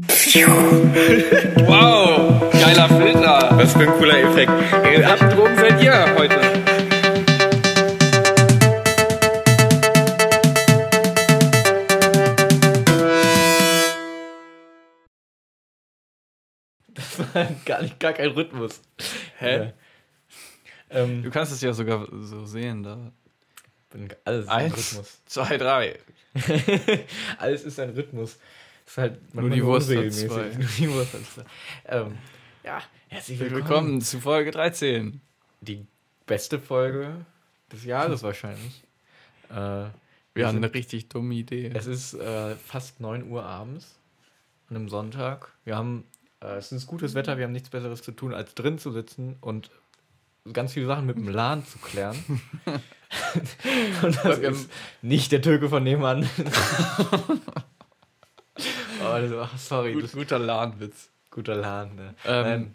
Wow, 1.66 2.50
geiler 2.52 2.88
Filter. 2.88 3.50
Was 3.56 3.72
für 3.72 3.80
ein 3.80 3.92
cooler 3.98 4.18
Effekt. 4.20 4.52
Ey, 4.84 5.02
ab 5.04 5.18
Drogen 5.30 5.56
seid 5.56 5.82
ihr 5.82 6.14
heute. 6.16 6.40
Das 16.94 17.18
war 17.34 17.44
gar 17.64 17.82
nicht 17.82 18.00
gar 18.00 18.12
kein 18.12 18.30
Rhythmus. 18.30 18.80
Hä? 19.38 19.56
Ja. 19.58 19.72
Ähm, 20.90 21.22
Du 21.22 21.30
kannst 21.30 21.52
es 21.52 21.60
ja 21.60 21.72
sogar 21.72 22.08
so 22.10 22.44
sehen 22.46 22.82
da. 22.82 23.12
bin- 23.90 24.08
alles 24.24 24.44
ist 24.44 24.50
ein 24.50 24.64
Eins, 24.66 24.76
Rhythmus. 24.76 25.22
zwei, 25.26 25.56
drei. 25.56 25.98
alles 27.38 27.62
ist 27.64 27.78
ein 27.78 27.90
Rhythmus. 27.90 28.38
Das 28.90 28.96
ist 28.96 28.98
halt 28.98 29.34
Nur 29.36 29.50
die 29.50 29.64
Wurst 29.64 29.88
hat 29.88 30.12
zwei. 30.12 30.48
Nur 30.58 30.68
die 30.76 30.90
Wurst 30.90 31.14
hat 31.14 31.20
zwei. 31.24 31.44
Ähm, 31.86 32.18
ja, 32.64 32.82
herzlich 33.06 33.38
willkommen. 33.38 33.60
Willkommen 33.62 34.00
zu 34.00 34.18
Folge 34.18 34.50
13. 34.50 35.20
Die 35.60 35.86
beste 36.26 36.58
Folge 36.58 37.24
des 37.70 37.84
Jahres 37.84 38.24
wahrscheinlich. 38.24 38.82
Äh, 39.48 39.54
Wir 40.34 40.48
haben 40.48 40.56
eine 40.56 40.74
richtig 40.74 41.08
dumme 41.08 41.34
Idee. 41.34 41.70
Es 41.72 41.86
ist 41.86 42.14
äh, 42.14 42.56
fast 42.56 42.98
9 42.98 43.30
Uhr 43.30 43.44
abends 43.44 43.94
an 44.68 44.74
einem 44.74 44.88
Sonntag. 44.88 45.52
Wir 45.64 45.76
haben, 45.76 46.02
äh, 46.42 46.56
es 46.56 46.72
ist 46.72 46.88
gutes 46.88 47.14
Wetter, 47.14 47.38
wir 47.38 47.44
haben 47.44 47.52
nichts 47.52 47.70
Besseres 47.70 48.02
zu 48.02 48.10
tun, 48.10 48.34
als 48.34 48.56
drin 48.56 48.80
zu 48.80 48.90
sitzen 48.90 49.36
und 49.40 49.70
ganz 50.52 50.72
viele 50.72 50.86
Sachen 50.86 51.06
mit 51.06 51.14
dem 51.14 51.28
LAN 51.28 51.64
zu 51.64 51.78
klären. 51.78 52.16
und 54.02 54.24
das 54.24 54.38
ist 54.40 54.70
nicht 55.00 55.30
der 55.30 55.42
Türke 55.42 55.68
von 55.68 55.84
nebenan. 55.84 56.28
Das, 59.00 59.32
ach, 59.32 59.58
sorry, 59.58 59.92
Gut, 59.94 60.12
guter 60.12 60.38
Lahnwitz. 60.38 61.10
guter 61.30 61.54
LAN. 61.56 61.94
Ne? 61.96 62.14
Ähm, 62.26 62.72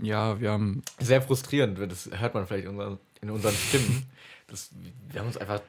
Ja, 0.00 0.40
wir 0.40 0.50
haben. 0.52 0.82
sehr 0.98 1.22
frustrierend, 1.22 1.78
das 1.90 2.08
hört 2.12 2.34
man 2.34 2.46
vielleicht 2.46 2.66
in 2.66 3.30
unseren, 3.30 3.54
Stimmen. 3.54 4.06
Das, 4.46 4.70
wir 5.10 5.20
haben 5.20 5.26
uns 5.26 5.36
einfach, 5.36 5.60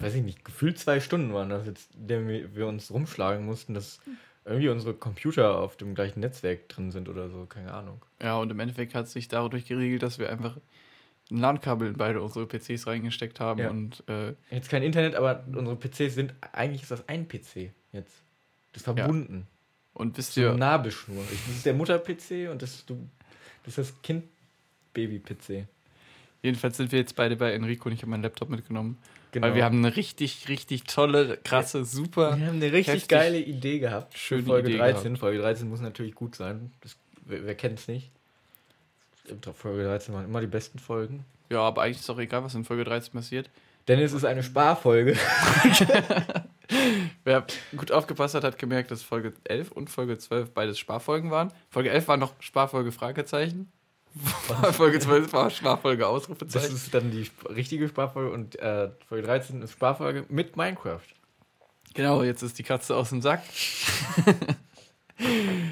weiß 0.00 0.14
ich 0.14 0.22
nicht, 0.22 0.44
gefühlt 0.44 0.78
zwei 0.78 1.00
Stunden 1.00 1.34
waren 1.34 1.50
das 1.50 1.66
jetzt, 1.66 1.94
in 1.94 2.06
denen 2.08 2.28
wir, 2.28 2.54
wir 2.54 2.66
uns 2.66 2.90
rumschlagen 2.90 3.44
mussten, 3.44 3.74
dass 3.74 4.00
irgendwie 4.44 4.68
unsere 4.70 4.94
Computer 4.94 5.58
auf 5.58 5.76
dem 5.76 5.94
gleichen 5.94 6.20
Netzwerk 6.20 6.68
drin 6.68 6.90
sind 6.90 7.08
oder 7.08 7.28
so, 7.28 7.44
keine 7.46 7.72
Ahnung. 7.74 8.02
Ja, 8.22 8.36
und 8.38 8.50
im 8.50 8.58
Endeffekt 8.60 8.94
hat 8.94 9.08
sich 9.08 9.28
dadurch 9.28 9.66
geregelt, 9.66 10.02
dass 10.02 10.18
wir 10.18 10.30
einfach 10.30 10.56
ein 11.30 11.38
LAN-Kabel 11.38 11.88
in 11.88 11.96
beide 11.96 12.20
unsere 12.22 12.46
PCs 12.46 12.86
reingesteckt 12.86 13.38
haben 13.40 13.60
Ja. 13.60 13.70
und 13.70 14.02
äh, 14.08 14.34
Jetzt 14.50 14.68
kein 14.70 14.82
Internet, 14.82 15.14
aber 15.14 15.44
unsere 15.54 15.76
PCs 15.76 16.14
sind, 16.14 16.34
eigentlich 16.52 16.82
ist 16.82 16.90
das 16.90 17.08
ein 17.08 17.28
PC 17.28 17.70
jetzt. 17.92 18.21
Das 18.72 18.80
ist 18.80 18.84
verbunden. 18.84 19.46
und 19.94 20.16
wisst 20.16 20.34
So 20.34 20.40
ihr, 20.40 20.52
Nabelschnur. 20.54 21.22
Ich- 21.32 21.40
Das 21.46 21.56
ist 21.56 21.66
der 21.66 21.74
Mutter-PC 21.74 22.50
und 22.50 22.62
das, 22.62 22.84
du, 22.86 23.08
das 23.64 23.78
ist 23.78 23.90
das 23.90 24.02
Kind-Baby-PC. 24.02 25.66
jedenfalls 26.42 26.76
sind 26.76 26.92
wir 26.92 26.98
jetzt 26.98 27.16
beide 27.16 27.36
bei 27.36 27.52
Enrico 27.52 27.88
und 27.88 27.92
ich 27.94 28.00
habe 28.00 28.10
meinen 28.10 28.22
Laptop 28.22 28.48
mitgenommen. 28.48 28.96
Genau. 29.32 29.46
Weil 29.46 29.54
wir 29.54 29.64
haben 29.64 29.78
eine 29.78 29.96
richtig, 29.96 30.48
richtig 30.48 30.84
tolle, 30.84 31.38
krasse, 31.42 31.84
super. 31.86 32.36
Wir 32.38 32.46
haben 32.48 32.56
eine 32.56 32.70
richtig 32.72 32.88
heftig 32.94 33.08
geile 33.08 33.38
Idee 33.40 33.78
gehabt. 33.78 34.16
schöne 34.18 34.42
Folge 34.42 34.68
Idee 34.68 34.78
13. 34.78 35.04
gehabt. 35.04 35.18
Folge 35.20 35.38
13 35.38 35.68
muss 35.70 35.80
natürlich 35.80 36.14
gut 36.14 36.34
sein. 36.34 36.70
Das, 36.82 36.96
wer 37.24 37.46
wer 37.46 37.54
kennt 37.54 37.78
es 37.78 37.88
nicht? 37.88 38.10
Folge 39.54 39.84
13 39.84 40.12
waren 40.14 40.24
immer 40.26 40.40
die 40.42 40.46
besten 40.48 40.78
Folgen. 40.78 41.24
Ja, 41.48 41.60
aber 41.60 41.82
eigentlich 41.82 42.00
ist 42.00 42.10
auch 42.10 42.18
egal, 42.18 42.44
was 42.44 42.54
in 42.54 42.64
Folge 42.64 42.84
13 42.84 43.12
passiert. 43.12 43.48
Denn 43.88 43.98
es 44.00 44.12
ist 44.12 44.24
eine 44.24 44.42
Sparfolge. 44.42 45.16
Wer 47.24 47.46
gut 47.76 47.92
aufgepasst 47.92 48.34
hat, 48.34 48.44
hat 48.44 48.58
gemerkt, 48.58 48.90
dass 48.90 49.02
Folge 49.02 49.32
11 49.44 49.70
und 49.72 49.90
Folge 49.90 50.18
12 50.18 50.50
beides 50.50 50.78
Sparfolgen 50.78 51.30
waren. 51.30 51.52
Folge 51.70 51.90
11 51.90 52.08
war 52.08 52.16
noch 52.16 52.34
Sparfolge 52.40 52.90
Fragezeichen. 52.92 53.70
Folge 54.72 54.98
12 54.98 55.32
war 55.32 55.48
Sparfolge 55.50 56.02
Das 56.02 56.08
Ausrufezeichen. 56.10 56.74
ist 56.74 56.92
dann 56.92 57.10
die 57.10 57.30
richtige 57.48 57.88
Sparfolge 57.88 58.30
und 58.32 58.58
äh, 58.58 58.90
Folge 59.08 59.26
13 59.26 59.62
ist 59.62 59.72
Sparfolge 59.72 60.24
mit 60.28 60.56
Minecraft. 60.56 61.00
Genau, 61.94 62.22
jetzt 62.22 62.42
ist 62.42 62.58
die 62.58 62.62
Katze 62.62 62.96
aus 62.96 63.10
dem 63.10 63.22
Sack. 63.22 63.42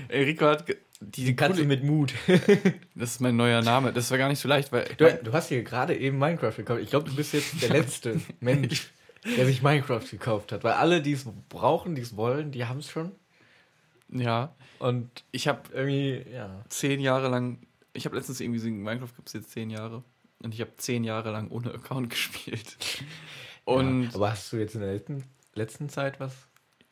Enrico 0.08 0.46
hat 0.46 0.64
Die 1.00 1.34
Katze 1.34 1.64
mit 1.64 1.82
Mut. 1.82 2.12
Das 2.94 3.12
ist 3.12 3.20
mein 3.20 3.36
neuer 3.36 3.62
Name. 3.62 3.92
Das 3.92 4.10
war 4.10 4.18
gar 4.18 4.28
nicht 4.28 4.38
so 4.38 4.48
leicht, 4.48 4.70
weil 4.72 4.84
Du, 4.98 5.12
du 5.22 5.32
hast 5.32 5.48
hier 5.48 5.62
gerade 5.62 5.96
eben 5.96 6.18
Minecraft 6.18 6.52
gekauft. 6.56 6.80
Ich 6.82 6.90
glaube, 6.90 7.08
du 7.08 7.16
bist 7.16 7.32
jetzt 7.32 7.60
der 7.62 7.70
letzte 7.70 8.20
Mensch, 8.40 8.90
der 9.24 9.46
sich 9.46 9.62
Minecraft 9.62 10.04
gekauft 10.10 10.52
hat. 10.52 10.64
Weil 10.64 10.74
alle, 10.74 11.02
die 11.02 11.12
es 11.12 11.26
brauchen, 11.48 11.94
die 11.94 12.02
es 12.02 12.16
wollen, 12.16 12.52
die 12.52 12.64
haben 12.64 12.78
es 12.78 12.90
schon. 12.90 13.12
ja, 14.08 14.54
Und 14.78 15.24
ich 15.30 15.48
habe 15.48 15.62
irgendwie, 15.72 16.24
ja. 16.32 16.64
zehn 16.68 17.00
Jahre 17.00 17.28
lang, 17.28 17.58
ich 17.92 18.04
habe 18.06 18.16
letztens 18.16 18.40
irgendwie 18.40 18.58
gesehen, 18.58 18.82
Minecraft 18.82 19.14
gibt 19.16 19.28
es 19.28 19.34
jetzt 19.34 19.50
zehn 19.50 19.70
Jahre. 19.70 20.02
Und 20.42 20.54
ich 20.54 20.60
habe 20.60 20.74
zehn 20.78 21.04
Jahre 21.04 21.32
lang 21.32 21.50
ohne 21.50 21.72
Account 21.72 22.10
gespielt. 22.10 22.76
Und 23.64 24.04
ja. 24.04 24.14
Aber 24.14 24.30
hast 24.30 24.52
du 24.52 24.56
jetzt 24.56 24.74
in 24.74 24.80
der 24.80 24.94
letzten, 24.94 25.24
letzten 25.54 25.88
Zeit 25.88 26.18
was? 26.18 26.34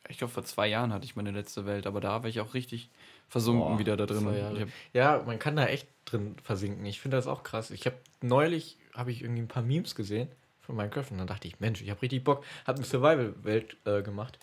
ich 0.09 0.17
glaube, 0.17 0.33
vor 0.33 0.43
zwei 0.43 0.67
Jahren 0.67 0.91
hatte 0.91 1.05
ich 1.05 1.15
meine 1.15 1.31
letzte 1.31 1.65
Welt, 1.65 1.85
aber 1.85 2.01
da 2.01 2.23
war 2.23 2.29
ich 2.29 2.39
auch 2.41 2.55
richtig 2.55 2.89
versunken 3.27 3.73
Boah, 3.73 3.79
wieder 3.79 3.95
da 3.95 4.07
drin. 4.07 4.25
hab, 4.25 4.67
Ja, 4.91 5.23
man 5.25 5.37
kann 5.37 5.55
da 5.55 5.67
echt 5.67 5.87
drin 6.05 6.35
versinken. 6.43 6.83
Ich 6.85 6.99
finde 6.99 7.15
das 7.15 7.27
auch 7.27 7.43
krass. 7.43 7.69
Ich 7.69 7.85
habe 7.85 7.97
neulich 8.21 8.77
habe 8.93 9.11
ich 9.11 9.21
irgendwie 9.21 9.43
ein 9.43 9.47
paar 9.47 9.61
Memes 9.61 9.93
gesehen 9.93 10.27
von 10.69 10.75
Minecraft 10.77 11.05
und 11.09 11.17
dann 11.17 11.25
dachte 11.25 11.47
ich, 11.47 11.59
Mensch, 11.59 11.81
ich 11.81 11.89
habe 11.89 11.99
richtig 12.03 12.23
Bock, 12.23 12.45
habe 12.67 12.77
eine 12.77 12.85
Survival-Welt 12.85 13.75
äh, 13.85 14.03
gemacht. 14.03 14.37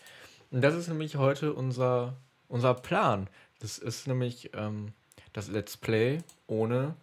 Und 0.51 0.61
das 0.61 0.75
ist 0.75 0.89
nämlich 0.89 1.15
heute 1.15 1.53
unser, 1.53 2.15
unser 2.49 2.75
Plan. 2.75 3.29
Das 3.61 3.79
ist 3.79 4.09
nämlich 4.09 4.51
ähm, 4.55 4.93
das 5.33 5.47
Let's 5.47 5.77
Play 5.77 6.19
ohne 6.49 6.97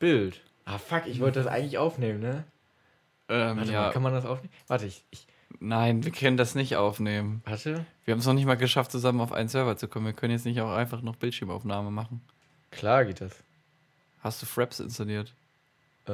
Bild. 0.00 0.40
Ah, 0.64 0.78
fuck, 0.78 1.06
ich 1.06 1.20
wollte 1.20 1.38
das 1.40 1.46
eigentlich 1.46 1.78
aufnehmen, 1.78 2.18
ne? 2.18 2.44
ähm, 3.28 3.58
Warte 3.58 3.72
ja, 3.72 3.82
mal, 3.82 3.92
kann 3.92 4.02
man 4.02 4.12
das 4.12 4.24
aufnehmen? 4.26 4.52
Warte, 4.66 4.86
ich, 4.86 5.04
ich 5.10 5.26
nein, 5.60 6.04
wir 6.04 6.10
können 6.10 6.36
das 6.36 6.56
nicht 6.56 6.74
aufnehmen. 6.76 7.42
warte. 7.44 7.86
Wir 8.04 8.12
haben 8.12 8.18
es 8.18 8.26
noch 8.26 8.34
nicht 8.34 8.46
mal 8.46 8.56
geschafft, 8.56 8.90
zusammen 8.90 9.20
auf 9.20 9.30
einen 9.32 9.48
Server 9.48 9.76
zu 9.76 9.86
kommen. 9.86 10.06
Wir 10.06 10.12
können 10.14 10.32
jetzt 10.32 10.46
nicht 10.46 10.60
auch 10.60 10.72
einfach 10.72 11.00
noch 11.00 11.14
Bildschirmaufnahme 11.14 11.92
machen. 11.92 12.22
Klar 12.72 13.04
geht 13.04 13.20
das. 13.20 13.32
Hast 14.18 14.42
du 14.42 14.46
Fraps 14.46 14.80
installiert? 14.80 15.32
Äh, 16.08 16.12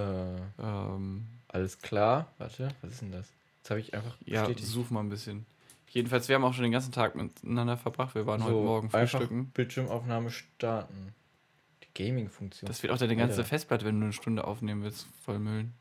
Ähm, 0.63 1.27
alles 1.55 1.79
klar. 1.79 2.33
Warte, 2.39 2.69
was 2.83 2.93
ist 2.93 3.03
denn 3.03 3.13
das? 3.13 3.33
Jetzt 3.59 3.71
habe 3.71 3.81
ich 3.81 3.95
einfach 3.95 4.17
ja, 4.25 4.43
bestätigt. 4.43 4.69
such 4.69 4.91
mal 4.91 5.01
ein 5.01 5.09
bisschen. 5.09 5.47
Jedenfalls, 5.89 6.29
wir 6.29 6.35
haben 6.35 6.45
auch 6.45 6.53
schon 6.53 6.65
den 6.65 6.73
ganzen 6.73 6.91
Tag 6.91 7.15
miteinander 7.15 7.77
verbracht. 7.77 8.17
Wir 8.17 8.27
waren 8.27 8.43
heute 8.43 8.57
Morgen 8.57 8.91
frühstücken. 8.91 9.47
Bildschirmaufnahme 9.51 10.31
starten. 10.31 11.15
Die 11.85 12.03
Gaming-Funktion. 12.05 12.67
Das 12.67 12.83
wird 12.83 12.93
auch 12.93 12.99
deine 12.99 13.15
ganze 13.15 13.37
Alter. 13.37 13.49
Festplatte, 13.49 13.85
wenn 13.85 14.01
du 14.01 14.07
eine 14.07 14.13
Stunde 14.13 14.45
aufnehmen 14.45 14.83
willst, 14.83 15.07
vollmüllen. 15.25 15.73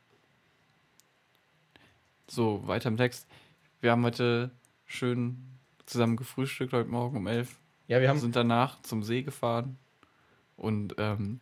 So, 2.27 2.67
weiter 2.67 2.89
im 2.89 2.97
Text. 2.97 3.25
Wir 3.81 3.91
haben 3.91 4.05
heute 4.05 4.51
schön 4.85 5.43
zusammen 5.87 6.15
gefrühstückt, 6.15 6.73
heute 6.73 6.89
Morgen 6.89 7.17
um 7.17 7.25
11. 7.25 7.57
Ja, 7.87 7.97
wir 7.97 8.01
Wir 8.01 8.09
haben. 8.09 8.19
sind 8.19 8.35
danach 8.35 8.79
zum 8.83 9.01
See 9.01 9.23
gefahren. 9.23 9.77
Und 10.55 10.93
ähm, 10.99 11.39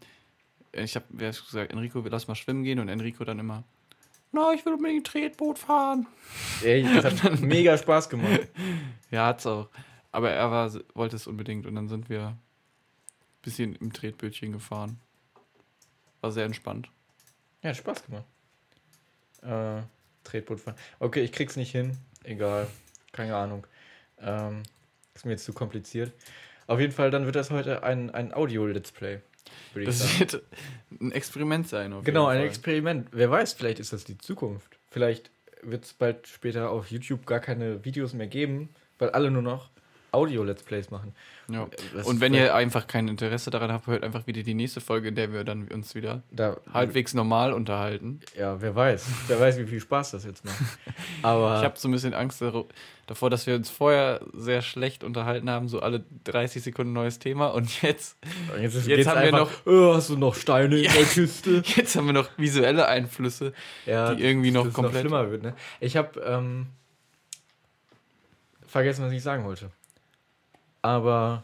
ich 0.71 0.95
habe 0.95 1.05
gesagt, 1.13 1.73
Enrico, 1.73 2.05
wir 2.05 2.11
lass 2.11 2.29
mal 2.29 2.35
schwimmen 2.35 2.63
gehen. 2.63 2.79
Und 2.79 2.87
Enrico 2.87 3.25
dann 3.25 3.37
immer, 3.37 3.65
na, 4.31 4.53
ich 4.53 4.65
will 4.65 4.73
unbedingt 4.73 5.07
Tretboot 5.07 5.59
fahren. 5.59 6.07
Ey, 6.63 6.83
das 7.01 7.21
hat 7.23 7.39
mega 7.41 7.77
Spaß 7.77 8.09
gemacht. 8.09 8.47
Ja, 9.09 9.27
hat's 9.27 9.45
auch. 9.45 9.69
Aber 10.11 10.31
er 10.31 10.51
war, 10.51 10.71
wollte 10.93 11.15
es 11.15 11.27
unbedingt. 11.27 11.65
Und 11.65 11.75
dann 11.75 11.87
sind 11.87 12.09
wir 12.09 12.27
ein 12.27 12.39
bisschen 13.41 13.75
im 13.75 13.91
Tretbötchen 13.91 14.51
gefahren. 14.51 14.99
War 16.21 16.31
sehr 16.31 16.45
entspannt. 16.45 16.89
Ja, 17.61 17.69
hat 17.69 17.77
Spaß 17.77 18.05
gemacht. 18.05 18.25
Äh, 19.41 19.81
Tretboot 20.23 20.59
fahren. 20.59 20.75
Okay, 20.99 21.21
ich 21.21 21.31
krieg's 21.31 21.55
nicht 21.55 21.71
hin. 21.71 21.97
Egal. 22.23 22.67
Keine 23.11 23.35
Ahnung. 23.35 23.65
Ähm, 24.19 24.63
ist 25.13 25.25
mir 25.25 25.31
jetzt 25.31 25.45
zu 25.45 25.53
kompliziert. 25.53 26.13
Auf 26.67 26.79
jeden 26.79 26.93
Fall, 26.93 27.11
dann 27.11 27.25
wird 27.25 27.35
das 27.35 27.51
heute 27.51 27.83
ein, 27.83 28.09
ein 28.11 28.33
Audio-Let's 28.33 28.91
Play. 28.91 29.19
Das 29.73 30.19
wird 30.19 30.43
ein 30.99 31.11
Experiment 31.11 31.67
sein. 31.67 31.93
Genau, 32.03 32.27
ein 32.27 32.39
Fall. 32.39 32.47
Experiment. 32.47 33.07
Wer 33.11 33.31
weiß, 33.31 33.53
vielleicht 33.53 33.79
ist 33.79 33.93
das 33.93 34.03
die 34.03 34.17
Zukunft. 34.17 34.77
Vielleicht 34.89 35.31
wird 35.61 35.85
es 35.85 35.93
bald 35.93 36.27
später 36.27 36.69
auf 36.69 36.91
YouTube 36.91 37.25
gar 37.25 37.39
keine 37.39 37.85
Videos 37.85 38.13
mehr 38.13 38.27
geben, 38.27 38.69
weil 38.99 39.09
alle 39.11 39.31
nur 39.31 39.41
noch 39.41 39.69
Audio-Let's 40.13 40.63
Plays 40.63 40.91
machen. 40.91 41.13
Ja. 41.49 41.67
Das 41.95 42.05
Und 42.05 42.19
wenn 42.19 42.33
ihr 42.33 42.53
einfach 42.53 42.85
kein 42.87 43.07
Interesse 43.07 43.49
daran 43.49 43.71
habt, 43.71 43.87
hört 43.87 44.03
einfach 44.03 44.27
wieder 44.27 44.43
die 44.43 44.53
nächste 44.53 44.81
Folge, 44.81 45.07
in 45.09 45.15
der 45.15 45.31
wir 45.31 45.43
dann 45.45 45.67
uns 45.69 45.95
wieder 45.95 46.21
Da, 46.31 46.57
halbwegs 46.73 47.13
normal 47.13 47.53
unterhalten. 47.53 48.19
Ja, 48.37 48.61
wer 48.61 48.75
weiß. 48.75 49.05
Wer 49.27 49.39
weiß, 49.39 49.57
wie 49.59 49.65
viel 49.67 49.79
Spaß 49.79 50.11
das 50.11 50.25
jetzt 50.25 50.43
macht. 50.43 50.55
Aber 51.21 51.57
Ich 51.59 51.63
habe 51.63 51.77
so 51.77 51.87
ein 51.87 51.91
bisschen 51.91 52.13
Angst 52.13 52.41
davor, 53.07 53.29
dass 53.29 53.47
wir 53.47 53.55
uns 53.55 53.69
vorher 53.69 54.19
sehr 54.33 54.61
schlecht 54.61 55.03
unterhalten 55.05 55.49
haben, 55.49 55.67
so 55.69 55.79
alle 55.81 56.03
30 56.25 56.61
Sekunden 56.61 56.91
neues 56.93 57.19
Thema 57.19 57.47
und 57.47 57.81
jetzt, 57.81 58.17
jetzt, 58.59 58.75
ist, 58.75 58.87
jetzt 58.87 58.97
geht's 58.97 59.07
haben 59.09 59.21
wir 59.21 59.27
einfach, 59.39 59.51
oh, 59.65 59.93
hast 59.95 60.09
du 60.09 60.17
noch 60.17 60.35
Steine 60.35 60.77
in 60.77 60.91
der 60.91 61.03
Kiste? 61.05 61.63
jetzt 61.65 61.95
haben 61.95 62.05
wir 62.05 62.13
noch 62.13 62.29
visuelle 62.37 62.87
Einflüsse. 62.87 63.53
Ja, 63.85 64.13
Die 64.13 64.23
irgendwie 64.23 64.51
noch 64.51 64.71
komplett- 64.73 65.01
schlimmer 65.01 65.31
wird. 65.31 65.43
Ne? 65.43 65.53
Ich 65.79 65.95
habe 65.97 66.19
ähm, 66.21 66.67
vergessen, 68.67 69.05
was 69.05 69.11
ich 69.11 69.21
sagen 69.23 69.43
wollte. 69.45 69.69
Aber 70.81 71.43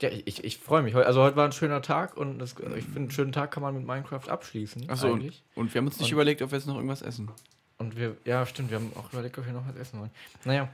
Ja, 0.00 0.08
ich, 0.08 0.42
ich, 0.44 0.58
freue 0.58 0.82
mich. 0.82 0.94
Also 0.96 1.22
heute 1.22 1.36
war 1.36 1.44
ein 1.44 1.52
schöner 1.52 1.80
Tag 1.82 2.16
und 2.16 2.38
das, 2.40 2.52
ich 2.52 2.84
finde, 2.84 2.96
einen 3.00 3.10
schönen 3.12 3.32
Tag 3.32 3.50
kann 3.52 3.62
man 3.62 3.74
mit 3.74 3.86
Minecraft 3.86 4.28
abschließen. 4.28 4.90
Achso, 4.90 5.12
und, 5.12 5.42
und 5.54 5.72
wir 5.74 5.78
haben 5.80 5.86
uns 5.86 5.98
nicht 5.98 6.08
Und- 6.08 6.12
überlegt, 6.14 6.42
ob 6.42 6.50
wir 6.50 6.58
jetzt 6.58 6.66
noch 6.66 6.74
irgendwas 6.76 7.02
essen. 7.02 7.30
Und 7.78 7.96
wir, 7.96 8.16
ja, 8.24 8.44
stimmt, 8.46 8.70
wir 8.70 8.78
haben 8.78 8.92
auch 8.96 9.12
überlegt, 9.12 9.38
ob 9.38 9.46
wir 9.46 9.52
noch 9.52 9.66
was 9.66 9.76
essen 9.76 9.98
wollen. 10.00 10.10
Naja, 10.44 10.68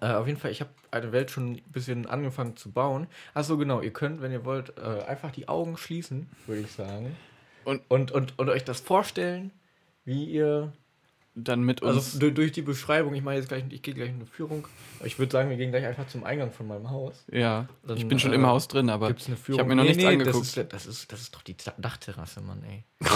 äh, 0.00 0.06
auf 0.14 0.26
jeden 0.26 0.38
Fall, 0.38 0.50
ich 0.52 0.60
habe 0.60 0.70
eine 0.90 1.10
Welt 1.12 1.30
schon 1.30 1.52
ein 1.52 1.62
bisschen 1.72 2.06
angefangen 2.06 2.56
zu 2.56 2.70
bauen. 2.72 3.06
Achso, 3.34 3.56
genau, 3.56 3.80
ihr 3.80 3.92
könnt, 3.92 4.20
wenn 4.20 4.32
ihr 4.32 4.44
wollt, 4.44 4.76
äh, 4.78 5.02
einfach 5.06 5.30
die 5.30 5.48
Augen 5.48 5.76
schließen, 5.76 6.28
würde 6.46 6.62
ich 6.62 6.70
sagen. 6.72 7.16
Und- 7.64 7.82
und, 7.88 8.10
und, 8.12 8.38
und 8.38 8.48
euch 8.48 8.64
das 8.64 8.80
vorstellen, 8.80 9.50
wie 10.04 10.24
ihr 10.24 10.72
Dann 11.38 11.60
mit 11.60 11.82
uns. 11.82 11.94
Also 11.96 12.18
durch, 12.18 12.32
durch 12.34 12.52
die 12.52 12.62
Beschreibung, 12.62 13.14
ich 13.14 13.22
mache 13.22 13.34
jetzt 13.34 13.48
gleich, 13.48 13.62
ich 13.68 13.82
gehe 13.82 13.92
gleich 13.92 14.08
in 14.08 14.14
eine 14.16 14.24
Führung. 14.26 14.66
Ich 15.04 15.18
würde 15.18 15.30
sagen, 15.32 15.50
wir 15.50 15.58
gehen 15.58 15.70
gleich 15.70 15.84
einfach 15.84 16.06
zum 16.08 16.24
Eingang 16.24 16.50
von 16.50 16.66
meinem 16.66 16.88
Haus. 16.90 17.24
ja, 17.30 17.66
Dann, 17.86 17.96
ich 17.98 18.08
bin 18.08 18.18
schon 18.18 18.32
äh, 18.32 18.36
im 18.36 18.46
Haus 18.46 18.68
drin, 18.68 18.88
aber 18.88 19.08
Gibt 19.08 19.20
es 19.20 19.26
eine 19.26 19.36
Führung? 19.36 19.56
ich 19.56 19.60
habe 19.60 19.68
mir 19.68 19.76
noch 19.76 19.84
nichts 19.84 20.02
angeguckt. 20.02 20.34
Das 20.56 20.56
ist, 20.56 20.72
das, 20.72 20.86
ist, 20.86 21.12
das 21.12 21.20
ist 21.20 21.34
doch 21.34 21.42
die 21.42 21.54
Dachterrasse, 21.76 22.40
Mann, 22.40 22.62
ey. 22.64 22.84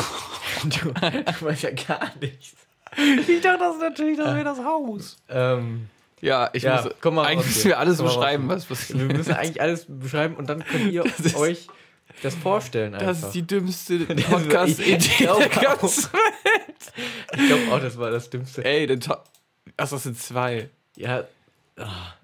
du, 0.65 0.93
du 0.93 1.45
weißt 1.47 1.63
ja 1.63 1.71
gar 1.71 2.13
nichts. 2.21 2.55
ich 3.27 3.41
dachte 3.41 3.59
das 3.61 3.79
natürlich, 3.81 4.19
das 4.19 4.35
wäre 4.35 4.45
das 4.45 4.59
Haus. 4.59 5.17
Ähm, 5.31 5.89
Ja, 6.21 6.51
ich 6.53 6.63
Ja, 6.65 6.83
muss. 6.83 6.93
komm 7.01 7.15
mal 7.15 7.25
eigentlich 7.27 7.47
müssen 7.47 7.69
wir 7.69 7.79
alles 7.79 7.97
Komm 7.97 8.07
beschreiben, 8.09 8.49
was 8.49 8.71
was 8.71 8.93
wir 8.93 9.05
müssen 9.07 9.33
eigentlich 9.33 9.63
alles 9.63 9.87
beschreiben 9.89 10.35
und 10.37 10.51
dann 10.51 10.63
könnt 10.63 10.93
ihr 10.93 11.05
euch 11.37 11.69
das 12.23 12.35
vorstellen 12.35 12.95
einfach. 12.95 13.07
Das 13.07 13.23
ist 13.23 13.33
die 13.33 13.47
dümmste 13.47 13.99
Podcast-Idee 14.07 14.99
der 15.19 15.49
ganzen 15.49 16.11
ich 17.33 17.47
glaube 17.47 17.73
auch, 17.73 17.81
das 17.81 17.99
war 17.99 18.11
das 18.11 18.31
Dümmste. 18.31 18.65
Ey, 18.65 18.87
den 18.87 19.01
To 19.01 19.15
Achso, 19.77 19.97
das 19.97 20.03
sind 20.03 20.19
zwei. 20.19 20.69
Ja. 20.97 21.25
ah. 21.77 22.15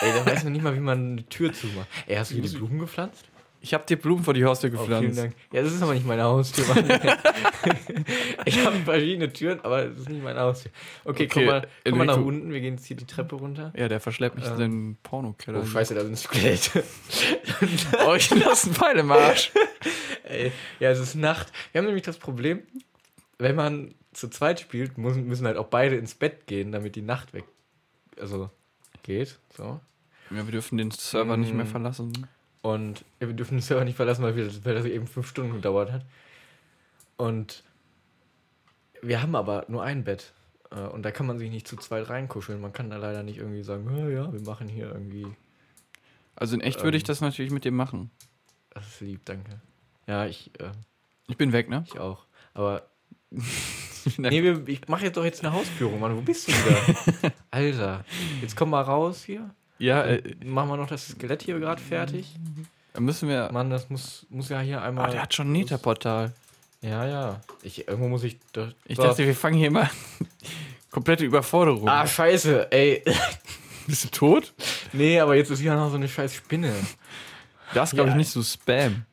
Ey, 0.00 0.12
da 0.12 0.26
weiß 0.26 0.44
man 0.44 0.52
nicht 0.52 0.62
mal, 0.62 0.74
wie 0.74 0.80
man 0.80 1.12
eine 1.12 1.28
Tür 1.28 1.52
zumacht. 1.52 1.88
Ey, 2.06 2.16
hast 2.16 2.30
du 2.30 2.34
hier 2.34 2.42
die 2.42 2.56
Blumen 2.56 2.78
gepflanzt? 2.78 3.24
Ich 3.64 3.72
habe 3.72 3.86
dir 3.86 3.96
Blumen 3.96 4.22
vor 4.22 4.34
die 4.34 4.44
Haustür 4.44 4.70
Oh, 4.74 4.84
vielen 4.84 5.00
gepflanzt. 5.00 5.18
Dank. 5.18 5.34
Ja, 5.50 5.62
das 5.62 5.72
ist 5.72 5.80
aber 5.82 5.94
nicht 5.94 6.06
meine 6.06 6.22
Haustür. 6.24 6.64
Ich 8.44 8.62
habe 8.64 8.76
verschiedene 8.80 9.32
Türen, 9.32 9.60
aber 9.62 9.86
das 9.86 10.00
ist 10.00 10.08
nicht 10.10 10.22
meine 10.22 10.38
Haustür. 10.40 10.70
Okay, 11.04 11.24
Okay, 11.24 11.28
komm 11.32 11.44
mal, 11.46 11.66
komm 11.88 11.98
mal 11.98 12.04
nach 12.04 12.18
unten. 12.18 12.52
Wir 12.52 12.60
gehen 12.60 12.74
jetzt 12.74 12.84
hier 12.84 12.96
die 12.96 13.06
Treppe 13.06 13.36
runter. 13.36 13.72
ja, 13.74 13.88
der 13.88 14.00
verschleppt 14.00 14.36
mich 14.36 14.44
Ähm. 14.46 14.52
in 14.52 14.58
den 14.60 14.96
Pornokeller. 15.02 15.60
Oh, 15.62 15.66
scheiße, 15.66 15.94
da 15.94 16.04
sind 16.04 16.18
Skelette. 16.18 16.84
Oh, 18.06 18.14
ich 18.14 18.28
lasse 18.34 18.66
einen 18.66 18.74
Pfeil 18.74 18.98
im 18.98 19.10
Arsch. 19.12 19.50
Ey, 20.24 20.52
ja, 20.80 20.90
es 20.90 20.98
ist 20.98 21.14
Nacht. 21.14 21.52
Wir 21.72 21.78
haben 21.78 21.86
nämlich 21.86 22.04
das 22.04 22.18
Problem, 22.18 22.62
wenn 23.38 23.56
man 23.56 23.94
zu 24.12 24.28
zweit 24.28 24.60
spielt, 24.60 24.98
müssen 24.98 25.46
halt 25.46 25.56
auch 25.56 25.68
beide 25.68 25.96
ins 25.96 26.14
Bett 26.14 26.46
gehen, 26.46 26.70
damit 26.72 26.96
die 26.96 27.02
Nacht 27.02 27.32
weg 27.32 27.44
also 28.20 28.50
geht. 29.02 29.38
So. 29.56 29.80
Ja, 30.30 30.44
wir 30.44 30.52
dürfen 30.52 30.76
den 30.78 30.90
Server 30.90 31.36
nicht 31.38 31.54
mehr 31.54 31.64
Mm. 31.64 31.68
verlassen. 31.68 32.26
Und 32.64 33.04
wir 33.18 33.28
dürfen 33.34 33.56
den 33.58 33.60
Server 33.60 33.84
nicht 33.84 33.96
verlassen, 33.96 34.22
weil, 34.22 34.36
wir, 34.36 34.64
weil 34.64 34.74
das 34.74 34.86
eben 34.86 35.06
fünf 35.06 35.28
Stunden 35.28 35.52
gedauert 35.52 35.92
hat. 35.92 36.02
Und 37.18 37.62
wir 39.02 39.20
haben 39.20 39.34
aber 39.36 39.66
nur 39.68 39.82
ein 39.82 40.02
Bett. 40.02 40.32
Äh, 40.70 40.80
Und 40.80 41.02
da 41.02 41.10
kann 41.10 41.26
man 41.26 41.38
sich 41.38 41.50
nicht 41.50 41.68
zu 41.68 41.76
zweit 41.76 42.08
reinkuscheln. 42.08 42.58
Man 42.62 42.72
kann 42.72 42.88
da 42.88 42.96
leider 42.96 43.22
nicht 43.22 43.36
irgendwie 43.36 43.62
sagen, 43.62 43.86
"Ja, 43.94 44.08
ja, 44.08 44.32
wir 44.32 44.40
machen 44.40 44.66
hier 44.66 44.86
irgendwie. 44.86 45.26
Also 46.36 46.54
in 46.54 46.62
echt 46.62 46.82
würde 46.82 46.96
ich 46.96 47.02
Ähm. 47.02 47.08
das 47.08 47.20
natürlich 47.20 47.52
mit 47.52 47.66
dir 47.66 47.70
machen. 47.72 48.10
Das 48.70 48.86
ist 48.88 49.00
lieb, 49.02 49.20
danke. 49.26 49.60
Ja, 50.06 50.24
ich, 50.24 50.50
äh, 50.58 50.72
Ich 51.28 51.36
bin 51.36 51.52
weg, 51.52 51.68
ne? 51.68 51.84
ich 51.86 51.98
auch. 52.00 52.24
Aber 52.54 52.88
Nee, 54.16 54.42
wir, 54.42 54.66
ich 54.68 54.88
mache 54.88 55.04
jetzt 55.04 55.16
doch 55.18 55.24
jetzt 55.24 55.44
eine 55.44 55.52
Hausführung, 55.54 56.00
Mann. 56.00 56.16
Wo 56.16 56.22
bist 56.22 56.48
du 56.48 56.52
denn 56.52 57.02
da? 57.22 57.30
Alter, 57.50 58.04
jetzt 58.40 58.56
komm 58.56 58.70
mal 58.70 58.80
raus 58.82 59.22
hier. 59.22 59.54
Ja, 59.78 60.02
äh, 60.04 60.22
machen 60.44 60.68
wir 60.68 60.76
noch 60.76 60.88
das 60.88 61.08
Skelett 61.08 61.42
hier 61.42 61.58
gerade 61.58 61.80
fertig. 61.82 62.34
dann 62.92 63.04
müssen 63.04 63.28
wir. 63.28 63.50
Mann, 63.52 63.70
das 63.70 63.90
muss, 63.90 64.26
muss 64.30 64.48
ja 64.48 64.60
hier 64.60 64.82
einmal. 64.82 65.06
Ah, 65.08 65.10
der 65.10 65.22
hat 65.22 65.34
schon 65.34 65.48
ein 65.48 65.52
Netherportal. 65.52 66.32
Ja, 66.80 67.06
ja. 67.06 67.40
Ich, 67.62 67.88
irgendwo 67.88 68.08
muss 68.08 68.22
ich. 68.24 68.38
Da, 68.52 68.70
Ich 68.84 68.98
dachte, 68.98 69.26
wir 69.26 69.34
fangen 69.34 69.56
hier 69.56 69.70
mal. 69.70 69.90
Komplette 70.90 71.24
Überforderung. 71.24 71.88
Ah, 71.88 72.06
scheiße, 72.06 72.70
ey. 72.70 73.02
Bist 73.86 74.04
du 74.04 74.08
tot? 74.10 74.54
nee, 74.92 75.18
aber 75.18 75.34
jetzt 75.34 75.50
ist 75.50 75.58
hier 75.60 75.74
noch 75.74 75.90
so 75.90 75.96
eine 75.96 76.08
scheiß 76.08 76.34
Spinne. 76.34 76.72
Das 77.74 77.90
glaube 77.90 78.08
ich 78.10 78.14
Ja. 78.14 78.18
nicht 78.18 78.30
so 78.30 78.42
Spam. 78.42 79.04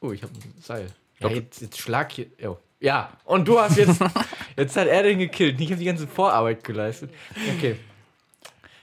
Oh, 0.00 0.12
ich 0.12 0.22
habe 0.22 0.32
ein 0.32 0.54
Seil. 0.62 0.86
Ja, 1.18 1.28
jetzt, 1.28 1.60
jetzt 1.60 1.78
schlag 1.80 2.12
hier. 2.12 2.26
Jo. 2.38 2.58
Ja, 2.78 3.10
und 3.24 3.48
du 3.48 3.58
hast 3.58 3.76
jetzt. 3.78 4.00
jetzt 4.56 4.76
hat 4.76 4.86
er 4.86 5.02
den 5.02 5.18
gekillt. 5.18 5.60
Ich 5.60 5.68
habe 5.70 5.78
die 5.78 5.86
ganze 5.86 6.06
Vorarbeit 6.06 6.62
geleistet. 6.62 7.10
Okay. 7.56 7.76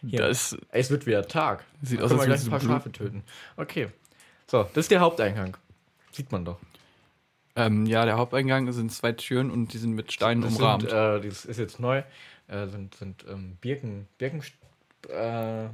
Hier. 0.05 0.19
Das 0.19 0.57
Es 0.71 0.89
wird 0.89 1.05
wieder 1.05 1.27
Tag. 1.27 1.63
sieht 1.81 2.01
aus, 2.01 2.11
wir 2.11 2.19
als 2.19 2.27
gleich 2.27 2.43
ein 2.43 2.49
paar 2.49 2.59
Blut. 2.59 2.71
Schafe 2.71 2.91
töten. 2.91 3.23
Okay. 3.57 3.89
So, 4.47 4.63
das 4.73 4.85
ist 4.85 4.91
der 4.91 4.99
Haupteingang. 4.99 5.57
Sieht 6.11 6.31
man 6.31 6.45
doch. 6.45 6.59
Ähm, 7.55 7.85
ja, 7.85 8.05
der 8.05 8.17
Haupteingang 8.17 8.71
sind 8.71 8.91
zwei 8.91 9.11
Türen 9.11 9.51
und 9.51 9.73
die 9.73 9.77
sind 9.77 9.93
mit 9.93 10.11
Steinen 10.11 10.41
Das 10.41 10.55
umrahmt. 10.55 10.83
Sind, 10.83 10.91
äh, 10.91 11.21
das 11.21 11.45
ist 11.45 11.57
jetzt 11.57 11.79
neu. 11.79 12.03
Äh, 12.47 12.67
sind 12.67 12.95
sind 12.95 13.25
ähm, 13.29 13.57
Birken, 13.61 14.07
Birken 14.17 14.43
äh, 15.09 15.69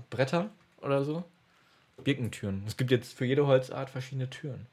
oder 0.82 1.04
so. 1.04 1.24
Birkentüren. 2.04 2.64
Es 2.68 2.78
gibt 2.78 2.92
jetzt 2.92 3.14
für 3.14 3.26
jede 3.26 3.48
Holzart 3.48 3.90
verschiedene 3.90 4.30
Türen. 4.30 4.68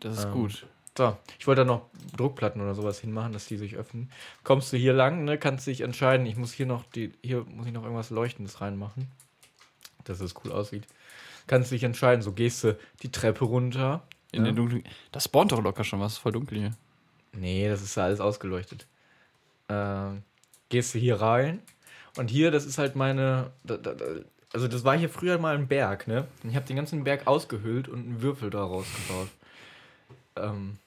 das 0.00 0.18
ist 0.18 0.24
ähm, 0.24 0.32
gut. 0.32 0.66
So, 0.98 1.16
ich 1.38 1.46
wollte 1.46 1.60
da 1.60 1.64
noch 1.64 1.82
Druckplatten 2.16 2.60
oder 2.60 2.74
sowas 2.74 2.98
hinmachen, 2.98 3.32
dass 3.32 3.46
die 3.46 3.56
sich 3.56 3.76
öffnen. 3.76 4.10
Kommst 4.42 4.72
du 4.72 4.76
hier 4.76 4.92
lang, 4.92 5.22
ne, 5.22 5.38
kannst 5.38 5.68
dich 5.68 5.82
entscheiden. 5.82 6.26
Ich 6.26 6.34
muss 6.34 6.52
hier 6.52 6.66
noch 6.66 6.82
die, 6.90 7.12
hier 7.22 7.44
muss 7.44 7.68
ich 7.68 7.72
noch 7.72 7.84
irgendwas 7.84 8.10
Leuchtendes 8.10 8.60
reinmachen, 8.60 9.06
dass 10.02 10.18
es 10.18 10.34
cool 10.42 10.50
aussieht. 10.50 10.88
Kannst 11.46 11.70
dich 11.70 11.84
entscheiden. 11.84 12.20
So 12.20 12.32
gehst 12.32 12.64
du 12.64 12.76
die 13.02 13.12
Treppe 13.12 13.44
runter. 13.44 14.02
In 14.32 14.40
ja. 14.40 14.50
den 14.50 14.56
dunklen. 14.56 14.82
Das 15.12 15.26
spawnt 15.26 15.52
doch 15.52 15.62
locker 15.62 15.84
schon 15.84 16.00
was, 16.00 16.18
voll 16.18 16.32
dunkel 16.32 16.58
hier. 16.58 16.72
Nee, 17.30 17.68
das 17.68 17.80
ist 17.80 17.94
ja 17.94 18.02
alles 18.02 18.18
ausgeleuchtet. 18.18 18.88
Ähm, 19.68 20.24
gehst 20.68 20.96
du 20.96 20.98
hier 20.98 21.20
rein 21.20 21.60
und 22.16 22.28
hier, 22.28 22.50
das 22.50 22.66
ist 22.66 22.76
halt 22.76 22.96
meine. 22.96 23.52
Da, 23.62 23.76
da, 23.76 23.94
also, 24.52 24.66
das 24.66 24.82
war 24.82 24.98
hier 24.98 25.10
früher 25.10 25.38
mal 25.38 25.54
ein 25.54 25.68
Berg, 25.68 26.08
ne? 26.08 26.26
Und 26.42 26.50
ich 26.50 26.56
habe 26.56 26.66
den 26.66 26.74
ganzen 26.74 27.04
Berg 27.04 27.28
ausgehöhlt 27.28 27.86
und 27.86 28.00
einen 28.00 28.20
Würfel 28.20 28.50
daraus 28.50 28.86
gebaut. 28.96 29.28
Ähm, 30.34 30.78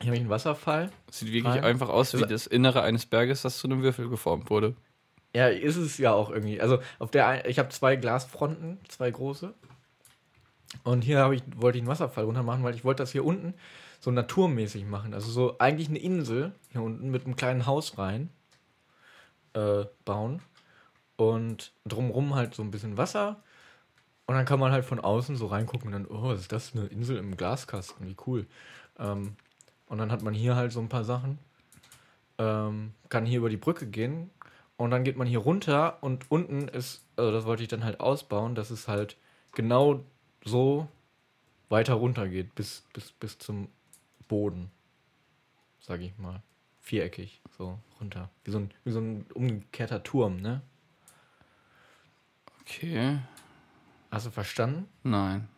hier 0.00 0.08
habe 0.08 0.16
ich 0.16 0.20
einen 0.20 0.30
Wasserfall. 0.30 0.90
Sieht 1.10 1.32
wirklich 1.32 1.54
Rein. 1.54 1.64
einfach 1.64 1.88
aus 1.88 2.14
wie 2.14 2.20
Das- 2.20 2.28
das 2.30 2.46
Innere 2.46 2.82
eines 2.82 3.06
Berges, 3.06 3.42
das 3.42 3.58
zu 3.58 3.66
einem 3.66 3.82
Würfel 3.82 4.08
geformt 4.08 4.50
wurde. 4.50 4.74
Ja, 5.34 5.46
ist 5.48 5.76
es 5.76 5.98
ja 5.98 6.12
auch 6.12 6.30
irgendwie. 6.30 6.60
Also, 6.60 6.80
auf 6.98 7.10
der 7.10 7.46
ich 7.48 7.58
habe 7.58 7.68
zwei 7.68 7.96
Glasfronten, 7.96 8.78
zwei 8.88 9.10
große. 9.10 9.54
Und 10.84 11.02
hier 11.02 11.30
ich, 11.32 11.42
wollte 11.56 11.78
ich 11.78 11.82
einen 11.82 11.88
Wasserfall 11.88 12.24
runter 12.24 12.42
machen, 12.42 12.62
weil 12.64 12.74
ich 12.74 12.84
wollte 12.84 13.02
das 13.02 13.12
hier 13.12 13.24
unten 13.24 13.54
so 14.00 14.10
naturmäßig 14.10 14.86
machen. 14.86 15.14
Also 15.14 15.30
so 15.30 15.56
eigentlich 15.58 15.88
eine 15.88 15.98
Insel 15.98 16.52
hier 16.70 16.82
unten 16.82 17.10
mit 17.10 17.26
einem 17.26 17.36
kleinen 17.36 17.66
Haus 17.66 17.98
rein 17.98 18.30
äh, 19.52 19.84
bauen. 20.04 20.40
Und 21.16 21.72
drumrum 21.84 22.34
halt 22.34 22.54
so 22.54 22.62
ein 22.62 22.70
bisschen 22.70 22.96
Wasser. 22.96 23.42
Und 24.26 24.36
dann 24.36 24.46
kann 24.46 24.58
man 24.60 24.72
halt 24.72 24.84
von 24.84 25.00
außen 25.00 25.36
so 25.36 25.46
reingucken 25.48 25.88
und 25.88 25.92
dann, 25.92 26.06
oh, 26.06 26.32
ist 26.32 26.50
das? 26.52 26.74
Eine 26.74 26.86
Insel 26.86 27.18
im 27.18 27.36
Glaskasten, 27.36 28.06
wie 28.06 28.16
cool. 28.26 28.46
Ähm, 28.98 29.34
und 29.90 29.98
dann 29.98 30.12
hat 30.12 30.22
man 30.22 30.32
hier 30.32 30.54
halt 30.54 30.70
so 30.72 30.80
ein 30.80 30.88
paar 30.88 31.02
Sachen. 31.02 31.38
Ähm, 32.38 32.94
kann 33.08 33.26
hier 33.26 33.38
über 33.38 33.50
die 33.50 33.56
Brücke 33.56 33.88
gehen. 33.88 34.30
Und 34.76 34.92
dann 34.92 35.02
geht 35.02 35.16
man 35.16 35.26
hier 35.26 35.40
runter 35.40 36.02
und 36.02 36.30
unten 36.30 36.68
ist, 36.68 37.04
also 37.16 37.32
das 37.32 37.44
wollte 37.44 37.64
ich 37.64 37.68
dann 37.68 37.84
halt 37.84 37.98
ausbauen, 37.98 38.54
dass 38.54 38.70
es 38.70 38.86
halt 38.86 39.16
genau 39.52 40.04
so 40.44 40.88
weiter 41.68 41.94
runter 41.94 42.28
geht, 42.28 42.54
bis, 42.54 42.84
bis, 42.92 43.10
bis 43.10 43.38
zum 43.38 43.68
Boden. 44.28 44.70
Sag 45.80 46.00
ich 46.00 46.16
mal. 46.16 46.40
Viereckig, 46.78 47.42
so 47.58 47.76
runter. 48.00 48.30
Wie 48.44 48.52
so 48.52 48.60
ein, 48.60 48.70
wie 48.84 48.92
so 48.92 49.00
ein 49.00 49.26
umgekehrter 49.34 50.04
Turm, 50.04 50.40
ne? 50.40 50.62
Okay. 52.60 53.18
Hast 54.12 54.26
du 54.26 54.30
verstanden? 54.30 54.88
Nein. 55.02 55.48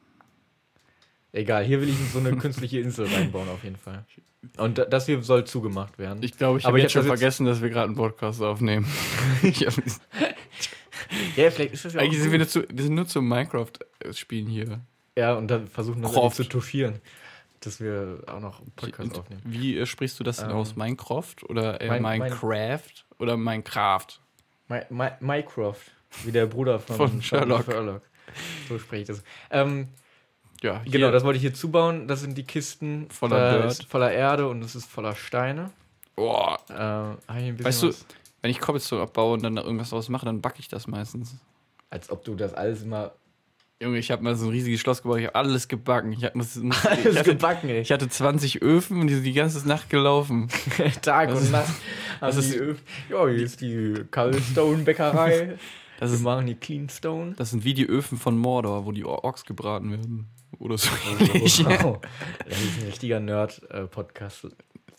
Egal, 1.33 1.65
hier 1.65 1.81
will 1.81 1.89
ich 1.89 1.97
so 2.13 2.19
eine 2.19 2.37
künstliche 2.37 2.81
Insel 2.81 3.07
reinbauen, 3.07 3.49
auf 3.49 3.65
jeden 3.65 3.77
Fall. 3.77 4.05
Und 4.59 4.77
da- 4.79 4.85
das 4.85 5.07
hier 5.07 5.23
soll 5.23 5.45
zugemacht 5.45 5.99
werden. 5.99 6.23
Ich 6.23 6.37
glaube, 6.37 6.59
ich 6.59 6.65
habe 6.67 6.79
jetzt 6.81 6.93
schon 6.93 7.05
vergessen, 7.05 7.47
dass 7.47 7.63
wir 7.63 7.71
gerade 7.71 7.87
einen 7.87 7.95
Podcast 7.97 8.43
aufnehmen. 8.43 8.87
ja, 11.37 11.51
vielleicht 11.51 11.73
ist 11.73 11.85
das 11.85 11.95
ja 11.95 12.01
eigentlich 12.01 12.21
sind 12.21 12.33
wir, 12.33 12.39
nur 12.39 12.49
zu, 12.49 12.65
wir 12.69 12.83
sind 12.85 12.95
nur 12.95 13.07
zum 13.07 13.29
Minecraft-Spielen 13.29 14.47
hier. 14.47 14.81
Ja, 15.17 15.35
und 15.35 15.49
dann 15.49 15.69
versuchen 15.69 16.03
irgendwie 16.03 16.31
zu 16.35 16.45
touchieren, 16.45 17.01
dass 17.61 17.81
wir 17.81 18.23
auch 18.27 18.41
noch 18.41 18.61
einen 18.61 18.73
Podcast 18.73 19.13
Und 19.13 19.19
aufnehmen. 19.19 19.43
Wie 19.45 19.79
äh, 19.79 19.87
sprichst 19.87 20.19
du 20.21 20.25
das 20.25 20.39
denn 20.39 20.51
Ähm, 20.51 20.57
aus? 20.57 20.77
Minecraft 20.77 21.37
oder 21.49 21.81
eher 21.81 21.89
mein- 21.91 22.03
mein- 22.03 22.21
Minecraft 22.21 23.05
oder 23.19 23.37
Minecraft? 23.37 24.07
Mi 24.69 24.81
Mi 24.91 25.09
Mycroft, 25.21 25.91
wie 26.25 26.33
der 26.33 26.47
Bruder 26.47 26.79
von, 26.81 26.97
Von 26.97 27.23
Sherlock. 27.23 27.65
So 28.69 28.79
spreche 28.79 29.03
ich 29.03 29.09
das. 29.09 29.23
Ähm, 29.51 29.89
Ja, 30.63 30.81
hier, 30.85 30.93
genau, 30.93 31.11
das 31.11 31.25
wollte 31.25 31.37
ich 31.37 31.43
hier 31.43 31.55
zubauen. 31.55 32.07
Das 32.09 32.21
sind 32.21 32.39
die 32.39 32.45
Kisten 32.45 33.11
Voller 33.11 33.65
ist 33.67 33.85
voller 33.85 34.13
Erde 34.13 34.49
und 34.49 34.63
es 34.65 34.75
ist 34.77 34.89
voller 34.91 35.15
Steine. 35.17 35.71
Boah, 36.17 36.59
Äh, 36.71 37.65
Weißt 37.65 37.83
du- 37.83 37.89
was, 37.89 38.07
wenn 38.43 38.51
ich 38.51 38.61
Cobblestone 38.61 39.03
abbaue 39.03 39.35
und 39.35 39.43
dann 39.43 39.57
da 39.57 39.63
irgendwas 39.63 39.91
draus 39.91 40.09
mache, 40.09 40.25
dann 40.27 40.41
backe 40.41 40.61
ich 40.61 40.69
das 40.69 40.87
meistens. 40.87 41.37
als 41.91 42.11
ob 42.11 42.25
du 42.25 42.35
das 42.35 42.55
alles 42.55 42.83
immer 42.83 43.13
Junge, 43.83 43.99
ich 43.99 44.13
habe 44.13 44.23
mal 44.23 44.37
so 44.37 44.45
ein 44.47 44.51
riesiges 44.53 44.79
Schloss 44.81 45.03
gebaut, 45.03 45.19
ich 45.19 45.27
habe 45.27 45.35
alles 45.35 45.67
gebacken. 45.67 46.13
Ich, 46.13 46.23
hab, 46.25 46.37
muss, 46.37 46.55
muss, 46.55 46.87
Alles 46.87 47.05
ich, 47.05 47.19
hatte, 47.19 47.31
gebacken, 47.35 47.69
ey. 47.69 47.81
ich 47.81 47.91
hatte 47.91 48.09
20 48.09 48.63
Öfen 48.63 49.01
und 49.01 49.09
die 49.09 49.15
sind 49.15 49.25
die 49.25 49.33
ganze 49.33 49.67
Nacht 49.67 49.91
gelaufen. 49.91 50.47
Tag 51.03 51.31
Das 51.31 51.39
und 51.39 51.45
ist- 51.47 51.51
Nacht. 51.51 51.67
das 52.21 52.37
Also 52.37 52.41
ist- 52.41 52.55
die 52.55 52.59
Öf- 52.61 52.79
ja, 53.11 53.27
hier 53.27 53.43
ist 53.45 53.61
die 53.61 53.95
Cobblestone-Bäckerei. 54.13 55.59
Das 55.99 56.11
Wir 56.11 56.17
ist, 56.17 56.23
machen 56.25 56.47
die 56.47 56.57
Cleanstone. 56.57 57.35
das 57.37 57.51
sind 57.51 57.65
wie 57.65 57.75
die 57.75 57.87
Öfen 57.87 58.19
von 58.19 58.37
Mordor, 58.37 58.87
wo 58.87 58.91
die 58.93 59.05
Or- 59.05 59.23
Orks 59.23 59.45
gebraten 59.45 59.91
werden. 59.93 60.27
Oder 60.59 60.79
so. 60.79 60.89
Ähnlich. 61.09 61.65
wow. 61.65 62.01
Das 62.49 62.61
ist 62.61 62.79
ein 62.81 62.87
richtiger 62.87 63.21
Nerd-Podcast. 63.21 64.49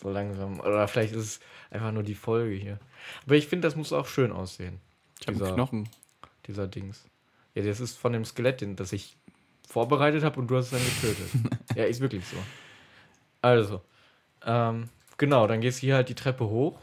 So 0.02 0.10
langsam. 0.10 0.60
Oder 0.60 0.86
vielleicht 0.88 1.14
ist 1.14 1.22
es 1.22 1.40
einfach 1.70 1.92
nur 1.92 2.02
die 2.02 2.14
Folge 2.14 2.54
hier. 2.54 2.78
Aber 3.24 3.36
ich 3.36 3.46
finde, 3.46 3.66
das 3.66 3.76
muss 3.76 3.92
auch 3.92 4.06
schön 4.06 4.32
aussehen. 4.32 4.80
Ich 5.20 5.26
habe 5.28 5.38
Dieser- 5.38 5.54
Knochen. 5.54 5.88
Dieser 6.46 6.66
Dings. 6.66 7.04
Ja, 7.54 7.62
das 7.62 7.80
ist 7.80 7.96
von 7.96 8.12
dem 8.12 8.24
Skelett, 8.24 8.60
den- 8.60 8.76
das 8.76 8.92
ich 8.92 9.16
vorbereitet 9.68 10.22
habe 10.24 10.38
und 10.40 10.48
du 10.48 10.56
hast 10.56 10.66
es 10.66 10.70
dann 10.72 10.84
getötet. 10.84 11.58
ja, 11.76 11.84
ist 11.84 12.00
wirklich 12.00 12.26
so. 12.26 12.36
Also, 13.40 13.80
ähm, 14.44 14.88
genau, 15.16 15.46
dann 15.46 15.60
gehst 15.60 15.78
du 15.78 15.86
hier 15.86 15.94
halt 15.94 16.08
die 16.08 16.14
Treppe 16.14 16.44
hoch. 16.46 16.78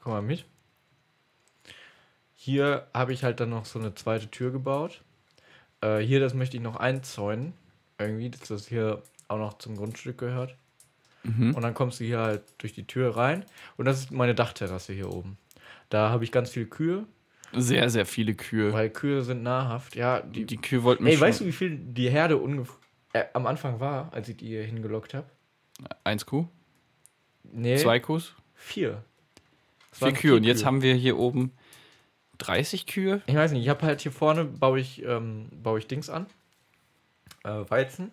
Komm 0.00 0.12
mal 0.12 0.22
mit. 0.22 0.44
Hier 2.36 2.86
habe 2.94 3.12
ich 3.12 3.22
halt 3.24 3.40
dann 3.40 3.50
noch 3.50 3.64
so 3.66 3.78
eine 3.78 3.94
zweite 3.94 4.30
Tür 4.30 4.50
gebaut. 4.50 5.02
Äh, 5.80 5.98
hier, 5.98 6.20
das 6.20 6.34
möchte 6.34 6.56
ich 6.56 6.62
noch 6.62 6.76
einzäunen. 6.76 7.52
Irgendwie, 7.98 8.30
dass 8.30 8.48
das 8.48 8.66
hier 8.68 9.02
auch 9.28 9.38
noch 9.38 9.58
zum 9.58 9.76
Grundstück 9.76 10.18
gehört. 10.18 10.56
Mhm. 11.22 11.54
Und 11.54 11.62
dann 11.62 11.74
kommst 11.74 12.00
du 12.00 12.04
hier 12.04 12.18
halt 12.20 12.42
durch 12.58 12.72
die 12.72 12.86
Tür 12.86 13.16
rein. 13.16 13.44
Und 13.76 13.84
das 13.84 13.98
ist 13.98 14.10
meine 14.10 14.34
Dachterrasse 14.34 14.92
hier 14.92 15.12
oben. 15.12 15.36
Da 15.90 16.10
habe 16.10 16.24
ich 16.24 16.32
ganz 16.32 16.50
viele 16.50 16.66
Kühe, 16.66 17.04
Sehr, 17.52 17.90
sehr 17.90 18.06
viele 18.06 18.34
Kühe. 18.34 18.72
weil 18.72 18.90
Kühe 18.90 19.22
sind 19.22 19.42
nahrhaft. 19.42 19.96
Ja, 19.96 20.20
die, 20.20 20.46
Die 20.46 20.56
Kühe 20.56 20.82
wollten 20.82 21.04
mich 21.04 21.14
Ey, 21.14 21.20
weißt 21.20 21.40
du, 21.40 21.46
wie 21.46 21.52
viel 21.52 21.76
die 21.76 22.08
Herde 22.08 22.40
äh, 23.12 23.24
am 23.34 23.46
Anfang 23.46 23.80
war, 23.80 24.12
als 24.12 24.28
ich 24.28 24.36
die 24.36 24.46
hier 24.46 24.64
hingelockt 24.64 25.14
habe? 25.14 25.26
eins 26.04 26.26
Kuh, 26.26 26.46
Nee, 27.52 27.76
zwei 27.78 27.98
Kuhs, 27.98 28.34
vier. 28.54 29.02
Vier 29.92 30.12
Kühe. 30.12 30.34
Und 30.36 30.44
jetzt 30.44 30.64
haben 30.64 30.82
wir 30.82 30.94
hier 30.94 31.18
oben 31.18 31.52
30 32.40 32.86
Kühe. 32.86 33.22
Ich 33.26 33.34
weiß 33.34 33.52
nicht, 33.52 33.62
ich 33.62 33.68
habe 33.68 33.86
halt 33.86 34.00
hier 34.00 34.12
vorne, 34.12 34.44
baue 34.44 34.80
ich, 34.80 35.04
ähm, 35.04 35.48
baue 35.62 35.78
ich 35.78 35.86
Dings 35.86 36.10
an. 36.10 36.26
Äh, 37.44 37.64
Weizen. 37.68 38.10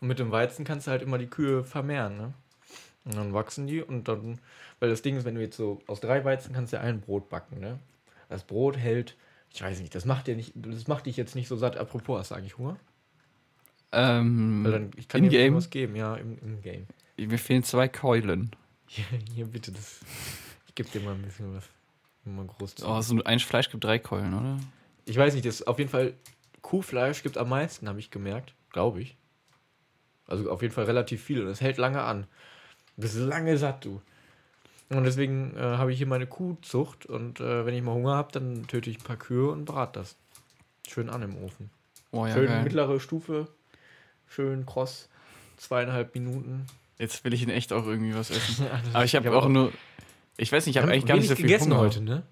Und 0.00 0.08
mit 0.08 0.18
dem 0.18 0.30
Weizen 0.30 0.64
kannst 0.64 0.86
du 0.86 0.90
halt 0.90 1.02
immer 1.02 1.18
die 1.18 1.26
Kühe 1.28 1.64
vermehren, 1.64 2.16
ne? 2.16 2.34
Und 3.04 3.16
dann 3.16 3.34
wachsen 3.34 3.66
die 3.66 3.82
und 3.82 4.08
dann, 4.08 4.40
weil 4.80 4.88
das 4.88 5.02
Ding 5.02 5.16
ist, 5.16 5.24
wenn 5.24 5.34
du 5.34 5.42
jetzt 5.42 5.56
so 5.56 5.80
aus 5.86 6.00
drei 6.00 6.24
Weizen 6.24 6.54
kannst 6.54 6.72
du 6.72 6.78
ja 6.78 6.82
ein 6.82 7.00
Brot 7.00 7.28
backen, 7.28 7.60
ne? 7.60 7.78
Das 8.28 8.44
Brot 8.44 8.76
hält, 8.76 9.16
ich 9.50 9.62
weiß 9.62 9.80
nicht, 9.80 9.94
das 9.94 10.04
macht 10.04 10.26
dir 10.26 10.36
nicht, 10.36 10.52
das 10.56 10.88
macht 10.88 11.06
dich 11.06 11.16
jetzt 11.16 11.34
nicht 11.34 11.48
so 11.48 11.56
satt. 11.56 11.76
Apropos, 11.76 12.18
hast 12.18 12.30
du 12.30 12.34
eigentlich 12.34 12.58
Hunger? 12.58 12.76
Ähm, 13.92 14.64
Weil 14.64 14.72
dann, 14.72 14.90
ich 14.96 15.06
kann 15.06 15.28
dir 15.28 15.54
was 15.54 15.70
geben, 15.70 15.94
ja, 15.94 16.16
im, 16.16 16.38
im 16.38 16.62
Game. 16.62 16.86
mir 17.16 17.38
fehlen 17.38 17.62
zwei 17.62 17.88
Keulen. 17.88 18.50
Hier, 18.86 19.04
hier 19.34 19.46
bitte, 19.46 19.72
das. 19.72 20.00
Ich 20.68 20.74
gebe 20.74 20.88
dir 20.90 21.00
mal 21.00 21.14
ein 21.14 21.22
bisschen 21.22 21.56
was. 21.56 21.64
Mal 22.24 22.46
groß 22.46 22.76
zu. 22.76 22.86
Oh, 22.88 23.00
so 23.00 23.22
ein 23.22 23.38
Fleisch 23.38 23.70
gibt 23.70 23.84
drei 23.84 23.98
Keulen, 23.98 24.34
oder? 24.34 24.58
Ich 25.04 25.16
weiß 25.16 25.34
nicht, 25.34 25.46
das 25.46 25.66
auf 25.66 25.78
jeden 25.78 25.90
Fall 25.90 26.14
Kuhfleisch 26.62 27.22
gibt 27.22 27.36
am 27.36 27.48
meisten, 27.50 27.88
habe 27.88 27.98
ich 27.98 28.10
gemerkt. 28.10 28.54
Glaube 28.72 29.02
ich. 29.02 29.16
Also 30.26 30.50
auf 30.50 30.62
jeden 30.62 30.72
Fall 30.72 30.84
relativ 30.84 31.22
viel 31.22 31.42
und 31.42 31.48
es 31.48 31.60
hält 31.60 31.76
lange 31.76 32.02
an. 32.02 32.26
Du 32.96 33.02
bist 33.02 33.16
lange 33.16 33.58
satt, 33.58 33.84
du. 33.84 34.00
Und 34.88 35.04
deswegen 35.04 35.56
äh, 35.56 35.60
habe 35.60 35.92
ich 35.92 35.98
hier 35.98 36.06
meine 36.06 36.26
Kuhzucht 36.26 37.06
und 37.06 37.40
äh, 37.40 37.66
wenn 37.66 37.74
ich 37.74 37.82
mal 37.82 37.94
Hunger 37.94 38.14
habe, 38.14 38.32
dann 38.32 38.66
töte 38.66 38.90
ich 38.90 38.98
ein 38.98 39.04
paar 39.04 39.16
Kühe 39.16 39.50
und 39.50 39.64
brate 39.64 40.00
das. 40.00 40.16
Schön 40.88 41.10
an 41.10 41.22
im 41.22 41.36
Ofen. 41.42 41.70
Oh 42.10 42.26
ja, 42.26 42.34
Schön 42.34 42.46
geil. 42.46 42.62
mittlere 42.62 43.00
Stufe. 43.00 43.48
Schön 44.28 44.66
kross. 44.66 45.08
Zweieinhalb 45.56 46.14
Minuten. 46.14 46.66
Jetzt 46.98 47.24
will 47.24 47.34
ich 47.34 47.42
in 47.42 47.50
echt 47.50 47.72
auch 47.72 47.86
irgendwie 47.86 48.14
was 48.14 48.30
essen. 48.30 48.66
Aber 48.92 49.04
ich 49.04 49.14
habe 49.16 49.36
auch 49.36 49.48
nur. 49.48 49.72
Ich 50.36 50.50
weiß 50.50 50.66
nicht, 50.66 50.76
ich 50.76 50.82
habe 50.82 50.92
eigentlich 50.92 51.06
gar 51.06 51.16
nicht 51.16 51.28
so 51.28 51.36
viel 51.36 51.44
gegessen 51.46 51.72
Hunger. 51.72 51.80
heute, 51.82 52.00
ne? 52.00 52.22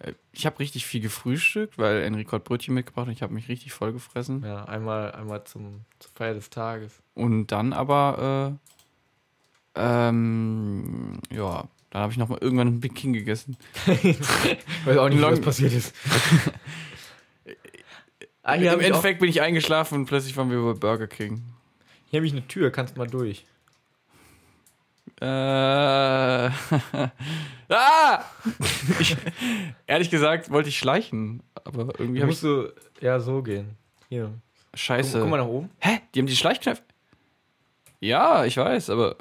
Äh, 0.00 0.12
Ich 0.32 0.46
habe 0.46 0.58
richtig 0.58 0.86
viel 0.86 1.00
gefrühstückt, 1.00 1.78
weil 1.78 2.02
Enrico 2.02 2.32
hat 2.32 2.44
Brötchen 2.44 2.74
mitgebracht 2.74 3.06
und 3.06 3.12
ich 3.12 3.22
habe 3.22 3.32
mich 3.32 3.48
richtig 3.48 3.72
voll 3.72 3.92
gefressen. 3.92 4.42
Ja, 4.44 4.64
einmal, 4.64 5.12
einmal 5.12 5.44
zum, 5.44 5.80
zur 5.98 6.10
Feier 6.14 6.34
des 6.34 6.50
Tages. 6.50 6.92
Und 7.14 7.48
dann 7.48 7.72
aber, 7.72 8.58
äh, 9.76 9.80
ähm, 9.80 11.20
ja, 11.30 11.68
dann 11.90 12.02
habe 12.02 12.12
ich 12.12 12.18
noch 12.18 12.28
mal 12.28 12.38
irgendwann 12.40 12.68
einen 12.68 12.80
Big 12.80 12.94
King 12.94 13.12
gegessen. 13.12 13.56
Weiß 14.84 14.96
auch 14.98 15.08
nicht, 15.08 15.20
was 15.22 15.40
passiert 15.40 15.72
ist. 15.72 15.94
ah, 18.42 18.54
Im 18.54 18.68
habe 18.68 18.84
Endeffekt 18.84 19.20
bin 19.20 19.28
ich 19.28 19.40
eingeschlafen 19.40 19.96
und 19.96 20.06
plötzlich 20.06 20.36
waren 20.36 20.50
wir 20.50 20.62
bei 20.62 20.78
Burger 20.78 21.06
King. 21.08 21.42
hier 22.06 22.20
hab 22.20 22.24
ich 22.24 22.32
eine 22.32 22.46
Tür, 22.46 22.70
kannst 22.70 22.96
mal 22.96 23.06
durch. 23.08 23.44
Äh, 25.20 25.24
ah! 27.68 28.24
ich, 28.98 29.16
ehrlich 29.86 30.10
gesagt 30.10 30.50
wollte 30.50 30.70
ich 30.70 30.78
schleichen, 30.78 31.42
aber 31.64 31.98
irgendwie 31.98 32.22
habe 32.22 32.32
ich 32.32 32.42
musst 32.42 32.42
du 32.42 32.72
ja 33.00 33.20
so 33.20 33.42
gehen. 33.42 33.76
Hier. 34.08 34.32
Scheiße. 34.74 35.12
Guck, 35.12 35.22
guck 35.22 35.30
mal 35.30 35.36
nach 35.36 35.46
oben. 35.46 35.70
Hä? 35.78 36.00
Die 36.14 36.20
haben 36.20 36.26
die 36.26 36.36
Schleichknöpfe? 36.36 36.82
Ja, 38.00 38.44
ich 38.46 38.56
weiß, 38.56 38.88
aber 38.90 39.16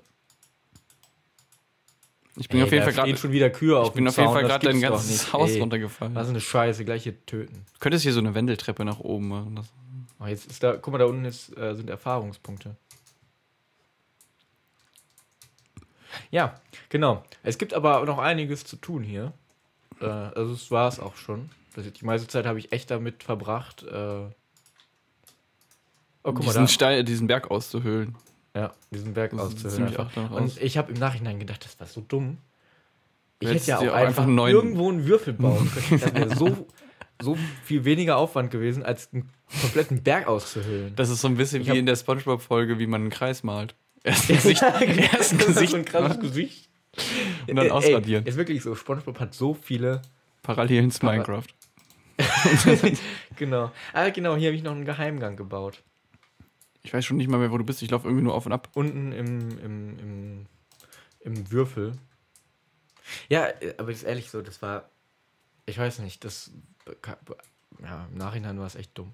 ich 2.37 2.47
bin 2.47 2.59
Ey, 2.59 2.65
auf 2.65 2.71
jeden 2.71 2.83
Fall 2.85 2.93
gerade 2.93 3.17
schon 3.17 3.31
wieder 3.33 3.49
Kühe 3.49 3.77
auf 3.77 3.89
ich 3.89 3.93
bin 3.93 4.07
auf 4.07 4.15
jeden 4.15 4.31
Fall 4.31 4.43
das 4.43 4.51
gerade 4.51 4.67
dein 4.67 4.79
ganzes. 4.79 5.33
Haus 5.33 5.51
Ey, 5.51 5.59
runtergefallen. 5.59 6.15
Was 6.15 6.27
ist 6.27 6.29
eine 6.29 6.39
Scheiße, 6.41 6.85
gleich 6.85 7.03
hier 7.03 7.25
töten. 7.25 7.65
Du 7.73 7.79
könntest 7.79 8.03
hier 8.03 8.13
so 8.13 8.19
eine 8.19 8.33
Wendeltreppe 8.33 8.85
nach 8.85 8.99
oben 8.99 9.27
machen. 9.27 9.55
Das 9.57 9.65
Oh, 10.21 10.25
jetzt 10.25 10.51
ist 10.51 10.61
da, 10.61 10.75
guck 10.75 10.91
mal, 10.91 10.97
da 10.97 11.05
unten 11.05 11.23
ist, 11.25 11.55
äh, 11.57 11.75
sind 11.75 11.89
Erfahrungspunkte. 11.89 12.75
Ja, 16.31 16.59
genau. 16.89 17.23
Es 17.43 17.57
gibt 17.57 17.73
aber 17.73 18.05
noch 18.05 18.19
einiges 18.19 18.63
zu 18.63 18.75
tun 18.75 19.03
hier. 19.03 19.33
Äh, 20.01 20.05
also 20.05 20.53
es 20.53 20.71
war 20.71 20.87
es 20.87 20.99
auch 20.99 21.15
schon. 21.15 21.49
Die 21.75 22.05
meiste 22.05 22.27
Zeit 22.27 22.45
habe 22.45 22.59
ich 22.59 22.71
echt 22.71 22.91
damit 22.91 23.23
verbracht. 23.23 23.83
Äh 23.83 24.25
oh, 26.23 26.31
diesen. 26.31 26.67
Stein, 26.67 27.05
diesen 27.05 27.27
Berg 27.27 27.49
auszuhöhlen. 27.51 28.15
Ja, 28.55 28.73
diesen 28.91 29.13
Berg 29.13 29.31
Das 29.31 29.39
auszuhöhlen. 29.39 29.95
Und 30.31 30.61
ich 30.61 30.77
habe 30.77 30.91
im 30.91 30.99
Nachhinein 30.99 31.39
gedacht, 31.39 31.63
das 31.63 31.79
war 31.79 31.87
so 31.87 32.01
dumm. 32.01 32.37
Ich 33.39 33.49
hätte 33.49 33.67
ja 33.67 33.77
auch 33.77 33.81
auch 33.83 33.93
einfach, 33.93 34.25
einfach 34.25 34.47
irgendwo 34.47 34.89
einen 34.89 35.05
Würfel 35.05 35.33
bauen 35.33 35.71
können. 35.71 36.01
Das 36.01 36.13
wäre 36.13 36.35
so, 36.35 36.67
so 37.21 37.37
viel 37.63 37.85
weniger 37.85 38.17
Aufwand 38.17 38.51
gewesen, 38.51 38.83
als 38.83 39.13
einen 39.13 39.29
kompletten 39.61 40.03
Berg 40.03 40.27
auszuhöhlen. 40.27 40.93
Das 40.95 41.09
ist 41.09 41.21
so 41.21 41.29
ein 41.29 41.37
bisschen 41.37 41.61
Ich 41.61 41.71
wie 41.71 41.77
in 41.77 41.85
der 41.85 41.95
Spongebob-Folge, 41.95 42.79
wie 42.79 42.87
man 42.87 43.01
einen 43.01 43.09
Kreis 43.09 43.43
malt. 43.43 43.75
Erst 44.03 44.29
ein 44.29 44.35
Gesicht, 44.35 44.61
erst 44.61 45.33
ein 45.33 45.37
Gesicht 45.39 45.71
so 45.71 45.77
ein 45.77 45.85
krasses 45.85 46.19
Gesicht. 46.19 46.69
und 47.47 47.55
dann 47.55 47.65
Ey, 47.65 47.71
ausradieren. 47.71 48.25
Ist 48.25 48.37
wirklich 48.37 48.63
so. 48.63 48.75
SpongeBob 48.75 49.19
hat 49.19 49.33
so 49.33 49.53
viele. 49.53 50.01
Parallelen 50.41 50.91
zu 50.91 51.05
Minecraft. 51.05 51.47
genau. 53.35 53.71
Ah, 53.93 54.09
genau. 54.09 54.35
Hier 54.35 54.49
habe 54.49 54.55
ich 54.55 54.63
noch 54.63 54.71
einen 54.71 54.85
Geheimgang 54.85 55.35
gebaut. 55.35 55.83
Ich 56.83 56.93
weiß 56.93 57.05
schon 57.05 57.17
nicht 57.17 57.29
mal 57.29 57.37
mehr, 57.37 57.51
wo 57.51 57.57
du 57.57 57.63
bist. 57.63 57.81
Ich 57.81 57.91
laufe 57.91 58.07
irgendwie 58.07 58.23
nur 58.23 58.33
auf 58.33 58.45
und 58.45 58.53
ab. 58.53 58.69
Unten 58.73 59.11
im, 59.11 59.59
im, 59.59 59.99
im, 59.99 60.45
im 61.19 61.51
Würfel. 61.51 61.93
Ja, 63.27 63.47
aber 63.77 63.91
ist 63.91 64.03
ehrlich 64.03 64.29
so, 64.29 64.41
das 64.41 64.61
war. 64.61 64.89
Ich 65.65 65.77
weiß 65.77 65.99
nicht, 65.99 66.23
das. 66.23 66.51
Ja, 67.81 68.07
im 68.11 68.17
Nachhinein 68.17 68.59
war 68.59 68.67
es 68.67 68.75
echt 68.75 68.97
dumm. 68.97 69.13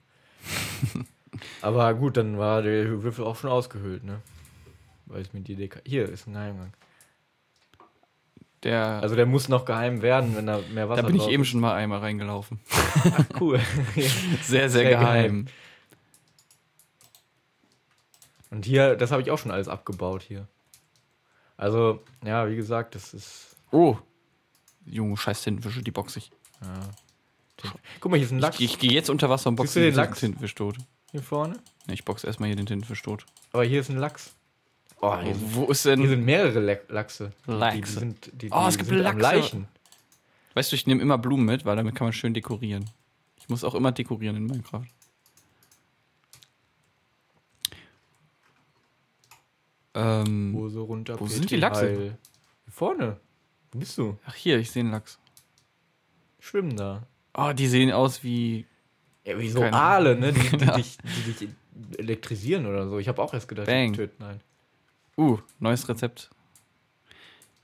aber 1.62 1.94
gut, 1.96 2.18
dann 2.18 2.38
war 2.38 2.62
der 2.62 3.04
Würfel 3.04 3.26
auch 3.26 3.36
schon 3.36 3.50
ausgehöhlt, 3.50 4.04
ne? 4.04 4.22
Weil 5.06 5.22
ich 5.22 5.34
mit 5.34 5.48
die 5.48 5.54
Idee. 5.54 5.70
Hier 5.86 6.10
ist 6.10 6.28
ein 6.28 6.34
Geheimgang. 6.34 6.74
Der, 8.64 9.00
Also 9.02 9.16
der 9.16 9.28
muss 9.28 9.48
noch 9.48 9.66
geheim 9.66 10.02
werden, 10.02 10.36
wenn 10.36 10.48
da 10.48 10.60
mehr 10.74 10.90
Wasser 10.90 11.04
da 11.04 11.08
bin 11.08 11.18
ich 11.18 11.28
eben 11.28 11.44
ist. 11.44 11.50
schon 11.50 11.60
mal 11.60 11.76
einmal 11.76 12.00
reingelaufen. 12.00 12.60
Ach, 12.72 13.26
cool. 13.40 13.60
Sehr, 13.96 14.42
sehr, 14.42 14.70
Sehr 14.70 14.90
geheim. 14.90 15.46
Und 18.50 18.66
hier, 18.66 18.96
das 18.96 19.12
habe 19.12 19.22
ich 19.22 19.32
auch 19.32 19.38
schon 19.38 19.52
alles 19.52 19.68
abgebaut 19.68 20.24
hier. 20.24 20.48
Also, 21.58 22.04
ja, 22.24 22.50
wie 22.50 22.56
gesagt, 22.56 22.96
das 22.96 23.14
ist. 23.14 23.56
Oh. 23.72 23.98
Junge, 24.86 25.18
scheiß 25.18 25.44
Tintenfische, 25.44 25.82
die 25.84 25.92
box 25.92 26.16
ich. 26.16 26.32
Ja. 26.62 26.80
Guck 28.00 28.12
mal, 28.12 28.18
hier 28.18 28.26
ist 28.26 28.32
ein 28.32 28.40
Lachs 28.40 28.60
Ich, 28.60 28.74
ich 28.74 28.80
gehe 28.80 28.92
jetzt 28.92 29.10
unter 29.10 29.30
Wasser 29.30 29.50
und 29.50 29.56
boxe 29.56 29.80
den 29.80 29.90
diesen 29.90 29.98
Lachs? 29.98 30.20
Tintenfisch 30.20 30.56
tot. 30.56 30.78
hier 31.12 31.22
vorne. 31.22 31.56
Ne, 31.88 31.94
ich 31.94 32.06
boxe 32.06 32.28
erstmal 32.28 32.48
hier 32.48 32.56
den 32.56 32.66
Tintenfisch 32.66 33.02
tot. 33.02 33.26
Aber 33.52 33.64
hier 33.64 33.80
ist 33.82 33.90
ein 33.90 33.98
Lachs. 33.98 34.36
Oh, 35.02 35.18
hier, 35.20 35.36
sind, 35.36 35.56
Wo 35.56 35.66
ist 35.66 35.86
denn. 35.86 36.00
hier 36.00 36.10
sind 36.10 36.26
mehrere 36.26 36.60
Le 36.60 36.82
Lachse. 36.90 37.32
Die, 37.46 37.52
die 37.52 37.58
Lachse. 37.58 38.00
sind, 38.00 38.26
die, 38.34 38.38
die 38.48 38.52
Oh, 38.52 38.66
es 38.68 38.78
gibt 38.78 38.90
Lachse. 38.92 39.20
Leichen. 39.20 39.68
Weißt 40.54 40.72
du, 40.72 40.76
ich 40.76 40.88
nehme 40.88 41.02
immer 41.02 41.18
Blumen 41.18 41.46
mit, 41.46 41.66
weil 41.66 41.76
damit 41.76 41.96
kann 41.96 42.06
man 42.06 42.14
schön 42.14 42.34
dekorieren. 42.34 42.90
Ich 43.38 43.50
muss 43.50 43.64
auch 43.64 43.76
immer 43.76 43.92
dekorieren 43.92 44.36
in 44.38 44.46
Minecraft. 44.46 44.86
Ähm, 49.94 50.54
Hose 50.56 50.80
runter. 50.80 51.20
Wo 51.20 51.28
sind 51.28 51.50
die 51.50 51.56
Lachse? 51.56 51.82
Heil. 51.82 52.18
Hier 52.66 52.74
vorne. 52.74 53.18
Wo 53.72 53.80
bist 53.80 53.98
du? 53.98 54.18
ach 54.26 54.36
hier, 54.36 54.60
ich 54.60 54.72
sehe 54.72 54.82
einen 54.82 54.92
Lachs. 54.92 55.20
Schwimmen 56.40 56.76
da. 56.76 57.04
Oh, 57.34 57.52
die 57.54 57.68
sehen 57.68 57.92
aus 57.92 58.24
wie 58.24 58.66
Ja, 59.26 59.38
wie 59.40 59.50
so 59.50 59.60
Keine 59.60 59.76
Aale, 59.76 60.16
ne? 60.18 60.34
Die, 60.34 60.58
die, 60.58 60.66
Ja. 60.66 60.76
dich, 60.78 60.98
die 61.28 61.32
dich 61.34 61.50
elektrisieren 61.98 62.66
oder 62.66 62.88
so. 62.88 63.00
Ich 63.00 63.08
habe 63.08 63.22
auch 63.22 63.34
erst 63.34 63.48
gedacht, 63.48 63.68
Bang. 63.68 63.92
die 63.94 63.98
töten 63.98 64.24
einen. 64.24 64.42
Uh, 65.18 65.38
neues 65.60 65.88
Rezept. 65.88 66.30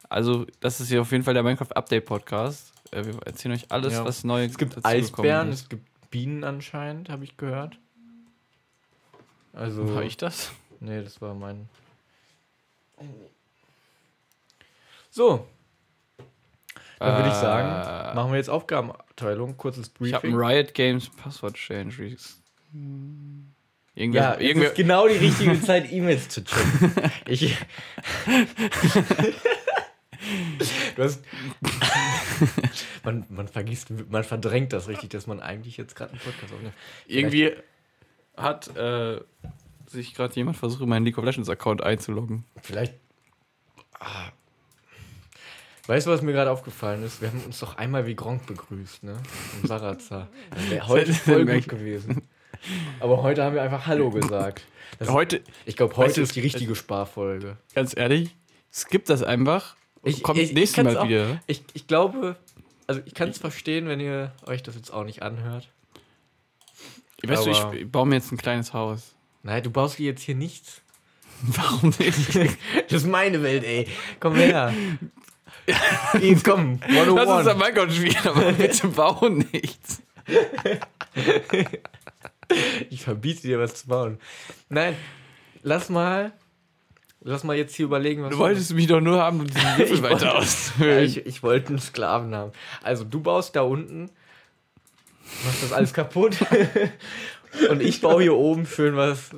Also, 0.09 0.45
das 0.59 0.79
ist 0.81 0.89
hier 0.89 1.01
auf 1.01 1.11
jeden 1.11 1.23
Fall 1.23 1.33
der 1.33 1.43
Minecraft 1.43 1.71
Update 1.75 2.05
Podcast. 2.05 2.73
Äh, 2.91 3.05
wir 3.05 3.15
erzählen 3.25 3.55
euch 3.55 3.71
alles, 3.71 3.93
Ja. 3.93 4.05
was 4.05 4.23
neu 4.23 4.43
Es 4.45 4.57
gibt 4.57 4.85
Eisbären, 4.85 5.49
ist. 5.49 5.61
es 5.63 5.69
gibt 5.69 5.85
Bienen 6.11 6.43
anscheinend, 6.43 7.09
habe 7.09 7.23
ich 7.23 7.37
gehört. 7.37 7.77
Also. 9.53 9.93
War 9.95 10.03
ich 10.03 10.17
das? 10.17 10.51
Nee, 10.79 11.01
das 11.03 11.21
war 11.21 11.33
mein. 11.33 11.67
So, 15.09 15.45
dann 16.99 17.17
würde 17.17 17.29
ich 17.29 17.35
sagen, 17.35 18.11
Äh, 18.11 18.15
machen 18.15 18.31
wir 18.31 18.37
jetzt 18.37 18.49
Aufgabenteilung, 18.49 19.57
kurzes 19.57 19.91
Ich 19.99 20.13
habe 20.13 20.27
ein 20.27 20.33
Briefing. 20.33 20.35
Riot 20.35 20.73
Games 20.73 21.09
Passwort 21.09 21.55
Change. 21.55 22.15
Irgendwer, 23.93 24.21
Ja, 24.21 24.33
es 24.35 24.41
irgendwer, 24.41 24.69
ist 24.69 24.75
genau 24.75 25.07
die 25.07 25.17
richtige 25.17 25.61
Zeit, 25.61 25.91
E-Mails 25.91 26.29
zu 26.29 26.43
checken. 26.43 27.11
Ich. 27.27 27.57
du 30.95 31.03
hast. 31.03 31.23
man, 33.03 33.25
man 33.29 33.47
vergisst, 33.47 33.89
man 34.09 34.23
verdrängt 34.23 34.73
das 34.73 34.87
richtig, 34.87 35.09
dass 35.09 35.27
man 35.27 35.39
eigentlich 35.41 35.77
jetzt 35.77 35.95
gerade 35.95 36.11
einen 36.11 36.21
Podcast 36.21 36.53
aufnimmt. 36.53 36.73
irgendwie 37.07 37.51
hat 38.37 38.75
äh, 38.77 39.19
sich 39.87 40.13
gerade 40.13 40.33
jemand 40.35 40.57
versucht, 40.57 40.81
in 40.81 40.89
meinen 40.89 41.05
League 41.05 41.17
of 41.17 41.25
Legends 41.25 41.49
Account 41.49 41.83
einzuloggen. 41.83 42.45
Vielleicht. 42.61 42.93
Ah. 43.99 44.29
Weißt 45.87 46.07
du, 46.07 46.11
was 46.11 46.21
mir 46.21 46.31
gerade 46.31 46.51
aufgefallen 46.51 47.03
ist? 47.03 47.21
Wir 47.21 47.29
haben 47.29 47.43
uns 47.43 47.59
doch 47.59 47.75
einmal 47.75 48.05
wie 48.05 48.15
Gronk 48.15 48.45
begrüßt, 48.45 49.03
ne? 49.03 49.17
Im 49.61 49.67
Sarazar. 49.67 50.29
Das 50.51 50.69
wäre 50.69 50.87
heute 50.87 51.13
voll 51.13 51.45
gut 51.45 51.67
gewesen. 51.67 52.21
Aber 52.99 53.23
heute 53.23 53.43
haben 53.43 53.55
wir 53.55 53.61
einfach 53.63 53.87
Hallo 53.87 54.09
gesagt. 54.11 54.63
Das, 54.99 55.09
Heute, 55.09 55.41
ich 55.65 55.75
glaube, 55.75 55.95
heute 55.97 56.09
weißt 56.09 56.17
du, 56.17 56.21
ist 56.21 56.35
die 56.35 56.41
richtige 56.41 56.75
Sparfolge. 56.75 57.57
ganz 57.73 57.95
ehrlich, 57.97 58.35
skip 58.73 59.05
das 59.05 59.23
einfach. 59.23 59.75
Ich- 60.03 60.21
Kommt 60.21 60.39
ich- 60.39 60.49
ich 60.49 60.53
nächstes 60.55 60.83
Mal 60.83 60.97
auch- 60.97 61.07
wieder. 61.07 61.39
Ich, 61.47 61.63
ich 61.73 61.87
glaube, 61.87 62.35
also 62.87 63.01
ich 63.05 63.13
kann 63.13 63.29
es 63.29 63.37
verstehen, 63.37 63.87
wenn 63.87 63.99
ihr 63.99 64.31
euch 64.45 64.61
das 64.63 64.75
jetzt 64.75 64.91
auch 64.93 65.03
nicht 65.03 65.21
anhört. 65.23 65.69
Weißt 67.23 67.45
du, 67.45 67.51
aber- 67.51 67.73
ich 67.75 67.91
baue 67.91 68.05
mir 68.07 68.15
jetzt 68.15 68.31
ein 68.31 68.37
kleines 68.37 68.73
Haus. 68.73 69.15
Nein, 69.43 69.63
du 69.63 69.71
baust 69.71 69.97
dir 69.97 70.05
jetzt 70.07 70.21
hier 70.23 70.35
nichts. 70.35 70.81
Warum 71.41 71.93
nicht? 71.97 72.35
Das 72.89 73.01
ist 73.03 73.07
meine 73.07 73.41
Welt, 73.41 73.63
ey. 73.63 73.87
Komm 74.19 74.35
her. 74.35 74.73
Jetzt 76.21 76.43
komm, 76.43 76.79
Lass 76.87 77.07
uns 77.07 77.47
am 77.47 77.61
101. 77.61 77.61
Minecraft 77.61 77.91
spielen, 77.95 78.27
aber 78.27 78.51
bitte 78.51 78.87
bauen 78.89 79.45
nichts. 79.53 80.01
Ich 82.89 83.03
verbiete 83.03 83.41
dir 83.43 83.59
was 83.59 83.75
zu 83.75 83.87
bauen. 83.87 84.19
Nein, 84.69 84.95
lass 85.63 85.89
mal, 85.89 86.33
lass 87.21 87.43
mal 87.43 87.55
jetzt 87.55 87.75
hier 87.75 87.85
überlegen, 87.85 88.23
was 88.23 88.31
Du 88.31 88.37
wolltest 88.37 88.73
mich 88.73 88.87
doch 88.87 89.01
nur 89.01 89.19
haben, 89.21 89.39
um 89.41 89.47
diesen 89.47 89.61
Würfel 89.77 89.95
Ich 89.95 90.01
weiter 90.03 90.33
wollte- 90.35 90.85
Ja, 90.85 90.99
ich, 90.99 91.25
ich 91.25 91.43
wollte 91.43 91.69
einen 91.69 91.79
Sklaven 91.79 92.33
haben. 92.35 92.51
Also 92.83 93.03
du 93.03 93.21
baust 93.21 93.55
da 93.55 93.61
unten, 93.61 94.09
machst 95.45 95.63
das 95.63 95.71
alles 95.73 95.93
kaputt 95.93 96.37
und 97.69 97.81
ich 97.81 98.01
baue 98.01 98.21
hier 98.23 98.35
oben 98.35 98.65
schön 98.65 98.95
was 98.95 99.29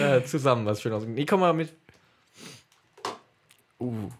äh, 0.00 0.22
zusammen, 0.24 0.66
was 0.66 0.82
schön 0.82 0.92
aussieht. 0.92 1.10
Nee, 1.10 1.26
komm 1.26 1.40
mal 1.40 1.52
mit. 1.54 1.72
Uh. 3.80 4.10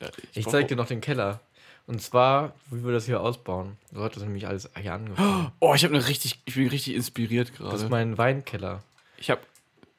Ja, 0.00 0.08
Ich 0.32 0.44
brauch- 0.44 0.52
zeig 0.52 0.68
dir 0.68 0.76
noch 0.76 0.86
den 0.86 1.00
Keller. 1.00 1.40
Und 1.88 2.00
zwar, 2.02 2.52
wie 2.70 2.84
wir 2.84 2.92
das 2.92 3.06
hier 3.06 3.20
ausbauen. 3.20 3.76
So 3.92 4.04
hat 4.04 4.14
das 4.14 4.22
nämlich 4.22 4.46
alles 4.46 4.68
hier 4.80 4.92
angefangen. 4.92 5.50
Oh, 5.60 5.74
ich 5.74 5.82
habe 5.84 5.94
eine 5.94 6.06
richtig, 6.06 6.38
ich 6.44 6.54
bin 6.54 6.68
richtig 6.68 6.94
inspiriert 6.94 7.48
Das 7.48 7.74
ist 7.74 7.80
gerade. 7.80 7.88
mein 7.88 8.18
Weinkeller. 8.18 8.82
Ich 9.16 9.30
habe 9.30 9.40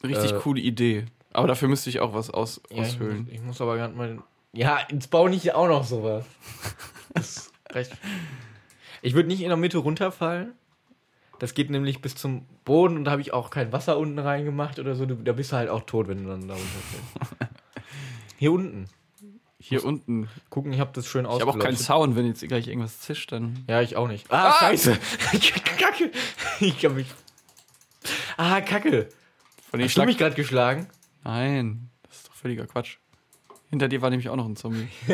eine 0.03 0.13
richtig 0.15 0.31
Äh, 0.33 0.39
coole 0.39 0.61
Idee. 0.61 1.05
Aber 1.33 1.47
dafür 1.47 1.67
müsste 1.67 1.89
ich 1.89 1.99
auch 1.99 2.13
was 2.13 2.29
aus, 2.29 2.61
Ja, 2.69 2.83
ich, 2.83 2.89
aushöhlen. 2.93 3.23
muss, 3.25 3.33
ich 3.33 3.41
muss 3.41 3.61
aber 3.61 3.75
gerade 3.75 3.93
mal. 3.95 4.19
Ja, 4.53 4.79
jetzt 4.91 5.09
baue 5.09 5.29
nicht 5.29 5.53
auch 5.53 5.67
noch 5.67 5.83
sowas. 5.83 6.23
Das 7.15 7.51
reicht. 7.71 7.91
Ich 9.01 9.15
würde 9.15 9.27
nicht 9.29 9.41
in 9.41 9.47
der 9.49 9.57
Mitte 9.57 9.79
runterfallen. 9.79 10.53
Das 11.39 11.55
geht 11.55 11.71
nämlich 11.71 12.01
bis 12.01 12.13
zum 12.15 12.45
Boden 12.65 12.97
und 12.97 13.05
da 13.05 13.11
habe 13.11 13.21
ich 13.21 13.33
auch 13.33 13.49
kein 13.49 13.71
Wasser 13.71 13.97
unten 13.97 14.19
reingemacht 14.19 14.77
oder 14.77 14.93
so. 14.95 15.05
Da 15.07 15.31
bist 15.33 15.51
du 15.51 15.55
halt 15.55 15.69
auch 15.69 15.81
tot, 15.87 16.07
wenn 16.07 16.23
du 16.23 16.29
dann 16.29 16.47
da 16.47 16.53
runterfällst. 16.53 17.53
Hier 18.37 18.51
unten. 18.51 18.85
Hier 19.61 19.83
unten. 19.83 20.29
Gucken, 20.49 20.71
ich 20.71 20.79
habe 20.79 20.91
das 20.93 21.05
schön 21.05 21.25
Ich 21.25 21.31
habe 21.31 21.41
auch 21.43 21.59
keinen 21.59 21.75
ausgeleuchtet. 21.75 21.85
Sound, 21.85 22.15
wenn 22.15 22.25
jetzt 22.25 22.47
gleich 22.47 22.67
irgendwas 22.67 23.01
zischt, 23.01 23.31
dann. 23.33 23.65
Ja, 23.67 23.81
ich 23.81 23.97
auch 23.97 24.07
nicht. 24.07 24.31
Ah, 24.31 24.53
scheiße. 24.59 24.97
Kacke. 25.77 26.11
Ich 26.61 26.79
kann 26.79 26.95
mich. 26.95 27.07
Ah, 28.37 28.61
Kacke. 28.61 29.09
Von 29.69 29.81
Hast 29.81 29.97
du 29.97 30.05
mich 30.05 30.17
gerade 30.17 30.35
geschlagen? 30.35 30.87
Nein, 31.23 31.89
das 32.03 32.17
ist 32.17 32.27
doch 32.29 32.33
völliger 32.33 32.65
Quatsch. 32.67 32.97
Hinter 33.69 33.87
dir 33.87 34.01
war 34.01 34.09
nämlich 34.09 34.29
auch 34.29 34.35
noch 34.35 34.45
ein 34.45 34.55
Zombie. 34.55 34.87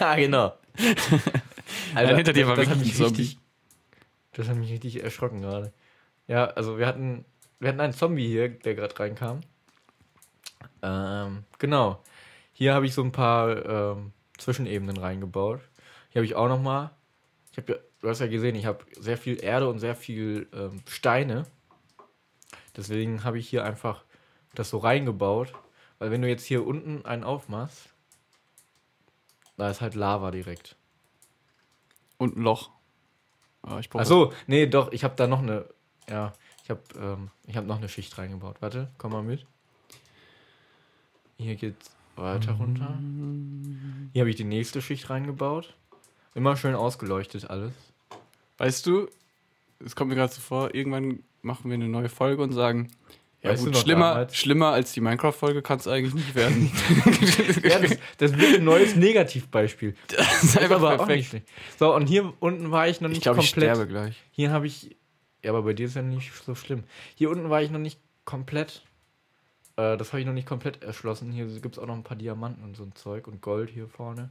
ja, 0.00 0.14
genau. 0.16 0.52
Nein, 1.94 2.16
hinter 2.16 2.32
dir 2.32 2.46
war 2.46 2.56
das 2.56 2.68
wirklich 2.68 2.92
ein 2.92 2.96
Zombie. 2.96 3.22
richtig, 3.22 3.38
Das 4.32 4.48
hat 4.48 4.56
mich 4.56 4.70
richtig 4.70 5.02
erschrocken 5.02 5.40
gerade. 5.40 5.72
Ja, 6.26 6.46
also 6.46 6.78
wir 6.78 6.86
hatten, 6.86 7.24
wir 7.60 7.68
hatten 7.68 7.80
einen 7.80 7.92
Zombie 7.94 8.26
hier, 8.26 8.48
der 8.48 8.74
gerade 8.74 8.98
reinkam. 8.98 9.40
Ähm, 10.82 11.44
genau. 11.58 12.02
Hier 12.54 12.72
habe 12.72 12.86
ich 12.86 12.94
so 12.94 13.02
ein 13.02 13.12
paar 13.12 13.66
ähm, 13.66 14.12
Zwischenebenen 14.38 14.96
reingebaut. 14.96 15.60
Hier 16.10 16.20
habe 16.20 16.24
ich 16.24 16.36
auch 16.36 16.48
noch 16.48 16.62
mal. 16.62 16.92
Ich 17.50 17.58
habe 17.58 17.72
ja, 17.72 17.78
du 18.00 18.08
hast 18.08 18.20
ja 18.20 18.28
gesehen, 18.28 18.54
ich 18.54 18.64
habe 18.64 18.84
sehr 18.98 19.18
viel 19.18 19.42
Erde 19.42 19.68
und 19.68 19.80
sehr 19.80 19.96
viel 19.96 20.48
ähm, 20.54 20.80
Steine. 20.88 21.46
Deswegen 22.76 23.24
habe 23.24 23.38
ich 23.38 23.48
hier 23.48 23.64
einfach 23.64 24.04
das 24.54 24.70
so 24.70 24.78
reingebaut. 24.78 25.52
Weil 25.98 26.12
wenn 26.12 26.22
du 26.22 26.28
jetzt 26.28 26.44
hier 26.44 26.64
unten 26.64 27.04
einen 27.04 27.24
aufmachst, 27.24 27.88
da 29.56 29.68
ist 29.68 29.80
halt 29.80 29.96
Lava 29.96 30.30
direkt. 30.30 30.76
Und 32.18 32.36
ein 32.36 32.42
Loch. 32.42 32.70
Ah, 33.62 33.80
ich 33.80 33.88
Ach 33.94 34.04
so, 34.04 34.32
nee, 34.46 34.66
doch, 34.66 34.92
ich 34.92 35.02
habe 35.02 35.16
da 35.16 35.26
noch 35.26 35.40
eine, 35.40 35.64
ja, 36.08 36.32
ich 36.62 36.70
habe 36.70 36.82
ähm, 36.96 37.30
ich 37.46 37.56
habe 37.56 37.66
noch 37.66 37.78
eine 37.78 37.88
Schicht 37.88 38.16
reingebaut. 38.16 38.56
Warte, 38.60 38.90
komm 38.98 39.12
mal 39.12 39.22
mit. 39.22 39.44
Hier 41.38 41.56
geht's 41.56 41.90
weiter 42.16 42.52
runter. 42.52 42.98
Hier 44.12 44.20
habe 44.22 44.30
ich 44.30 44.36
die 44.36 44.44
nächste 44.44 44.80
Schicht 44.82 45.10
reingebaut. 45.10 45.74
Immer 46.34 46.56
schön 46.56 46.74
ausgeleuchtet 46.74 47.48
alles. 47.50 47.72
Weißt 48.58 48.86
du, 48.86 49.08
es 49.84 49.94
kommt 49.96 50.10
mir 50.10 50.16
gerade 50.16 50.32
so 50.32 50.40
vor, 50.40 50.74
irgendwann 50.74 51.20
machen 51.42 51.70
wir 51.70 51.74
eine 51.74 51.88
neue 51.88 52.08
Folge 52.08 52.42
und 52.42 52.52
sagen, 52.52 52.90
ja 53.42 53.50
Weißt 53.50 53.64
gut, 53.66 53.76
schlimmer, 53.76 54.10
damals? 54.10 54.36
schlimmer 54.36 54.68
als 54.68 54.92
die 54.92 55.00
Minecraft-Folge 55.02 55.60
kann 55.60 55.78
es 55.78 55.86
eigentlich 55.86 56.14
nicht 56.14 56.34
werden. 56.34 56.70
Ja, 57.62 57.78
das, 57.78 57.98
das 58.18 58.38
wird 58.38 58.56
ein 58.60 58.64
neues 58.64 58.96
Negativbeispiel. 58.96 59.94
das 60.08 60.26
ist 60.36 60.44
Ist 60.44 60.58
einfach 60.58 60.76
aber 60.76 60.92
auch 60.94 60.96
perfekt. 60.98 61.16
nicht 61.18 61.28
schlecht. 61.28 61.46
So, 61.78 61.94
und 61.94 62.06
hier 62.06 62.32
unten 62.40 62.70
war 62.70 62.88
ich 62.88 63.00
noch 63.00 63.08
nicht 63.08 63.18
Ich 63.18 63.22
glaube, 63.24 63.40
ich 63.40 63.52
komplett. 63.52 63.74
sterbe 63.74 63.86
gleich. 63.90 64.22
Hier 64.30 64.50
habe 64.50 64.66
ich. 64.66 64.96
Ja, 65.42 65.50
aber 65.50 65.62
bei 65.62 65.74
dir 65.74 65.86
ist 65.86 65.94
ja 65.96 66.02
nicht 66.02 66.32
so 66.32 66.54
schlimm. 66.54 66.84
Hier 67.16 67.28
unten 67.30 67.50
war 67.50 67.60
ich 67.60 67.70
noch 67.70 67.78
nicht 67.80 67.98
komplett. 68.24 68.82
Äh, 69.76 69.96
das 69.96 70.12
habe 70.12 70.20
ich 70.20 70.26
noch 70.26 70.32
nicht 70.32 70.46
komplett 70.46 70.82
erschlossen. 70.82 71.32
Hier 71.32 71.46
gibt 71.60 71.76
es 71.76 71.82
auch 71.82 71.86
noch 71.86 71.94
ein 71.94 72.04
paar 72.04 72.16
Diamanten 72.16 72.62
und 72.64 72.76
so 72.76 72.84
ein 72.84 72.94
Zeug 72.94 73.26
und 73.26 73.40
Gold 73.40 73.70
hier 73.70 73.88
vorne. 73.88 74.30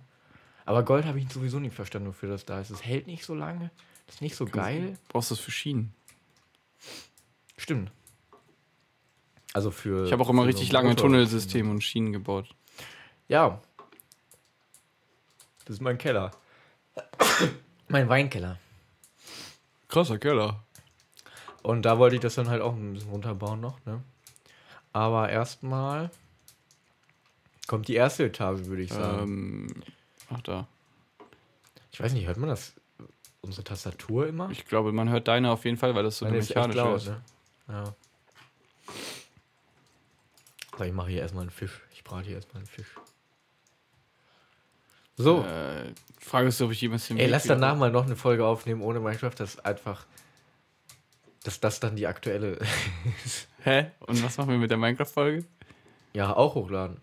Aber 0.66 0.84
Gold 0.84 1.06
habe 1.06 1.20
ich 1.20 1.30
sowieso 1.30 1.60
nicht 1.60 1.76
verstanden, 1.76 2.08
wofür 2.08 2.30
das 2.30 2.46
da 2.46 2.60
ist. 2.60 2.70
Es 2.70 2.86
hält 2.86 3.08
nicht 3.08 3.26
so 3.26 3.36
lange. 3.36 3.70
Das 4.06 4.16
ist 4.16 4.22
nicht 4.22 4.36
so 4.36 4.46
geil. 4.46 4.98
Brauchst 5.10 5.32
du 5.32 5.36
das 5.36 5.44
für 5.44 5.52
Schienen? 5.52 5.94
Stimmt. 7.58 7.92
Also 9.54 9.72
für. 9.72 10.06
Ich 10.06 10.12
habe 10.12 10.24
auch 10.24 10.30
immer 10.30 10.46
richtig 10.46 10.70
so 10.70 10.74
lange 10.74 10.96
Tunnelsysteme 10.96 11.70
und 11.70 11.84
Schienen 11.84 12.12
gebaut. 12.12 12.56
Ja. 13.28 13.62
Das 15.66 15.76
ist 15.76 15.82
mein 15.82 15.98
Keller. 15.98 16.32
mein 17.88 18.10
Weinkeller. 18.10 18.58
Krasser 19.88 20.18
Keller. 20.18 20.64
Und 21.62 21.84
da 21.84 21.98
wollte 21.98 22.16
ich 22.16 22.22
das 22.22 22.36
dann 22.36 22.50
halt 22.50 22.62
auch 22.62 22.74
ein 22.74 22.94
bisschen 22.94 23.12
runterbauen 23.12 23.62
noch, 23.62 23.84
ne? 23.86 24.04
Aber 24.94 25.30
erstmal 25.30 26.12
kommt 27.68 27.88
die 27.88 27.96
erste 27.96 28.26
Etage, 28.26 28.66
würde 28.66 28.84
ich 28.84 28.94
sagen. 28.94 29.24
Ähm, 29.24 29.84
ach 30.30 30.42
da. 30.42 30.68
Ich 31.92 32.00
weiß 32.00 32.14
nicht, 32.14 32.28
hört 32.28 32.38
man 32.38 32.50
das? 32.50 32.74
Unsere 33.42 33.64
Tastatur 33.64 34.28
immer? 34.28 34.50
Ich 34.52 34.66
glaube, 34.66 34.94
man 34.94 35.10
hört 35.10 35.28
deine 35.28 35.52
auf 35.52 35.66
jeden 35.66 35.78
Fall, 35.78 35.94
weil 35.96 36.04
das 36.04 36.18
so 36.20 36.26
eine 36.26 36.38
ist 36.38 36.50
mechanische 36.50 36.78
laut, 36.78 36.98
ist. 36.98 37.08
ne? 37.08 37.22
Ja. 37.68 37.84
So, 40.78 40.84
ich 40.84 40.94
mache 40.94 41.10
hier 41.10 41.22
erstmal 41.22 41.42
einen 41.42 41.52
Fisch. 41.52 41.82
Ich 41.94 42.04
brate 42.04 42.28
hier 42.28 42.36
erstmal 42.36 42.58
einen 42.58 42.68
Fisch. 42.68 42.88
So. 45.18 45.44
Äh, 45.44 45.94
Frage 46.20 46.48
ist, 46.48 46.62
ob 46.62 46.72
ich 46.72 46.82
jemals 46.82 47.08
den 47.08 47.18
Ey, 47.18 47.26
Weg 47.26 47.32
lass 47.32 47.44
danach 47.44 47.76
mal 47.76 47.92
noch 47.92 48.06
eine 48.06 48.16
Folge 48.16 48.46
aufnehmen 48.46 48.82
ohne 48.82 49.00
Minecraft, 49.00 49.36
das 49.38 49.60
einfach. 49.60 50.06
Dass 51.44 51.60
das 51.60 51.80
dann 51.80 51.96
die 51.96 52.08
aktuelle. 52.08 52.58
Hä? 53.64 53.88
Und 54.00 54.24
was 54.24 54.38
machen 54.38 54.50
wir 54.52 54.58
mit 54.58 54.72
der 54.72 54.78
Minecraft-Folge? 54.78 55.46
ja, 56.14 56.36
auch 56.36 56.56
hochladen. 56.56 56.98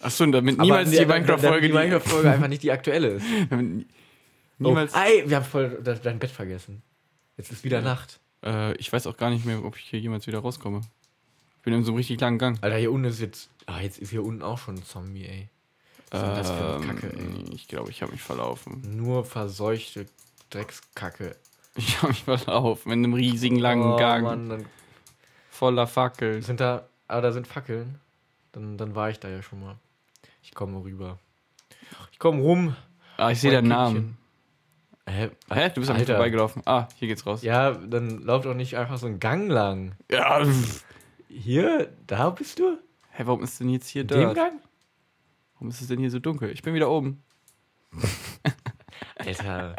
Achso, 0.00 0.24
damit 0.26 0.54
Aber 0.54 0.62
niemals 0.64 0.90
die 0.90 0.96
damit- 0.96 1.08
Minecraft-Folge. 1.26 1.66
Die 1.68 1.72
Minecraft-Folge 1.72 2.30
einfach 2.30 2.48
nicht 2.48 2.62
die 2.62 2.72
aktuelle 2.72 3.08
ist. 3.08 3.26
Oh, 4.62 4.68
niemals. 4.68 4.92
ey, 4.92 5.24
wir 5.26 5.36
haben 5.36 5.44
voll 5.46 5.70
de- 5.82 5.98
dein 6.02 6.18
Bett 6.18 6.30
vergessen. 6.30 6.82
Jetzt 7.38 7.50
ist 7.50 7.64
wieder 7.64 7.80
Nacht. 7.80 8.20
Äh, 8.44 8.74
ich 8.76 8.92
weiß 8.92 9.06
auch 9.06 9.16
gar 9.16 9.30
nicht 9.30 9.46
mehr, 9.46 9.64
ob 9.64 9.74
ich 9.78 9.84
hier 9.84 9.98
jemals 9.98 10.26
wieder 10.26 10.40
rauskomme. 10.40 10.82
Ich 11.56 11.62
bin 11.62 11.72
in 11.72 11.82
so 11.82 11.92
einem 11.92 11.96
richtig 11.96 12.20
langen 12.20 12.36
Gang. 12.38 12.58
Alter, 12.60 12.76
hier 12.76 12.92
unten 12.92 13.06
ist 13.06 13.20
jetzt. 13.20 13.48
Ah, 13.64 13.80
jetzt 13.80 13.96
ist 13.98 14.10
hier 14.10 14.22
unten 14.22 14.42
auch 14.42 14.58
schon 14.58 14.74
ein 14.74 14.84
Zombie, 14.84 15.24
ey. 15.24 15.48
Was 16.10 16.20
ist 16.20 16.26
denn 16.28 16.36
das 16.36 16.50
für 16.50 16.76
eine 16.76 16.86
Kacke, 17.00 17.06
ey? 17.16 17.22
Ähm, 17.22 17.44
Ich 17.54 17.68
glaube, 17.68 17.90
ich 17.90 18.02
habe 18.02 18.12
mich 18.12 18.20
verlaufen. 18.20 18.82
Nur 18.98 19.24
verseuchte 19.24 20.04
Dreckskacke. 20.50 21.36
Ich 21.76 21.98
habe 21.98 22.08
mich 22.08 22.24
verlaufen 22.24 22.92
in 22.92 23.04
einem 23.04 23.14
riesigen 23.14 23.56
langen 23.56 23.92
oh, 23.92 23.96
Gang 23.96 24.24
Mann, 24.24 24.48
dann 24.48 24.66
voller 25.50 25.86
Fackeln. 25.86 26.42
sind 26.42 26.60
da. 26.60 26.86
Ah, 27.06 27.20
da 27.20 27.32
sind 27.32 27.46
Fackeln. 27.46 28.00
Dann, 28.52 28.76
dann 28.76 28.94
war 28.94 29.10
ich 29.10 29.20
da 29.20 29.28
ja 29.28 29.42
schon 29.42 29.60
mal. 29.60 29.76
Ich 30.42 30.54
komme 30.54 30.82
rüber. 30.82 31.18
Ich 32.12 32.18
komme 32.18 32.42
rum. 32.42 32.76
Ah, 33.16 33.30
ich 33.30 33.40
sehe 33.40 33.52
deinen 33.52 33.68
Namen. 33.68 34.18
Hä? 35.06 35.30
Hä? 35.52 35.68
Du 35.70 35.80
bist 35.80 35.90
an 35.90 35.98
mir 35.98 36.06
vorbeigelaufen. 36.06 36.62
Ah, 36.66 36.88
hier 36.96 37.08
geht's 37.08 37.26
raus. 37.26 37.42
Ja, 37.42 37.72
dann 37.72 38.22
lauf 38.22 38.44
doch 38.44 38.54
nicht 38.54 38.76
einfach 38.76 38.98
so 38.98 39.06
einen 39.06 39.20
Gang 39.20 39.48
lang. 39.48 39.94
Ja. 40.10 40.44
Hier? 41.28 41.92
Da 42.06 42.30
bist 42.30 42.58
du? 42.58 42.78
Hä, 43.10 43.22
warum 43.26 43.42
ist 43.42 43.60
denn 43.60 43.68
jetzt 43.68 43.88
hier 43.88 44.02
In 44.02 44.08
dem? 44.08 44.34
Gang? 44.34 44.60
Warum 45.54 45.68
ist 45.68 45.80
es 45.80 45.88
denn 45.88 45.98
hier 45.98 46.10
so 46.10 46.18
dunkel? 46.18 46.50
Ich 46.50 46.62
bin 46.62 46.74
wieder 46.74 46.90
oben. 46.90 47.22
Alter. 49.16 49.76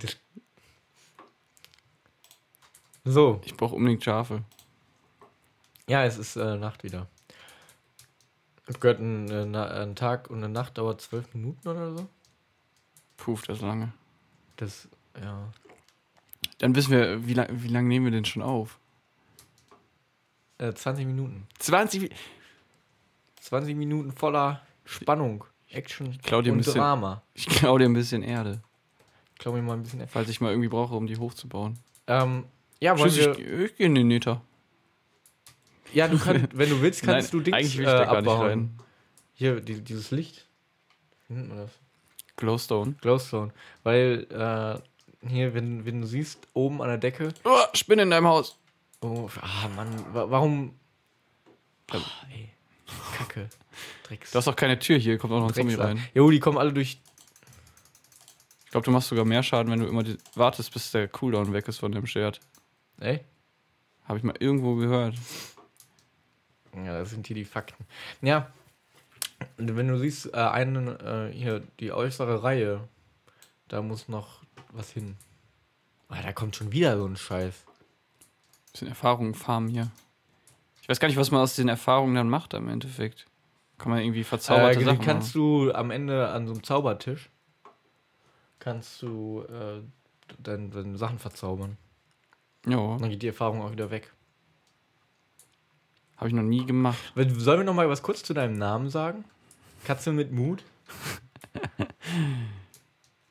Das 0.00 0.16
so, 3.12 3.40
Ich 3.44 3.56
brauche 3.56 3.74
unbedingt 3.74 4.04
Schafe. 4.04 4.42
ja, 5.86 6.04
es 6.04 6.18
ist 6.18 6.36
äh, 6.36 6.56
Nacht 6.56 6.82
wieder. 6.84 7.06
Ich 8.66 8.74
hab 8.74 8.80
gehört, 8.80 9.00
ein, 9.00 9.30
äh, 9.30 9.46
Na- 9.46 9.68
ein 9.82 9.96
Tag 9.96 10.28
und 10.30 10.38
eine 10.38 10.48
Nacht 10.48 10.76
dauert 10.78 11.00
zwölf 11.00 11.32
Minuten 11.34 11.66
oder 11.68 11.96
so. 11.96 12.06
Puh, 13.16 13.38
das 13.46 13.56
ist 13.58 13.62
lange. 13.62 13.92
Das, 14.56 14.88
ja. 15.20 15.48
Dann 16.58 16.74
wissen 16.74 16.90
wir, 16.90 17.26
wie 17.26 17.34
lange 17.34 17.62
wie 17.62 17.68
lang 17.68 17.88
nehmen 17.88 18.04
wir 18.06 18.12
denn 18.12 18.24
schon 18.24 18.42
auf? 18.42 18.78
Äh, 20.58 20.72
20 20.74 21.06
Minuten. 21.06 21.46
20. 21.60 22.02
Mi- 22.02 22.10
20 23.40 23.76
Minuten 23.76 24.12
voller 24.12 24.60
Spannung, 24.84 25.44
Action 25.70 26.18
klau 26.22 26.42
dir 26.42 26.50
ein 26.50 26.52
und 26.52 26.58
bisschen- 26.58 26.74
Drama. 26.80 27.22
Ich 27.34 27.46
klaue 27.46 27.78
dir 27.78 27.86
ein 27.86 27.92
bisschen 27.94 28.22
Erde, 28.22 28.60
Ich 29.34 29.38
glaube 29.38 29.58
mir 29.58 29.62
mal 29.64 29.74
ein 29.74 29.82
bisschen. 29.82 30.06
falls 30.08 30.28
ich 30.28 30.40
mal 30.40 30.50
irgendwie 30.50 30.68
brauche, 30.68 30.94
um 30.94 31.06
die 31.06 31.16
hochzubauen. 31.16 31.78
Ähm, 32.08 32.44
ja, 32.80 32.98
wollen 32.98 33.10
Tschüss, 33.10 33.26
wir, 33.26 33.38
ich, 33.38 33.70
ich 33.70 33.76
gehe 33.76 33.86
in 33.86 33.94
den 33.94 34.08
Nether. 34.08 34.42
ja, 35.92 36.08
du 36.08 36.18
kannst, 36.18 36.46
wenn 36.56 36.70
du 36.70 36.80
willst, 36.80 37.02
kannst 37.02 37.32
Nein, 37.32 37.44
du 37.44 37.44
Dings 37.44 37.56
eigentlich 37.56 37.78
will 37.78 37.86
äh, 37.86 37.90
ich 37.90 37.98
da 37.98 38.04
gar 38.04 38.20
nicht 38.20 38.30
abbauen. 38.30 38.48
rein. 38.48 38.78
Hier, 39.34 39.60
die, 39.60 39.80
dieses 39.82 40.10
Licht. 40.10 40.46
Wie 41.28 41.34
nennt 41.34 41.48
man 41.48 41.58
das? 41.58 41.70
Glowstone. 42.36 42.94
Glowstone. 43.00 43.52
Weil, 43.82 44.26
äh, 44.30 45.28
hier, 45.28 45.54
wenn, 45.54 45.84
wenn 45.84 46.00
du 46.00 46.06
siehst, 46.06 46.46
oben 46.54 46.80
an 46.82 46.88
der 46.88 46.98
Decke. 46.98 47.34
Oh, 47.44 47.58
Spinne 47.74 48.02
in 48.02 48.10
deinem 48.10 48.26
Haus. 48.26 48.58
Oh, 49.00 49.28
ah, 49.40 49.68
Mann, 49.76 49.88
wa 50.12 50.30
warum. 50.30 50.74
Oh, 51.92 51.98
ey. 52.32 52.50
Kacke. 53.16 53.48
Drecks. 54.04 54.30
Du 54.30 54.38
hast 54.38 54.48
auch 54.48 54.56
keine 54.56 54.78
Tür 54.78 54.98
hier, 54.98 55.18
kommt 55.18 55.32
auch 55.32 55.40
noch 55.40 55.48
ein 55.48 55.54
Zombie 55.54 55.74
rein. 55.74 56.02
Jo, 56.14 56.30
die 56.30 56.40
kommen 56.40 56.58
alle 56.58 56.72
durch. 56.72 57.00
Ich 58.64 58.70
glaube, 58.70 58.84
du 58.84 58.90
machst 58.90 59.08
sogar 59.08 59.24
mehr 59.24 59.42
Schaden, 59.42 59.72
wenn 59.72 59.80
du 59.80 59.86
immer 59.86 60.02
die, 60.02 60.16
wartest, 60.34 60.72
bis 60.72 60.90
der 60.90 61.08
Cooldown 61.08 61.52
weg 61.52 61.68
ist 61.68 61.78
von 61.78 61.92
dem 61.92 62.06
Schwert. 62.06 62.40
Ey? 63.00 63.24
Habe 64.04 64.18
ich 64.18 64.24
mal 64.24 64.34
irgendwo 64.38 64.76
gehört. 64.76 65.14
Ja, 66.74 66.98
das 66.98 67.10
sind 67.10 67.26
hier 67.26 67.36
die 67.36 67.44
Fakten. 67.44 67.84
Ja. 68.22 68.50
Und 69.56 69.76
wenn 69.76 69.88
du 69.88 69.98
siehst, 69.98 70.32
äh, 70.34 70.36
einen, 70.36 70.88
äh, 71.00 71.32
hier, 71.32 71.62
die 71.80 71.92
äußere 71.92 72.42
Reihe, 72.42 72.80
da 73.68 73.82
muss 73.82 74.08
noch 74.08 74.40
was 74.72 74.90
hin. 74.90 75.16
Ah, 76.08 76.22
da 76.22 76.32
kommt 76.32 76.56
schon 76.56 76.72
wieder 76.72 76.96
so 76.96 77.06
ein 77.06 77.16
Scheiß. 77.16 77.64
Bisschen 78.72 78.88
Erfahrung 78.88 79.34
farmen 79.34 79.68
hier. 79.68 79.90
Ich 80.82 80.88
weiß 80.88 81.00
gar 81.00 81.08
nicht, 81.08 81.18
was 81.18 81.30
man 81.30 81.40
aus 81.40 81.54
den 81.54 81.68
Erfahrungen 81.68 82.14
dann 82.14 82.30
macht 82.30 82.54
im 82.54 82.68
Endeffekt. 82.68 83.26
Kann 83.76 83.90
man 83.90 84.00
irgendwie 84.00 84.24
verzauberte 84.24 84.80
äh, 84.80 84.84
Sachen 84.84 85.00
kannst 85.00 85.34
du 85.34 85.72
am 85.72 85.90
Ende 85.90 86.28
an 86.30 86.46
so 86.46 86.52
einem 86.52 86.64
Zaubertisch 86.64 87.30
kannst 88.58 89.00
du 89.02 89.42
äh, 89.42 89.82
deine, 90.38 90.68
deine 90.68 90.98
Sachen 90.98 91.18
verzaubern. 91.18 91.76
Und 92.66 93.00
dann 93.00 93.10
geht 93.10 93.22
die 93.22 93.28
Erfahrung 93.28 93.62
auch 93.62 93.72
wieder 93.72 93.90
weg. 93.90 94.12
habe 96.16 96.28
ich 96.28 96.34
noch 96.34 96.42
nie 96.42 96.66
gemacht. 96.66 96.98
Sollen 97.14 97.60
wir 97.60 97.64
noch 97.64 97.74
mal 97.74 97.88
was 97.88 98.02
kurz 98.02 98.22
zu 98.22 98.34
deinem 98.34 98.58
Namen 98.58 98.90
sagen? 98.90 99.24
Katze 99.84 100.12
mit 100.12 100.32
Mut? 100.32 100.64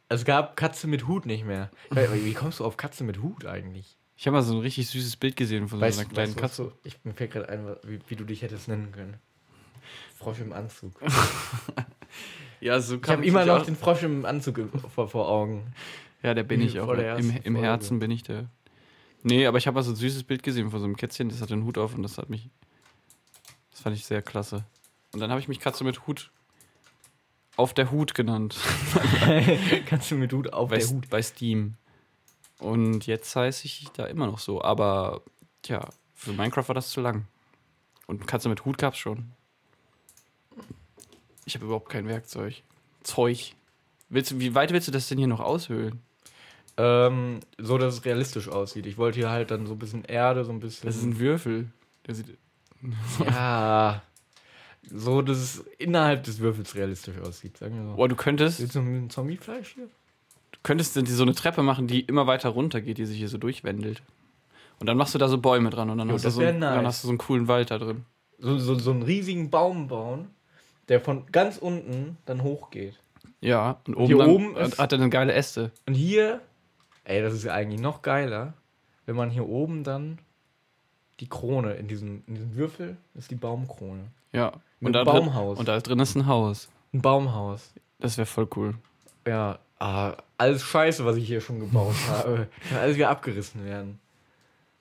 es 0.10 0.26
gab 0.26 0.56
Katze 0.56 0.88
mit 0.88 1.08
Hut 1.08 1.26
nicht 1.26 1.46
mehr. 1.46 1.70
Wie 1.92 2.34
kommst 2.34 2.60
du 2.60 2.66
auf 2.66 2.78
Katze 2.78 3.04
mit 3.04 3.22
Hut 3.22 3.46
eigentlich? 3.46 3.98
Ich 4.16 4.26
habe 4.26 4.38
mal 4.38 4.42
so 4.44 4.56
ein 4.56 4.62
richtig 4.62 4.88
süßes 4.90 5.18
Bild 5.18 5.36
gesehen 5.36 5.68
von 5.68 5.80
so 5.80 5.86
einer 5.86 5.94
kleinen 6.06 6.30
weißt 6.30 6.38
Katze. 6.38 6.64
du- 6.64 6.72
Ich, 6.84 6.98
mir 7.04 7.14
fällt 7.14 7.32
gerade 7.34 7.50
ein, 7.50 7.76
wie, 7.84 8.00
wie 8.08 8.16
du 8.16 8.24
dich 8.24 8.42
hättest 8.42 8.68
nennen 8.68 8.92
können. 8.92 9.18
Frosch 10.18 10.40
im 10.40 10.54
Anzug. 10.54 11.00
Ja, 12.60 12.80
so 12.80 12.96
Ich 12.96 13.08
habe 13.08 13.24
immer 13.24 13.46
noch 13.46 13.64
den 13.64 13.76
Frosch 13.76 14.02
im 14.02 14.26
Anzug 14.26 14.60
vor, 14.90 15.08
vor 15.08 15.30
Augen. 15.30 15.76
Ja, 16.24 16.34
der 16.34 16.42
bin 16.42 16.60
Wie 16.60 16.66
ich 16.66 16.80
auch. 16.80 16.92
Im, 16.92 17.38
Im. 17.44 17.56
Herzen 17.56 18.00
bin 18.00 18.10
ich 18.10 18.24
der. 18.24 18.50
Nee, 19.28 19.46
aber 19.46 19.58
ich 19.58 19.68
habe 19.68 19.76
mal 19.76 19.84
so 19.84 19.92
ein 19.92 19.98
süßes 19.98 20.24
Bild 20.24 20.42
gesehen 20.42 20.72
von 20.72 20.80
so 20.80 20.86
einem 20.86 20.96
Kätzchen, 20.96 21.28
das 21.28 21.42
hat 21.42 21.50
den 21.50 21.66
Hut 21.66 21.78
auf 21.78 21.94
und 21.94 22.02
das 22.02 22.18
hat 22.18 22.30
mich. 22.30 22.50
Das 23.72 23.82
fand 23.82 23.94
ich 23.94 24.06
sehr 24.06 24.22
klasse. 24.22 24.64
Und 25.12 25.20
dann 25.20 25.32
habe 25.32 25.42
ich 25.42 25.50
mich 25.50 25.60
Katze 25.60 25.84
mit 25.84 26.08
Hut 26.08 26.32
auf 27.58 27.74
der 27.74 27.92
Hut 27.92 28.16
genannt. 28.16 28.58
Kannst 29.86 30.12
du 30.12 30.16
mit 30.16 30.32
Hut 30.32 30.54
auf 30.54 30.70
bei, 30.70 30.78
der 30.78 30.88
Hut. 30.88 31.10
bei 31.10 31.22
Steam. 31.22 31.76
Und 32.60 33.06
jetzt 33.06 33.36
heiße 33.36 33.66
ich 33.66 33.90
da 33.90 34.06
immer 34.06 34.28
noch 34.28 34.40
so. 34.40 34.62
Aber 34.62 35.22
tja, 35.62 35.90
für 36.16 36.32
Minecraft 36.32 36.70
war 36.70 36.76
das 36.76 36.90
zu 36.92 37.02
lang. 37.02 37.28
Und 38.06 38.28
Katze 38.28 38.48
mit 38.48 38.64
Hut 38.64 38.78
gab's 38.78 38.98
schon. 38.98 39.34
Ich 41.44 41.56
habe 41.56 41.66
überhaupt 41.66 41.90
kein 41.90 42.08
Werkzeug. 42.08 42.64
Zeug. 43.04 43.56
Willst 44.08 44.32
du, 44.32 44.40
wie 44.40 44.56
weit 44.56 44.72
willst 44.72 44.88
du 44.88 44.94
das 44.94 45.10
denn 45.10 45.18
hier 45.18 45.28
noch 45.28 45.42
aushöhlen? 45.42 46.02
Ähm, 46.78 47.40
so, 47.58 47.78
dass 47.78 47.96
es 47.96 48.06
realistisch 48.06 48.48
aussieht. 48.50 48.86
Ich 48.86 48.98
wollte 48.98 49.20
hier 49.20 49.30
halt 49.32 49.50
dann 49.52 49.66
so 49.66 49.74
ein 49.74 49.80
bisschen 49.80 50.04
Erde, 50.06 50.46
so 50.46 50.52
ein 50.52 50.60
bisschen. 50.60 50.86
Das 50.88 50.96
ist 50.96 51.04
ein 51.04 51.20
Würfel. 51.20 51.68
Der 52.06 52.16
sieht, 52.16 52.38
ja. 53.26 54.02
So, 54.90 55.22
dass 55.22 55.38
es 55.38 55.66
innerhalb 55.80 56.24
des 56.24 56.40
Würfels 56.40 56.76
realistisch 56.76 57.18
aussieht, 57.20 57.58
sagen 57.58 57.76
wir 57.76 57.90
so. 57.92 57.96
boah, 57.98 58.08
du 58.08 58.16
könntest, 58.16 58.62
Willst 58.62 58.76
du 58.76 58.80
ein 58.80 59.10
Zombiefleisch 59.10 59.74
hier? 59.76 59.88
du 60.52 60.60
könntest 60.64 60.94
so 60.94 61.24
eine 61.24 61.36
Treppe 61.36 61.62
machen, 61.62 61.88
die 61.88 62.02
immer 62.02 62.26
weiter 62.28 62.50
runter 62.50 62.80
geht, 62.80 62.98
die 62.98 63.06
sich 63.06 63.18
hier 63.18 63.28
so 63.28 63.38
durchwendelt. 63.38 64.02
Und 64.80 64.88
dann 64.88 64.96
machst 64.96 65.14
du 65.14 65.18
da 65.20 65.28
so 65.28 65.40
Bäume 65.40 65.72
dran 65.72 65.90
und 65.90 65.98
dann, 65.98 66.08
Jo, 66.08 66.14
hast, 66.16 66.24
du 66.26 66.30
so, 66.30 66.42
einen- 66.42 66.62
dann 66.62 66.76
nice. 66.78 66.86
hast 66.86 67.04
du 67.04 67.08
so 67.08 67.12
einen 67.12 67.18
coolen 67.18 67.48
Wald 67.48 67.72
da 67.72 67.80
drin. 67.80 68.06
So, 68.40 68.58
so, 68.60 68.76
so 68.76 68.92
einen 68.92 69.02
riesigen 69.02 69.50
Baum 69.50 69.88
bauen, 69.88 70.28
der 70.88 71.02
von 71.02 71.26
ganz 71.32 71.58
unten 71.58 72.18
dann 72.26 72.44
hochgeht. 72.44 72.94
Ja, 73.42 73.82
und 73.88 73.96
oben, 73.96 74.06
hier 74.08 74.18
dann, 74.20 74.30
oben 74.30 74.56
hat 74.56 74.92
er 74.92 74.98
dann 75.00 75.10
geile 75.10 75.34
Äste. 75.34 75.72
Und 75.86 75.96
hier, 75.96 76.42
ey, 77.08 77.22
das 77.22 77.34
ist 77.34 77.44
ja 77.44 77.54
eigentlich 77.54 77.80
noch 77.82 78.02
geiler, 78.02 78.54
wenn 79.06 79.16
man 79.16 79.30
hier 79.30 79.48
oben 79.48 79.84
dann 79.84 80.20
die 81.20 81.30
Krone 81.30 81.74
in 81.74 81.88
diesem, 81.88 82.24
in 82.28 82.36
diesem 82.36 82.56
Würfel 82.56 82.98
ist 83.16 83.32
die 83.32 83.36
Baumkrone. 83.36 84.12
Ja. 84.34 84.52
Mit 84.80 84.88
Und 84.88 84.94
da, 84.94 85.04
Baumhaus. 85.04 85.56
Drin, 85.56 85.60
und 85.60 85.68
da 85.68 85.80
drin 85.80 86.00
ist 86.00 86.16
ein 86.16 86.28
Haus. 86.28 86.70
Ein 86.94 87.02
Baumhaus. 87.02 87.74
Das 88.00 88.18
wäre 88.18 88.26
voll 88.26 88.48
cool. 88.56 88.76
Ja, 89.26 89.58
ah, 89.80 90.16
alles 90.38 90.62
Scheiße, 90.64 91.06
was 91.06 91.16
ich 91.16 91.26
hier 91.26 91.42
schon 91.42 91.60
gebaut 91.60 91.96
habe. 92.10 92.48
Kann 92.70 92.80
alles 92.80 92.98
wieder 92.98 93.10
abgerissen 93.10 93.66
werden. 93.66 94.00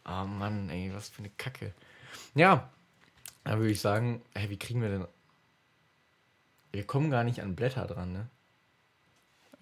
Ah 0.04 0.24
Mann, 0.24 0.68
ey, 0.68 0.92
was 0.94 1.08
für 1.08 1.20
eine 1.20 1.30
Kacke. 1.30 1.72
Ja, 2.34 2.68
da 3.44 3.58
würde 3.58 3.70
ich 3.70 3.80
sagen, 3.80 4.20
ey, 4.34 4.50
wie 4.50 4.58
kriegen 4.58 4.82
wir 4.82 4.88
denn. 4.88 5.04
Wir 6.72 6.84
kommen 6.84 7.10
gar 7.10 7.24
nicht 7.24 7.40
an 7.40 7.56
Blätter 7.56 7.86
dran, 7.86 8.12
ne? 8.12 8.28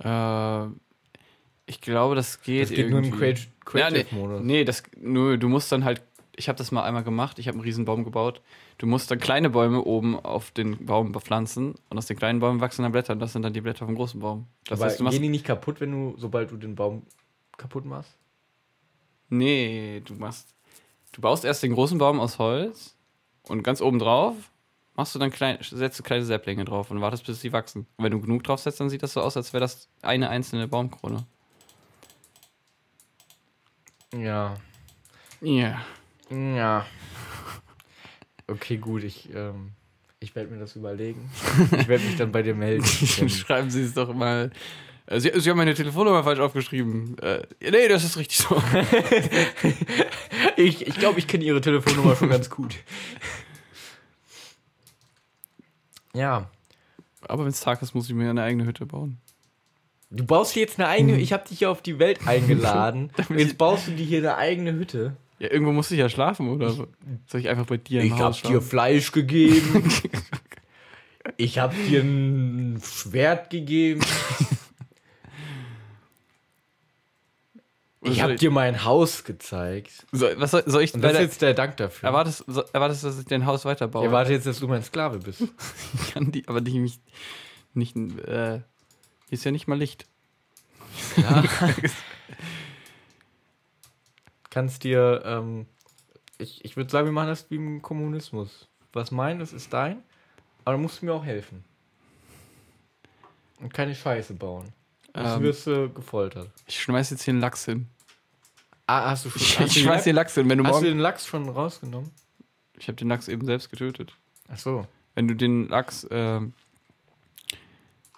Äh, 0.00 0.74
ich 1.66 1.80
glaube, 1.80 2.14
das 2.14 2.42
geht, 2.42 2.62
Das 2.62 2.70
geht 2.70 2.90
nur 2.90 2.98
im 3.00 3.04
irgendwie. 3.06 3.18
Creat- 3.24 3.48
Ja, 3.74 3.90
nee, 3.90 4.04
Creative-Modus. 4.04 4.42
nee, 4.42 4.64
das, 4.64 4.82
nur, 5.00 5.38
du 5.38 5.48
musst 5.48 5.70
dann 5.72 5.84
halt, 5.84 6.02
ich 6.36 6.48
habe 6.48 6.58
das 6.58 6.72
mal 6.72 6.82
einmal 6.82 7.04
gemacht, 7.04 7.38
ich 7.38 7.46
habe 7.48 7.56
einen 7.56 7.64
riesen 7.64 7.84
Baum 7.84 8.04
gebaut. 8.04 8.40
Du 8.78 8.86
musst 8.86 9.10
dann 9.10 9.18
kleine 9.20 9.50
Bäume 9.50 9.82
oben 9.84 10.18
auf 10.18 10.50
den 10.50 10.84
Baum 10.84 11.12
bepflanzen 11.12 11.74
und 11.88 11.96
aus 11.98 12.06
den 12.06 12.16
kleinen 12.16 12.40
Bäumen 12.40 12.60
wachsen 12.60 12.82
dann 12.82 12.92
Blätter 12.92 13.12
und 13.12 13.20
das 13.20 13.32
sind 13.32 13.42
dann 13.42 13.52
die 13.52 13.60
Blätter 13.60 13.86
vom 13.86 13.94
großen 13.94 14.20
Baum. 14.20 14.46
Das 14.66 14.80
Aber 14.80 14.86
heißt, 14.90 14.98
du 15.00 15.04
machst, 15.04 15.14
gehen 15.14 15.22
die 15.22 15.28
nicht 15.28 15.44
kaputt, 15.46 15.80
wenn 15.80 15.92
du, 15.92 16.14
sobald 16.18 16.50
du 16.50 16.56
den 16.56 16.74
Baum 16.74 17.02
kaputt 17.56 17.84
machst? 17.84 18.16
nee, 19.28 20.02
du 20.04 20.14
machst, 20.14 20.54
du 21.12 21.20
baust 21.20 21.44
erst 21.44 21.62
den 21.62 21.72
großen 21.72 21.98
Baum 21.98 22.20
aus 22.20 22.38
Holz 22.38 22.94
und 23.48 23.62
ganz 23.62 23.80
oben 23.80 23.98
drauf 23.98 24.34
machst 24.96 25.14
du 25.14 25.18
dann 25.18 25.30
klein, 25.30 25.58
setzt 25.60 25.98
du 25.98 26.02
kleine 26.02 26.24
Säpplinge 26.24 26.64
drauf 26.64 26.90
und 26.90 27.00
wartest, 27.00 27.26
bis 27.26 27.40
sie 27.40 27.52
wachsen. 27.52 27.86
Und 27.96 28.04
wenn 28.04 28.12
du 28.12 28.20
genug 28.20 28.44
drauf 28.44 28.60
setzt, 28.60 28.78
dann 28.80 28.90
sieht 28.90 29.02
das 29.02 29.12
so 29.14 29.20
aus, 29.22 29.36
als 29.36 29.52
wäre 29.52 29.60
das 29.60 29.88
eine 30.02 30.28
einzelne 30.28 30.68
Baumkrone. 30.68 31.26
Ja. 34.18 34.56
Ja. 35.40 35.84
Ja. 36.30 36.86
Okay, 38.46 38.76
gut, 38.76 39.04
ich, 39.04 39.28
ähm, 39.34 39.72
ich 40.20 40.34
werde 40.34 40.50
mir 40.50 40.58
das 40.58 40.76
überlegen. 40.76 41.30
Ich 41.78 41.88
werde 41.88 42.04
mich 42.04 42.16
dann 42.16 42.32
bei 42.32 42.42
dir 42.42 42.54
melden. 42.54 42.84
Schreiben 43.28 43.70
Sie 43.70 43.82
es 43.82 43.94
doch 43.94 44.12
mal 44.14 44.50
Äh, 45.06 45.20
Sie, 45.20 45.30
Sie 45.34 45.50
haben 45.50 45.56
meine 45.56 45.74
Telefonnummer 45.74 46.24
falsch 46.24 46.40
aufgeschrieben. 46.40 47.18
Äh, 47.18 47.42
nee, 47.60 47.88
das 47.88 48.04
ist 48.04 48.16
richtig 48.16 48.38
so. 48.38 48.62
Ich, 50.56 50.86
ich 50.86 50.94
glaube, 50.96 51.18
ich 51.18 51.26
kenne 51.26 51.42
ihre 51.44 51.60
Telefonnummer 51.60 52.14
schon 52.14 52.28
ganz 52.30 52.48
gut. 52.48 52.76
Ja. 56.14 56.48
Aber 57.26 57.42
wenn 57.42 57.50
es 57.50 57.60
Tag 57.60 57.82
ist, 57.82 57.92
muss 57.94 58.08
ich 58.08 58.14
mir 58.14 58.30
eine 58.30 58.42
eigene 58.42 58.64
Hütte 58.64 58.86
bauen. 58.86 59.18
Du 60.14 60.24
baust 60.24 60.54
dir 60.54 60.60
jetzt 60.60 60.78
eine 60.78 60.88
eigene, 60.88 61.18
ich 61.18 61.32
habe 61.32 61.48
dich 61.48 61.58
hier 61.58 61.70
auf 61.70 61.82
die 61.82 61.98
Welt 61.98 62.20
eingeladen. 62.26 63.10
Jetzt 63.36 63.58
baust 63.58 63.88
du 63.88 63.90
dir 63.92 64.06
hier 64.06 64.18
eine 64.18 64.36
eigene 64.36 64.72
Hütte. 64.74 65.16
Ja, 65.40 65.50
irgendwo 65.50 65.72
muss 65.72 65.90
ich 65.90 65.98
ja 65.98 66.08
schlafen, 66.08 66.48
oder? 66.48 66.70
so. 66.70 66.86
Soll 67.26 67.40
ich 67.40 67.48
einfach 67.48 67.66
bei 67.66 67.78
dir 67.78 68.00
im 68.00 68.06
Ich 68.06 68.12
Haus 68.12 68.44
hab 68.44 68.50
dir? 68.50 68.62
Fleisch 68.62 69.10
gegeben. 69.10 69.90
ich 71.36 71.58
hab 71.58 71.74
dir 71.74 72.02
ein 72.02 72.80
Schwert 72.84 73.50
gegeben. 73.50 74.02
Ich 78.02 78.18
soll 78.20 78.30
hab 78.32 78.36
dir 78.36 78.50
mein 78.52 78.84
Haus 78.84 79.24
gezeigt. 79.24 80.06
So, 80.12 80.28
was 80.36 80.52
soll, 80.52 80.62
soll 80.66 80.82
ich 80.82 80.94
Und 80.94 81.02
das 81.02 81.14
ist 81.14 81.20
jetzt 81.20 81.42
der 81.42 81.54
Dank 81.54 81.76
dafür. 81.78 82.08
erwartest, 82.08 82.44
so, 82.46 82.62
erwartest, 82.72 83.02
dass 83.02 83.18
ich 83.18 83.24
dein 83.24 83.46
Haus 83.46 83.64
weiterbaue? 83.64 84.02
Ich 84.02 84.06
erwarte 84.06 84.32
jetzt, 84.32 84.46
dass 84.46 84.60
du 84.60 84.68
mein 84.68 84.82
Sklave 84.84 85.18
bist. 85.18 85.42
Ich 85.94 86.12
kann 86.12 86.30
die, 86.30 86.46
aber 86.46 86.60
die 86.60 86.78
mich 86.78 87.00
nicht. 87.72 87.96
Äh, 87.96 88.60
ist 89.34 89.44
ja 89.44 89.50
nicht 89.50 89.66
mal 89.68 89.78
Licht. 89.78 90.06
Ja. 91.16 91.44
Kannst 94.50 94.84
dir, 94.84 95.22
ähm, 95.24 95.66
ich, 96.38 96.64
ich 96.64 96.76
würde 96.76 96.90
sagen, 96.90 97.06
wir 97.06 97.12
machen 97.12 97.28
das 97.28 97.50
wie 97.50 97.56
im 97.56 97.82
Kommunismus. 97.82 98.68
Was 98.92 99.10
meines 99.10 99.52
ist 99.52 99.72
dein, 99.72 100.02
aber 100.64 100.76
du 100.76 100.82
musst 100.82 101.02
mir 101.02 101.12
auch 101.12 101.24
helfen. 101.24 101.64
Und 103.60 103.74
keine 103.74 103.94
Scheiße 103.94 104.34
bauen. 104.34 104.72
Sonst 105.14 105.36
Ähm, 105.36 105.42
wirst 105.42 105.66
du 105.66 105.90
gefoltert. 105.90 106.50
Ich 106.66 106.80
schmeiß 106.80 107.10
jetzt 107.10 107.22
hier 107.22 107.32
einen 107.32 107.40
Lachs 107.40 107.64
hin. 107.64 107.88
Ah, 108.86 109.10
hast 109.10 109.24
du 109.24 109.30
schon 109.30 109.40
Ich, 109.40 109.58
hast 109.58 109.76
ich 109.76 109.82
schmeiß 109.82 110.04
den 110.04 110.14
Lachs 110.14 110.34
hin. 110.34 110.48
Wenn 110.48 110.58
du 110.58 110.64
Hast 110.64 110.82
du 110.82 110.86
den 110.86 110.98
Lachs 110.98 111.26
schon 111.26 111.48
rausgenommen? 111.48 112.10
Ich 112.78 112.88
habe 112.88 112.96
den 112.96 113.08
Lachs 113.08 113.28
eben 113.28 113.44
selbst 113.46 113.70
getötet. 113.70 114.14
Ach 114.48 114.58
so. 114.58 114.86
Wenn 115.14 115.26
du 115.28 115.34
den 115.34 115.68
Lachs. 115.68 116.06
ähm, 116.10 116.52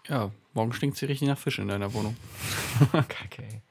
ja, 0.09 0.31
morgen 0.55 0.73
stinkt 0.73 0.97
sie 0.97 1.07
richtig 1.07 1.29
nach 1.29 1.38
Fisch 1.38 1.59
in 1.59 1.69
deiner 1.69 1.92
Wohnung. 1.92 2.16
Kacke, 2.92 3.42
ey. 3.42 3.62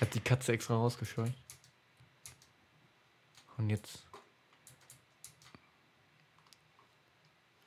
Hat 0.00 0.14
die 0.14 0.20
Katze 0.20 0.52
extra 0.52 0.74
rausgescheucht. 0.74 1.32
Und 3.56 3.70
jetzt. 3.70 4.06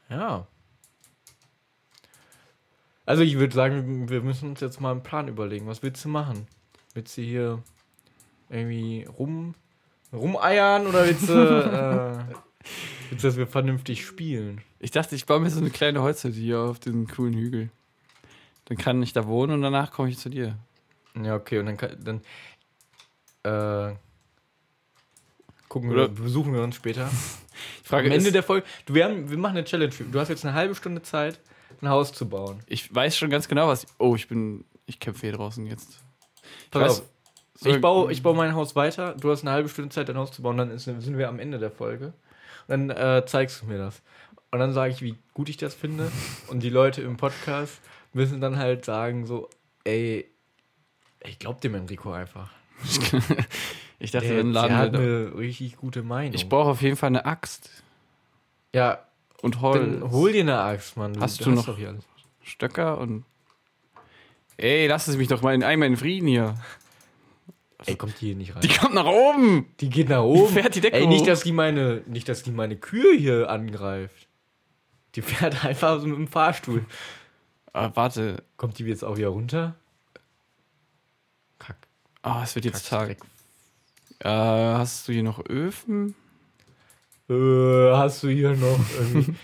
Ja. 0.10 0.48
Also 3.06 3.24
ich 3.24 3.38
würde 3.38 3.54
sagen, 3.54 4.10
wir 4.10 4.22
müssen 4.22 4.52
uns 4.52 4.62
jetzt 4.62 4.80
mal 4.80 4.92
einen 4.92 5.04
Plan 5.04 5.28
überlegen. 5.28 5.68
Was 5.68 5.84
willst 5.84 6.06
du 6.06 6.10
machen? 6.10 6.48
Willst 6.94 7.18
du 7.18 7.22
hier 7.22 7.62
irgendwie 8.50 9.04
rum 9.04 9.56
rumeiern 10.14 10.88
oder 10.88 11.06
willst 11.06 11.30
du, 11.30 11.34
äh, 12.30 12.34
willst 13.10 13.24
du, 13.24 13.28
dass 13.28 13.38
wir 13.38 13.48
vernünftig 13.48 14.06
spielen? 14.06 14.62
Ich 14.80 14.92
dachte, 14.92 15.16
ich 15.16 15.26
baue 15.26 15.40
mir 15.40 15.50
so 15.50 15.60
eine 15.60 15.70
kleine 15.70 16.02
Holzhütte 16.02 16.38
hier 16.38 16.60
auf 16.60 16.80
diesem 16.80 17.08
coolen 17.08 17.34
Hügel. 17.34 17.70
Dann 18.72 18.78
kann 18.78 19.04
ich 19.04 19.12
da 19.12 19.28
wohnen 19.28 19.52
und 19.52 19.62
danach 19.64 19.92
komme 19.92 20.08
ich 20.08 20.18
zu 20.18 20.30
dir. 20.30 20.58
Ja, 21.22 21.36
okay, 21.36 21.60
und 21.60 21.66
dann, 21.66 21.76
kann- 21.76 21.98
dann 23.44 23.92
äh, 23.92 23.96
gucken 25.68 25.92
Oder- 25.92 26.04
wir, 26.16 26.24
besuchen 26.24 26.54
wir 26.54 26.64
uns 26.64 26.76
später. 26.78 27.10
Die 27.84 27.88
Frage 27.88 28.08
Am 28.08 28.14
Ende 28.14 28.28
ist, 28.28 28.34
der 28.34 28.44
Folge, 28.44 28.66
du, 28.86 28.94
wir, 28.94 29.04
haben, 29.04 29.30
wir 29.30 29.38
machen 29.38 29.58
eine 29.58 29.66
Challenge. 29.66 29.94
Du 30.10 30.20
hast 30.22 30.30
jetzt 30.30 30.46
eine 30.46 30.54
halbe 30.54 30.74
Stunde 30.74 31.02
Zeit, 31.02 31.38
ein 31.82 31.90
Haus 31.90 32.14
zu 32.14 32.30
bauen. 32.30 32.62
ich 32.68 32.96
weiß 32.96 33.18
schon 33.18 33.30
ganz 33.30 33.50
genau, 33.50 33.68
was. 33.68 33.86
Oh, 33.98 34.16
ich 34.16 34.30
bin. 34.30 34.64
Ich 34.86 35.02
kämpfe 35.02 35.22
hier 35.28 35.34
draußen 35.34 35.66
jetzt. 35.66 36.00
Pass 36.72 36.82
weiß- 36.82 37.02
auf, 37.02 37.10
So- 37.60 37.70
ich 37.72 37.82
baue, 37.82 38.10
ich 38.14 38.24
baue 38.24 38.38
mein 38.38 38.56
Haus 38.56 38.74
weiter, 38.78 39.16
du 39.20 39.32
hast 39.32 39.42
eine 39.42 39.52
halbe 39.52 39.68
Stunde 39.68 39.90
Zeit, 39.90 40.08
dein 40.08 40.18
Haus 40.18 40.32
zu 40.32 40.42
bauen, 40.42 40.56
dann 40.58 40.72
ist, 40.72 40.86
sind 40.86 41.18
wir 41.18 41.28
am 41.28 41.40
Ende 41.40 41.60
der 41.60 41.72
Folge. 41.72 42.14
Und 42.70 42.88
dann 42.88 42.90
äh, 42.90 43.26
zeigst 43.26 43.62
du 43.62 43.66
mir 43.66 43.78
das. 43.78 44.02
Und 44.52 44.60
dann 44.60 44.72
sage 44.72 44.94
ich, 44.94 45.02
wie 45.02 45.18
gut 45.34 45.50
ich 45.50 45.58
das 45.58 45.74
finde. 45.76 46.10
Und 46.48 46.62
die 46.64 46.70
Leute 46.70 47.02
im 47.02 47.18
Podcast 47.18 47.82
müssen 48.14 48.42
dann 48.42 48.58
halt 48.58 48.86
sagen, 48.86 49.26
so, 49.26 49.50
ey, 49.84 50.26
ich 51.24 51.40
glaub 51.40 51.62
dem 51.62 51.76
Enrico 51.76 52.12
einfach. 52.12 52.50
Ich 54.04 54.10
dachte, 54.10 54.26
Der, 54.30 54.38
der 54.38 54.44
laden 54.46 54.76
hat 54.78 54.94
wir. 54.94 55.00
eine 55.00 55.38
richtig 55.38 55.78
gute 55.78 56.02
Meinung. 56.02 56.34
Ich 56.34 56.50
brauche 56.50 56.70
auf 56.72 56.82
jeden 56.82 56.96
Fall 56.98 57.10
eine 57.10 57.24
Axt 57.28 57.70
ja, 58.74 59.06
und 59.44 59.62
Holz. 59.62 60.02
hol 60.12 60.32
dir 60.32 60.42
eine 60.42 60.60
Axt, 60.60 60.98
Mann. 60.98 61.20
Hast 61.20 61.46
du 61.46 61.52
noch- 61.52 61.78
hier 61.78 61.90
alles. 61.90 62.04
Stöcker 62.42 62.98
und. 62.98 63.26
Ey, 64.58 64.88
lass 64.88 65.08
es 65.08 65.18
mich 65.18 65.28
doch 65.28 65.44
mal 65.44 65.54
in 65.54 65.64
einmal 65.64 65.88
in 65.88 65.98
Frieden 65.98 66.28
hier. 66.28 66.56
Ey, 67.86 67.96
kommt 67.96 68.20
die 68.22 68.28
hier 68.28 68.36
nicht 68.36 68.56
rein. 68.56 68.62
Die 68.62 68.70
kommt 68.70 68.96
nach 68.96 69.06
oben! 69.06 69.68
Die 69.82 69.90
geht 69.92 70.10
nach 70.10 70.24
oben. 70.24 70.52
fährt 70.52 70.74
die 70.74 70.82
Decke 70.82 70.98
Ey, 70.98 71.06
nicht, 71.06 71.22
hoch. 71.22 71.26
dass 71.28 71.44
die 71.44 71.52
meine, 71.52 72.02
nicht, 72.08 72.28
dass 72.28 72.42
die 72.42 72.50
meine 72.52 72.78
Kühe 72.78 73.16
hier 73.16 73.52
angreift. 73.52 74.28
Die 75.14 75.22
fährt 75.22 75.64
einfach 75.66 76.00
so 76.00 76.08
mit 76.08 76.18
dem 76.18 76.28
Fahrstuhl. 76.28 76.86
Ah, 77.74 77.92
warte. 77.94 78.44
Kommt 78.58 78.78
die 78.80 78.84
jetzt 78.84 79.04
auch 79.04 79.18
wieder 79.18 79.30
runter? 79.30 79.76
Kack. 81.60 81.78
Ah, 82.22 82.42
es 82.44 82.56
wird 82.56 82.66
jetzt 82.66 82.90
Kack, 82.90 83.18
Tag. 83.18 83.18
Äh, 84.20 84.78
hast 84.78 85.08
du 85.08 85.14
hier 85.14 85.24
noch 85.24 85.44
Öfen? 85.48 86.16
Äh, 87.30 87.94
hast 87.94 88.24
du 88.24 88.30
hier 88.30 88.56
noch 88.56 88.80
irgendwie. 89.00 89.36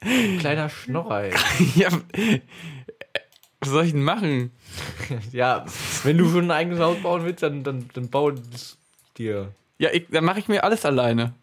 Kleiner 0.38 0.68
Schnorrer, 0.68 1.24
ey. 1.24 1.34
ja. 1.74 1.88
Was 3.60 3.68
soll 3.70 3.84
ich 3.84 3.92
denn 3.92 4.02
machen? 4.02 4.50
Ja, 5.32 5.64
wenn 6.02 6.18
du 6.18 6.28
schon 6.28 6.46
ein 6.46 6.50
eigenes 6.50 6.80
Haus 6.80 7.00
bauen 7.00 7.24
willst, 7.24 7.42
dann, 7.42 7.62
dann, 7.62 7.88
dann 7.94 8.08
bau 8.10 8.30
es 8.30 8.76
dir. 9.16 9.52
Ja, 9.78 9.90
ich, 9.92 10.06
dann 10.10 10.24
mache 10.24 10.38
ich 10.38 10.48
mir 10.48 10.64
alles 10.64 10.84
alleine. 10.84 11.34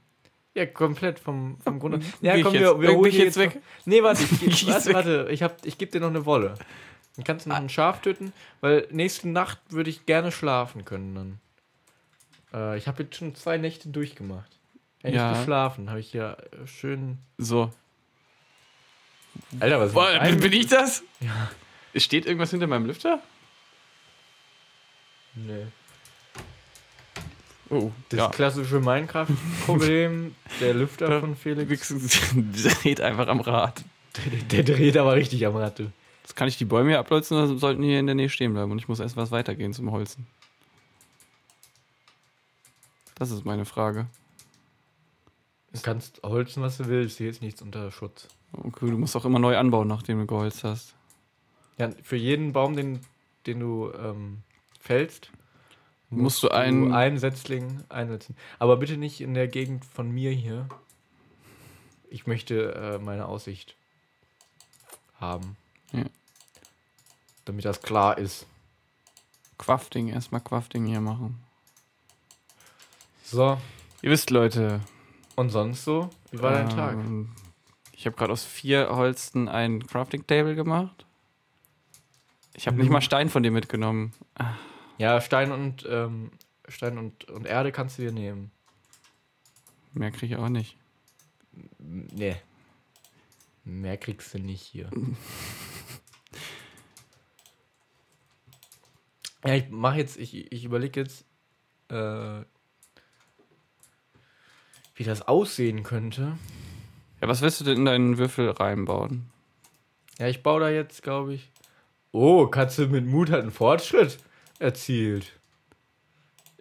Ja, 0.53 0.65
komplett 0.65 1.19
vom, 1.19 1.57
vom 1.61 1.79
Grunde. 1.79 2.01
Ja, 2.21 2.33
Geh 2.33 2.39
ich 2.39 2.43
komm, 2.43 2.53
wir, 2.53 2.79
wir 2.81 2.89
geh 2.89 2.95
holen 2.95 3.11
jetzt 3.13 3.37
weg? 3.37 3.55
Noch, 3.55 3.61
nee, 3.85 4.03
warte, 4.03 4.23
ich, 4.23 4.67
warte, 4.67 4.93
warte, 4.93 5.27
ich, 5.31 5.43
hab, 5.43 5.65
ich 5.65 5.77
gebe 5.77 5.91
dir 5.91 6.01
noch 6.01 6.09
eine 6.09 6.25
Wolle. 6.25 6.55
Dann 7.15 7.23
kannst 7.23 7.45
du 7.45 7.49
noch 7.49 7.57
ein 7.57 7.69
Schaf 7.69 8.01
töten, 8.01 8.33
weil 8.59 8.87
nächste 8.91 9.29
Nacht 9.29 9.59
würde 9.69 9.89
ich 9.89 10.05
gerne 10.05 10.31
schlafen 10.31 10.83
können 10.85 11.15
dann. 11.15 11.39
Äh, 12.53 12.77
ich 12.77 12.87
habe 12.87 13.03
jetzt 13.03 13.15
schon 13.15 13.35
zwei 13.35 13.57
Nächte 13.57 13.89
durchgemacht. 13.89 14.49
Endlich 15.03 15.21
Ja. 15.21 15.33
geschlafen, 15.37 15.89
habe 15.89 15.99
ich 15.99 16.13
ja 16.13 16.33
äh, 16.33 16.67
schön. 16.67 17.17
So. 17.37 17.71
Alter, 19.59 19.79
was 19.79 19.93
Boah, 19.93 20.11
ist 20.11 20.29
bin, 20.29 20.39
bin 20.41 20.53
ich 20.53 20.67
das? 20.67 21.03
Ja. 21.21 21.51
Steht 21.95 22.25
irgendwas 22.25 22.51
hinter 22.51 22.67
meinem 22.67 22.85
Lüfter? 22.85 23.21
Nee. 25.35 25.67
Oh, 27.71 27.91
Das 28.09 28.17
ja. 28.19 28.29
klassische 28.29 28.79
Minecraft-Problem, 28.79 30.35
der 30.59 30.73
Lüfter 30.73 31.21
von 31.21 31.35
Felix. 31.35 31.93
Dreht 32.81 32.99
einfach 33.01 33.27
am 33.27 33.39
Rad. 33.39 33.83
Der, 34.51 34.63
der 34.63 34.75
dreht 34.75 34.97
aber 34.97 35.15
richtig 35.15 35.45
am 35.45 35.55
Rad. 35.55 35.79
du. 35.79 35.91
Jetzt 36.23 36.35
kann 36.35 36.47
ich 36.49 36.57
die 36.57 36.65
Bäume 36.65 36.89
hier 36.89 36.99
abholzen 36.99 37.37
oder 37.37 37.57
sollten 37.57 37.81
hier 37.81 37.99
in 37.99 38.05
der 38.05 38.15
Nähe 38.15 38.29
stehen 38.29 38.53
bleiben 38.53 38.71
und 38.71 38.77
ich 38.77 38.87
muss 38.87 38.99
erst 38.99 39.15
was 39.15 39.31
weitergehen 39.31 39.73
zum 39.73 39.91
Holzen? 39.91 40.27
Das 43.15 43.31
ist 43.31 43.45
meine 43.45 43.65
Frage. 43.65 44.07
Du 45.73 45.79
kannst 45.81 46.21
holzen, 46.23 46.61
was 46.61 46.77
du 46.77 46.87
willst. 46.87 47.17
Hier 47.17 47.29
ist 47.29 47.41
nichts 47.41 47.61
unter 47.61 47.89
Schutz. 47.91 48.27
Okay, 48.51 48.89
du 48.89 48.97
musst 48.97 49.15
auch 49.15 49.23
immer 49.25 49.39
neu 49.39 49.57
anbauen, 49.57 49.87
nachdem 49.87 50.19
du 50.19 50.25
geholzt 50.25 50.63
hast. 50.65 50.95
Ja, 51.77 51.89
für 52.03 52.17
jeden 52.17 52.51
Baum, 52.51 52.75
den, 52.75 52.99
den 53.45 53.59
du 53.61 53.91
ähm, 53.93 54.39
fällst, 54.79 55.31
Musst 56.11 56.43
du 56.43 56.49
einen- 56.49 56.93
einen 56.93 57.17
Setzling 57.17 57.83
einsetzen. 57.89 58.35
Aber 58.59 58.77
bitte 58.77 58.97
nicht 58.97 59.21
in 59.21 59.33
der 59.33 59.47
Gegend 59.47 59.85
von 59.85 60.11
mir 60.11 60.31
hier. 60.31 60.67
Ich 62.09 62.27
möchte 62.27 62.73
äh, 62.75 62.97
meine 62.99 63.25
Aussicht 63.27 63.75
haben. 65.19 65.55
Ja. 65.93 66.03
Damit 67.45 67.63
das 67.65 67.81
klar 67.81 68.17
ist. 68.17 68.45
Quafting, 69.57 70.09
erstmal 70.09 70.41
Quafting 70.41 70.85
hier 70.85 71.01
machen. 71.01 71.39
So, 73.23 73.57
Ihr 74.01 74.09
wisst, 74.11 74.29
Leute. 74.31 74.81
und 75.35 75.49
sonst 75.51 75.85
so? 75.85 76.09
Wie 76.31 76.41
war 76.41 76.51
dein 76.51 76.69
Tag? 76.69 76.95
ähm, 76.95 77.29
Ich 77.93 78.05
habe 78.05 78.17
gerade 78.17 78.33
aus 78.33 78.43
vier 78.43 78.89
Holsten 78.91 79.47
ein 79.47 79.85
Crafting 79.87 80.25
Table 80.27 80.55
gemacht. 80.55 81.05
Ich 82.53 82.67
habe 82.67 82.75
nicht 82.77 82.89
mal 82.89 83.01
Stein 83.01 83.29
von 83.29 83.43
dir 83.43 83.51
mitgenommen. 83.51 84.11
Ja, 85.01 85.19
Stein 85.19 85.51
und 85.51 85.83
ähm, 85.89 86.29
Stein 86.67 86.99
und, 86.99 87.23
und 87.23 87.47
Erde 87.47 87.71
kannst 87.71 87.97
du 87.97 88.03
dir 88.03 88.11
nehmen. 88.11 88.51
Mehr 89.93 90.11
kriege 90.11 90.35
ich 90.35 90.39
auch 90.39 90.47
nicht. 90.47 90.77
Nee. 91.79 92.35
Mehr 93.63 93.97
kriegst 93.97 94.35
du 94.35 94.37
nicht 94.37 94.61
hier. 94.61 94.91
ja, 99.43 99.55
ich 99.55 99.71
mache 99.71 99.97
jetzt, 99.97 100.17
ich, 100.17 100.51
ich 100.51 100.65
überlege 100.65 100.99
jetzt, 100.99 101.25
äh, 101.89 102.41
wie 104.93 105.03
das 105.03 105.27
aussehen 105.27 105.81
könnte. 105.81 106.37
Ja, 107.21 107.27
was 107.27 107.41
willst 107.41 107.59
du 107.59 107.63
denn 107.63 107.77
in 107.77 107.85
deinen 107.85 108.19
Würfel 108.19 108.51
reinbauen? 108.51 109.31
Ja, 110.19 110.27
ich 110.27 110.43
baue 110.43 110.59
da 110.59 110.69
jetzt, 110.69 111.01
glaube 111.01 111.33
ich, 111.33 111.51
Oh, 112.11 112.45
Katze 112.45 112.85
mit 112.85 113.07
Mut 113.07 113.31
hat 113.31 113.41
einen 113.41 113.49
Fortschritt 113.49 114.19
erzielt. 114.61 115.39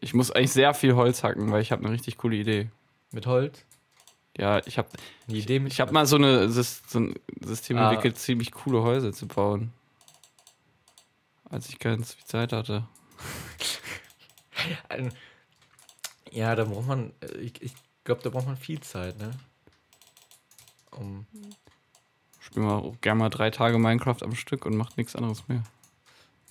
Ich 0.00 0.14
muss 0.14 0.30
eigentlich 0.30 0.52
sehr 0.52 0.72
viel 0.74 0.94
Holz 0.94 1.22
hacken, 1.22 1.50
weil 1.52 1.62
ich 1.62 1.72
habe 1.72 1.84
eine 1.84 1.92
richtig 1.92 2.16
coole 2.16 2.36
Idee. 2.36 2.70
Mit 3.12 3.26
Holz? 3.26 3.64
Ja, 4.36 4.64
ich 4.66 4.78
habe 4.78 4.88
Eine 5.28 5.36
Idee 5.36 5.58
mit 5.60 5.72
ich 5.72 5.80
hab 5.80 5.92
mal 5.92 6.06
so, 6.06 6.16
eine, 6.16 6.48
so 6.50 6.62
ein 6.98 7.14
System 7.44 7.76
Ah. 7.76 7.90
entwickelt, 7.90 8.16
ziemlich 8.18 8.52
coole 8.52 8.82
Häuser 8.82 9.12
zu 9.12 9.26
bauen. 9.28 9.72
Als 11.50 11.68
ich 11.68 11.78
ganz 11.78 12.14
viel 12.14 12.24
Zeit 12.24 12.52
hatte. 12.52 12.86
Ja, 16.32 16.54
da 16.54 16.64
braucht 16.64 16.86
man, 16.86 17.12
äh, 17.20 17.38
ich, 17.38 17.60
ich 17.60 17.72
glaube, 18.04 18.22
da 18.22 18.30
braucht 18.30 18.46
man 18.46 18.56
viel 18.56 18.80
Zeit, 18.80 19.18
ne? 19.18 19.32
Um, 20.92 21.26
Spiel 22.38 22.62
mal 22.62 22.92
gerne 23.00 23.18
mal 23.18 23.30
drei 23.30 23.50
Tage 23.50 23.78
Minecraft 23.78 24.22
am 24.22 24.34
Stück 24.34 24.64
und 24.66 24.76
macht 24.76 24.96
nichts 24.96 25.16
anderes 25.16 25.48
mehr. 25.48 25.62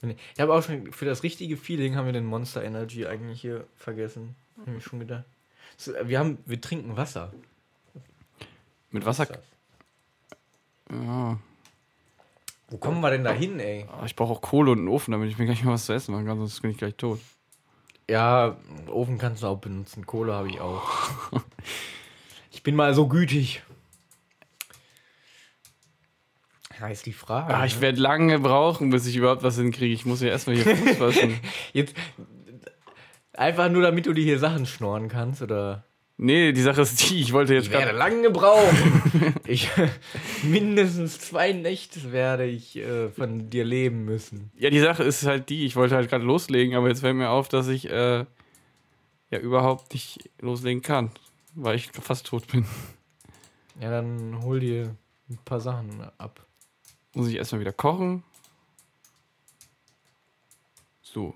Ich 0.02 0.40
habe 0.40 0.54
auch 0.54 0.64
schon, 0.64 0.92
für 0.92 1.06
das 1.06 1.24
richtige 1.24 1.58
Feeling 1.58 1.96
haben 1.96 2.06
wir 2.06 2.14
den 2.14 2.26
Monster 2.26 2.64
Energy 2.64 3.06
eigentlich 3.06 3.42
hier 3.42 3.66
vergessen. 3.76 4.36
Hab 4.66 4.76
ich 4.76 4.84
schon 4.84 5.00
gedacht. 5.00 5.26
So, 5.78 5.94
äh, 5.94 6.08
wir 6.08 6.20
haben, 6.20 6.38
wir 6.46 6.60
trinken 6.60 6.98
Wasser. 6.98 7.32
Mit 8.92 9.06
Wasser. 9.06 9.28
Ja. 10.92 11.38
Wo 12.70 12.78
kommen 12.78 13.02
wir 13.02 13.10
denn 13.10 13.24
da 13.24 13.32
hin, 13.32 13.60
ey? 13.60 13.86
Aber 13.92 14.06
Ich 14.06 14.16
brauche 14.16 14.34
auch 14.34 14.42
Kohle 14.42 14.72
und 14.72 14.80
einen 14.80 14.88
Ofen, 14.88 15.12
damit 15.12 15.30
ich 15.30 15.38
mir 15.38 15.46
gleich 15.46 15.64
mal 15.64 15.74
was 15.74 15.86
zu 15.86 15.94
essen 15.94 16.14
machen 16.14 16.26
kann, 16.26 16.38
sonst 16.38 16.62
bin 16.62 16.72
ich 16.72 16.78
gleich 16.78 16.96
tot. 16.96 17.20
Ja, 18.10 18.58
Ofen 18.88 19.18
kannst 19.18 19.44
du 19.44 19.48
auch 19.48 19.60
benutzen. 19.60 20.06
Kohle 20.06 20.34
habe 20.34 20.50
ich 20.50 20.60
auch. 20.60 20.84
ich 22.52 22.64
bin 22.64 22.76
mal 22.76 22.94
so 22.94 23.08
gütig. 23.08 23.64
Ja, 26.80 26.88
ist 26.88 27.06
die 27.06 27.14
Frage. 27.14 27.54
Ah, 27.54 27.66
ich 27.66 27.76
ne? 27.76 27.82
werde 27.82 28.00
lange 28.00 28.40
brauchen, 28.40 28.90
bis 28.90 29.06
ich 29.06 29.16
überhaupt 29.16 29.44
was 29.44 29.58
hinkriege. 29.58 29.94
Ich 29.94 30.06
muss 30.06 30.22
ja 30.22 30.30
erstmal 30.30 30.56
hier 30.56 30.76
Fuß 30.76 30.98
fassen. 30.98 31.40
Jetzt 31.74 31.96
einfach 33.34 33.70
nur, 33.70 33.82
damit 33.82 34.06
du 34.06 34.14
dir 34.14 34.24
hier 34.24 34.40
Sachen 34.40 34.66
schnorren 34.66 35.08
kannst, 35.10 35.42
oder? 35.42 35.84
Nee, 36.22 36.52
die 36.52 36.62
Sache 36.62 36.82
ist 36.82 37.10
die, 37.10 37.22
ich 37.22 37.32
wollte 37.32 37.54
jetzt 37.54 37.68
Ich 37.68 37.72
werde 37.72 37.98
lange 37.98 38.30
brauchen. 38.30 39.36
ich, 39.48 39.70
mindestens 40.44 41.18
zwei 41.20 41.54
Nächte 41.54 42.12
werde 42.12 42.46
ich 42.46 42.76
äh, 42.76 43.08
von 43.10 43.50
dir 43.50 43.64
leben 43.64 44.04
müssen. 44.04 44.52
Ja, 44.58 44.70
die 44.70 44.82
Sache 44.82 45.04
ist 45.04 45.26
halt 45.26 45.48
die, 45.48 45.66
ich 45.66 45.78
wollte 45.78 45.96
halt 45.96 46.10
gerade 46.10 46.26
loslegen, 46.26 46.76
aber 46.76 46.90
jetzt 46.90 47.00
fällt 47.00 47.16
mir 47.16 47.30
auf, 47.30 47.48
dass 47.48 47.70
ich 47.70 47.90
äh, 47.90 48.26
ja 49.32 49.40
überhaupt 49.40 49.94
nicht 49.94 50.30
loslegen 50.42 50.82
kann, 50.82 51.12
weil 51.56 51.78
ich 51.78 51.90
fast 51.94 52.28
tot 52.28 52.48
bin. 52.48 52.66
Ja, 53.80 53.90
dann 53.90 54.42
hol 54.44 54.60
dir 54.60 54.96
ein 55.30 55.40
paar 55.46 55.62
Sachen 55.62 56.02
ab. 56.18 56.46
Muss 57.20 57.28
ich 57.28 57.36
erstmal 57.36 57.60
wieder 57.60 57.74
kochen. 57.74 58.24
So. 61.02 61.36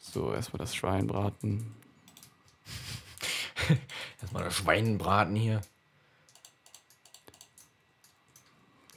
So, 0.00 0.32
erstmal 0.32 0.60
das 0.60 0.74
Schwein 0.74 1.06
braten. 1.06 1.74
Erstmal 4.22 4.44
das 4.44 4.56
Schweinbraten 4.56 5.36
hier. 5.36 5.60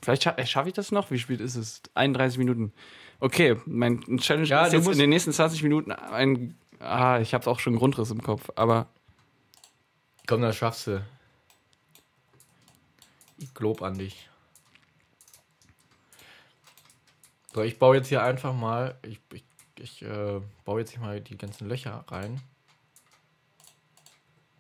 Vielleicht 0.01 0.23
scha 0.23 0.45
schaffe 0.45 0.69
ich 0.69 0.75
das 0.75 0.93
noch. 0.93 1.11
Wie 1.11 1.19
spät 1.19 1.41
ist 1.41 1.55
es? 1.55 1.81
31 1.95 2.37
Minuten. 2.37 2.71
Okay, 3.19 3.57
mein 3.65 3.99
Challenge 4.17 4.47
Ja, 4.47 4.65
ist 4.65 4.71
jetzt 4.71 4.87
in 4.87 4.97
den 4.97 5.09
nächsten 5.09 5.33
20 5.33 5.61
Minuten 5.63 5.91
ein. 5.91 6.57
Ah, 6.79 7.19
ich 7.19 7.33
habe 7.33 7.49
auch 7.49 7.59
schon 7.59 7.73
einen 7.73 7.79
Grundriss 7.79 8.11
im 8.11 8.23
Kopf, 8.23 8.49
aber 8.55 8.87
Komm, 10.25 10.41
das 10.41 10.55
schaffst 10.55 10.87
du. 10.87 11.05
Ich 13.39 13.53
glob 13.53 13.81
an 13.81 13.97
dich. 13.97 14.29
So, 17.53 17.61
ich 17.61 17.77
baue 17.77 17.95
jetzt 17.95 18.07
hier 18.07 18.23
einfach 18.23 18.53
mal. 18.53 18.97
Ich, 19.03 19.19
ich, 19.31 19.43
ich 19.77 20.01
äh, 20.01 20.41
baue 20.65 20.79
jetzt 20.79 20.91
hier 20.91 21.01
mal 21.01 21.21
die 21.21 21.37
ganzen 21.37 21.69
Löcher 21.69 22.03
rein. 22.07 22.41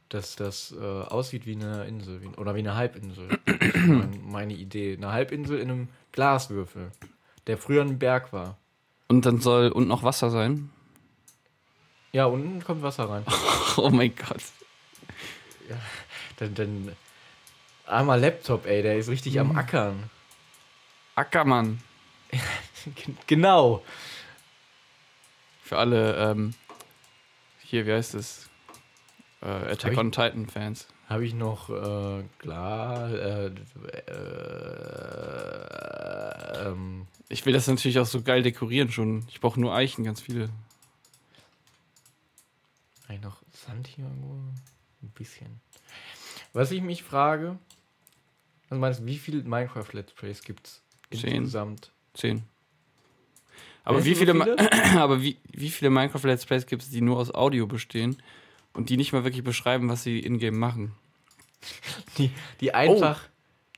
Dass 0.09 0.35
das 0.35 0.75
äh, 0.79 0.83
aussieht 0.83 1.47
wie 1.47 1.55
eine 1.55 1.85
Insel. 1.85 2.21
Wie, 2.21 2.27
oder 2.37 2.53
wie 2.53 2.59
eine 2.59 2.75
Halbinsel. 2.75 3.39
mein, 3.87 4.21
meine 4.25 4.53
Idee. 4.53 4.95
Eine 4.95 5.11
Halbinsel 5.11 5.59
in 5.59 5.71
einem 5.71 5.89
Glaswürfel. 6.11 6.91
Der 7.47 7.57
früher 7.57 7.81
ein 7.81 7.97
Berg 7.97 8.31
war. 8.31 8.57
und 9.07 9.25
dann 9.25 9.41
soll 9.41 9.69
und 9.69 9.87
noch 9.87 10.03
Wasser 10.03 10.29
sein. 10.29 10.69
Ja, 12.11 12.25
unten 12.25 12.63
kommt 12.63 12.83
Wasser 12.83 13.09
rein. 13.09 13.25
Oh 13.75 13.89
mein 13.89 14.13
Gott. 14.15 14.43
Dann, 16.37 16.53
dann 16.53 16.95
armer 17.87 18.17
Laptop, 18.17 18.67
ey, 18.67 18.83
der 18.83 18.97
ist 18.97 19.09
richtig 19.09 19.39
am 19.39 19.57
Ackern. 19.57 20.11
Ackermann. 21.15 21.79
Genau. 23.27 23.83
Für 25.61 25.77
alle, 25.77 26.15
ähm, 26.17 26.53
hier, 27.61 27.85
wie 27.85 27.93
heißt 27.93 28.13
es? 28.15 28.49
Äh, 29.41 29.47
Attack 29.47 29.97
on 29.97 30.11
Titan 30.11 30.47
Fans. 30.47 30.87
Habe 31.07 31.25
ich 31.25 31.33
noch 31.33 31.69
äh, 31.69 32.23
klar. 32.39 33.09
Äh, 33.11 33.51
äh, 35.83 36.67
ähm, 36.67 37.07
Ich 37.29 37.45
will 37.45 37.53
das 37.53 37.67
natürlich 37.67 37.99
auch 37.99 38.05
so 38.05 38.21
geil 38.21 38.41
dekorieren 38.43 38.91
schon. 38.91 39.25
Ich 39.29 39.39
brauche 39.41 39.59
nur 39.59 39.73
Eichen, 39.75 40.03
ganz 40.03 40.21
viele. 40.21 40.49
Habe 43.03 43.15
ich 43.15 43.21
noch 43.21 43.41
Sand 43.51 43.87
hier 43.87 44.05
irgendwo? 44.05 44.33
Ein 45.01 45.09
bisschen. 45.15 45.59
Was 46.53 46.71
ich 46.71 46.81
mich 46.81 47.03
frage, 47.03 47.57
was 48.69 48.79
meinst 48.79 48.99
du, 49.01 49.05
wie 49.05 49.17
viele 49.17 49.43
Minecraft 49.43 49.87
Let's 49.93 50.13
Plays 50.13 50.41
gibt 50.43 50.67
es 51.11 51.21
Zehn. 51.21 51.35
insgesamt? 51.35 51.91
Zehn. 52.13 52.43
Aber 53.83 54.05
wie 54.05 54.15
viele, 54.15 54.33
Ma- 54.33 54.47
aber 54.97 55.21
wie, 55.21 55.37
wie 55.51 55.69
viele 55.69 55.89
Minecraft 55.89 56.23
Let's 56.23 56.45
Plays 56.45 56.65
gibt 56.65 56.81
es, 56.83 56.89
die 56.89 57.01
nur 57.01 57.17
aus 57.17 57.33
Audio 57.33 57.67
bestehen 57.67 58.17
und 58.73 58.89
die 58.89 58.97
nicht 58.97 59.11
mal 59.13 59.23
wirklich 59.23 59.43
beschreiben, 59.43 59.89
was 59.89 60.03
sie 60.03 60.19
in-game 60.19 60.57
machen? 60.57 60.93
Die, 62.17 62.31
die 62.61 62.73
einfach. 62.73 63.21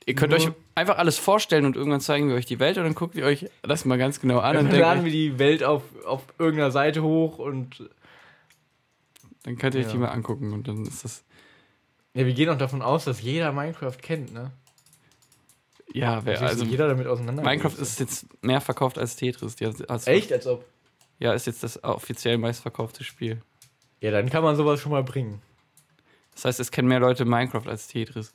Ihr 0.08 0.14
könnt 0.14 0.32
euch 0.32 0.48
einfach 0.76 0.98
alles 0.98 1.18
vorstellen 1.18 1.64
und 1.64 1.74
irgendwann 1.74 2.00
zeigen 2.00 2.28
wir 2.28 2.36
euch 2.36 2.46
die 2.46 2.60
Welt 2.60 2.78
und 2.78 2.84
dann 2.84 2.94
guckt 2.94 3.16
ihr 3.16 3.24
euch 3.24 3.50
das 3.62 3.84
mal 3.84 3.98
ganz 3.98 4.20
genau 4.20 4.38
an 4.38 4.56
und 4.56 4.70
dann 4.72 4.78
laden 4.80 5.02
denkt, 5.04 5.12
wir 5.12 5.12
die 5.12 5.38
Welt 5.40 5.64
auf, 5.64 5.82
auf 6.04 6.22
irgendeiner 6.38 6.70
Seite 6.70 7.02
hoch 7.02 7.38
und. 7.38 7.88
dann 9.42 9.58
könnt 9.58 9.74
ihr 9.74 9.80
euch 9.80 9.86
Ja. 9.86 9.92
die 9.92 9.98
mal 9.98 10.08
angucken 10.10 10.52
und 10.52 10.68
dann 10.68 10.84
ist 10.86 11.04
das, 11.04 11.24
Ja, 12.14 12.24
wir 12.24 12.34
gehen 12.34 12.48
auch 12.50 12.58
davon 12.58 12.82
aus, 12.82 13.04
dass 13.04 13.20
jeder 13.20 13.50
Minecraft 13.50 13.96
kennt, 14.00 14.32
ne? 14.32 14.52
Ja, 16.00 16.24
wer, 16.24 16.42
Also 16.42 16.64
jeder 16.64 16.88
damit 16.88 17.06
auseinander. 17.06 17.42
Minecraft 17.42 17.78
ist 17.78 18.00
jetzt 18.00 18.26
mehr 18.42 18.60
verkauft 18.60 18.98
als 18.98 19.16
Tetris. 19.16 19.56
Also, 19.88 20.10
Echt? 20.10 20.32
Als 20.32 20.46
ob. 20.46 20.64
Ja, 21.18 21.32
ist 21.32 21.46
jetzt 21.46 21.62
das 21.62 21.82
offiziell 21.82 22.36
meistverkaufte 22.36 23.02
Spiel. 23.04 23.42
Ja, 24.00 24.10
dann 24.10 24.28
kann 24.28 24.42
man 24.42 24.56
sowas 24.56 24.80
schon 24.80 24.92
mal 24.92 25.02
bringen. 25.02 25.40
Das 26.34 26.44
heißt, 26.44 26.60
es 26.60 26.70
kennen 26.70 26.88
mehr 26.88 27.00
Leute 27.00 27.24
Minecraft 27.24 27.66
als 27.66 27.88
Tetris. 27.88 28.34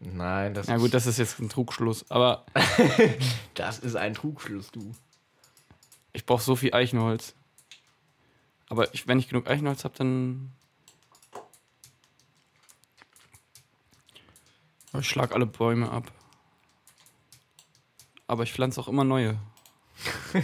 Nein, 0.00 0.54
das 0.54 0.66
Ja 0.66 0.78
gut, 0.78 0.94
das 0.94 1.06
ist 1.06 1.18
jetzt 1.18 1.38
ein 1.38 1.48
Trugschluss, 1.48 2.10
aber 2.10 2.46
das 3.54 3.78
ist 3.78 3.94
ein 3.94 4.14
Trugschluss, 4.14 4.70
du. 4.72 4.92
ich 6.12 6.26
brauche 6.26 6.42
so 6.42 6.56
viel 6.56 6.74
Eichenholz. 6.74 7.34
Aber 8.68 8.92
ich, 8.94 9.06
wenn 9.06 9.18
ich 9.18 9.28
genug 9.28 9.48
Eichenholz 9.48 9.84
habe, 9.84 9.94
dann... 9.98 10.50
Ich 14.98 15.08
schlag 15.08 15.32
alle 15.32 15.46
Bäume 15.46 15.90
ab. 15.90 16.10
Aber 18.32 18.44
ich 18.44 18.52
pflanze 18.54 18.80
auch 18.80 18.88
immer 18.88 19.04
neue. 19.04 19.36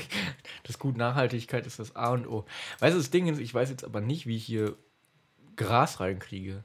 Das 0.65 0.79
gut, 0.79 0.99
Nachhaltigkeit 0.99 1.67
ist 1.67 1.79
das 1.79 1.97
A 1.97 2.11
und 2.11 2.27
O. 2.27 2.45
Weißt 2.81 2.93
du, 2.93 2.99
das 2.99 3.11
Ding 3.11 3.27
ist, 3.29 3.39
ich 3.39 3.55
weiß 3.55 3.71
jetzt 3.71 3.85
aber 3.85 4.03
nicht, 4.03 4.27
wie 4.27 4.37
ich 4.37 4.45
hier 4.45 4.77
Gras 5.57 6.01
reinkriege. 6.01 6.63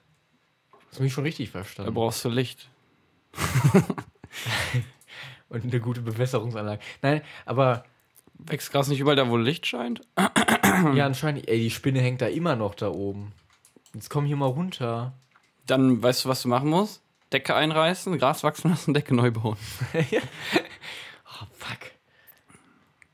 Hast 0.89 0.99
du 0.99 1.03
mich 1.03 1.13
schon 1.13 1.23
richtig 1.23 1.53
Da 1.53 1.59
verstanden? 1.59 1.93
brauchst 1.93 2.25
du 2.25 2.29
Licht. 2.29 2.67
Und 5.47 5.63
eine 5.63 5.79
gute 5.79 6.01
Bewässerungsanlage. 6.01 6.81
Nein, 7.01 7.21
aber 7.45 7.85
Wächst 8.33 8.73
Gras 8.73 8.89
nicht 8.89 8.99
überall 8.99 9.15
da, 9.15 9.29
wo 9.29 9.37
Licht 9.37 9.65
scheint? 9.65 10.01
ja, 10.93 11.05
anscheinend, 11.05 11.47
ey, 11.47 11.59
die 11.59 11.71
Spinne 11.71 12.01
hängt 12.01 12.21
da 12.21 12.27
immer 12.27 12.57
noch 12.57 12.75
da 12.75 12.89
oben. 12.89 13.31
Jetzt 13.93 14.09
komm 14.09 14.25
hier 14.25 14.35
mal 14.35 14.47
runter. 14.47 15.13
Dann 15.65 16.03
weißt 16.03 16.25
du, 16.25 16.29
was 16.29 16.41
du 16.41 16.49
machen 16.49 16.69
musst? 16.69 17.01
Decke 17.31 17.55
einreißen, 17.55 18.17
Gras 18.19 18.43
wachsen 18.43 18.71
lassen, 18.71 18.93
Decke 18.93 19.15
neu 19.15 19.31
bauen. 19.31 19.55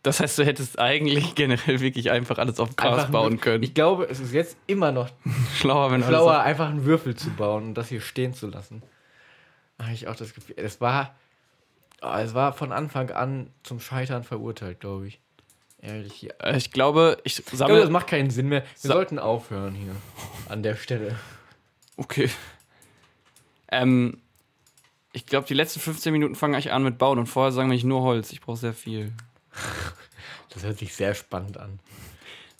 Das 0.03 0.19
heißt, 0.21 0.37
du 0.39 0.45
hättest 0.45 0.79
eigentlich 0.79 1.35
generell 1.35 1.81
wirklich 1.81 2.09
einfach 2.11 2.37
alles 2.37 2.59
auf 2.59 2.75
Gras 2.75 2.99
Einfach 2.99 3.09
bauen 3.11 3.39
können. 3.41 3.63
Ich 3.63 3.73
glaube, 3.73 4.05
es 4.09 4.19
ist 4.19 4.33
jetzt 4.33 4.55
immer 4.67 4.91
noch 4.91 5.09
Schlauer, 5.55 5.91
wenn 5.91 6.03
schlauer, 6.03 6.31
alles 6.35 6.45
einfach 6.45 6.69
einen 6.69 6.85
Würfel 6.85 7.15
zu 7.15 7.29
bauen 7.31 7.63
und 7.69 7.73
das 7.75 7.89
hier 7.89 7.99
stehen 8.01 8.33
zu 8.33 8.47
lassen. 8.47 8.81
Habe 9.81 9.91
ich 9.93 10.07
auch 10.07 10.15
das 10.15 10.33
Gefühl. 10.33 10.55
Es 10.57 10.79
war, 10.81 11.15
oh, 12.01 12.13
es 12.17 12.33
war 12.33 12.53
von 12.53 12.71
Anfang 12.71 13.11
an 13.11 13.49
zum 13.63 13.79
Scheitern 13.79 14.23
verurteilt, 14.23 14.79
glaube 14.79 15.07
ich. 15.07 15.19
Ehrlich 15.81 16.13
hier. 16.13 16.33
auf, 16.39 16.55
ich 16.57 16.71
glaube, 16.71 17.17
ich 17.23 17.39
Ich 17.39 17.45
glaube, 17.45 17.57
sammle. 17.57 17.81
das 17.81 17.89
macht 17.89 18.07
keinen 18.07 18.29
Sinn 18.29 18.47
mehr. 18.47 18.63
Wir 18.81 18.91
sollten 18.91 19.19
aufhören 19.19 19.75
hier. 19.75 19.95
An 20.49 20.63
der 20.63 20.75
Stelle. 20.75 21.15
okay. 21.97 22.29
Ähm, 23.71 24.17
Ich 25.13 25.25
glaube, 25.25 25.47
die 25.47 25.53
letzten 25.53 25.79
15 25.79 26.11
Minuten 26.13 26.35
fange 26.35 26.57
ich 26.59 26.71
an 26.71 26.83
mit 26.83 26.97
Bauen 26.97 27.17
und 27.19 27.27
vorher 27.27 27.51
sagen 27.51 27.69
wir 27.69 27.75
ich 27.75 27.83
nur 27.83 28.01
Holz. 28.01 28.31
Ich 28.31 28.41
brauche 28.41 28.57
sehr 28.57 28.73
viel. 28.73 29.11
Das 30.49 30.63
hört 30.63 30.79
sich 30.79 30.93
sehr 30.95 31.13
spannend 31.13 31.57
an. 31.57 31.79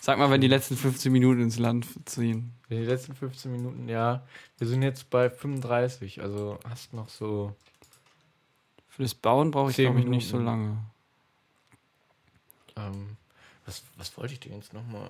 Sag 0.02 0.18
mal, 0.18 0.30
wenn 0.30 0.42
die 0.42 0.48
letzten 0.48 0.78
15 0.78 1.12
Minuten 1.12 1.42
ins 1.42 1.60
Land 1.60 1.86
ziehen. 2.06 2.54
Die 2.70 2.76
letzten 2.76 3.16
15 3.16 3.52
Minuten, 3.52 3.90
ja. 3.90 4.26
Wir 4.58 4.68
sind 4.68 4.82
jetzt 4.82 5.10
bei 5.10 5.30
35, 5.30 6.22
also 6.22 6.58
hast 6.68 6.94
noch 6.94 7.10
so. 7.10 7.56
Für 8.88 9.04
das 9.04 9.14
Bauen 9.14 9.52
brauche 9.52 9.72
ich, 9.72 9.78
glaube 9.78 10.00
ich, 10.00 10.06
nicht 10.06 10.28
so 10.28 10.38
lange. 10.38 10.78
Ähm, 12.76 13.18
was, 13.66 13.84
was 13.98 14.18
wollte 14.18 14.34
ich 14.34 14.40
dir 14.40 14.56
jetzt 14.56 14.74
nochmal? 14.74 15.10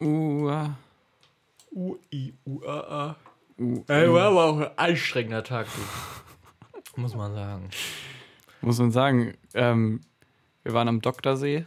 Uh, 0.00 0.48
ah, 0.48 0.76
U, 1.70 1.96
I, 2.12 2.34
U, 2.44 2.64
A, 2.66 2.80
A. 2.80 3.10
uh, 3.10 3.31
Ey, 3.58 4.12
war 4.12 4.28
aber 4.28 4.44
auch 4.44 4.58
ein 4.60 4.78
anstrengender 4.78 5.44
Tag. 5.44 5.66
Muss 6.96 7.14
man 7.14 7.34
sagen. 7.34 7.70
Muss 8.60 8.78
man 8.78 8.90
sagen, 8.92 9.34
ähm, 9.54 10.00
wir 10.62 10.72
waren 10.74 10.88
am 10.88 11.00
Doktorsee. 11.00 11.66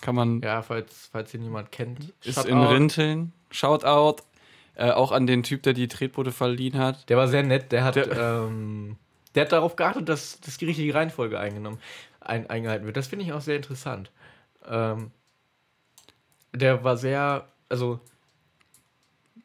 Kann 0.00 0.14
man, 0.14 0.40
Ja, 0.42 0.62
falls, 0.62 1.08
falls 1.10 1.32
ihn 1.34 1.42
jemand 1.42 1.72
kennt. 1.72 2.12
ist 2.22 2.34
Shoutout. 2.34 2.48
in 2.50 2.58
Rinteln. 2.62 3.32
Shoutout. 3.50 4.22
Äh, 4.74 4.90
auch 4.90 5.10
an 5.12 5.26
den 5.26 5.42
Typ, 5.42 5.62
der 5.62 5.72
die 5.72 5.88
Tretboote 5.88 6.32
verliehen 6.32 6.76
hat. 6.78 7.08
Der 7.08 7.16
war 7.16 7.28
sehr 7.28 7.42
nett. 7.42 7.72
Der 7.72 7.82
hat, 7.84 7.96
Der- 7.96 8.10
ähm, 8.46 8.96
der 9.34 9.44
hat 9.46 9.52
darauf 9.52 9.76
geachtet, 9.76 10.08
dass, 10.08 10.38
dass 10.40 10.58
die 10.58 10.66
richtige 10.66 10.92
Reihenfolge 10.94 11.38
eingenommen, 11.40 11.78
ein, 12.20 12.48
eingehalten 12.50 12.84
wird. 12.86 12.96
Das 12.96 13.06
finde 13.06 13.24
ich 13.24 13.32
auch 13.32 13.40
sehr 13.40 13.56
interessant. 13.56 14.10
Ähm, 14.68 15.10
der 16.52 16.84
war 16.84 16.96
sehr, 16.98 17.46
also, 17.70 18.00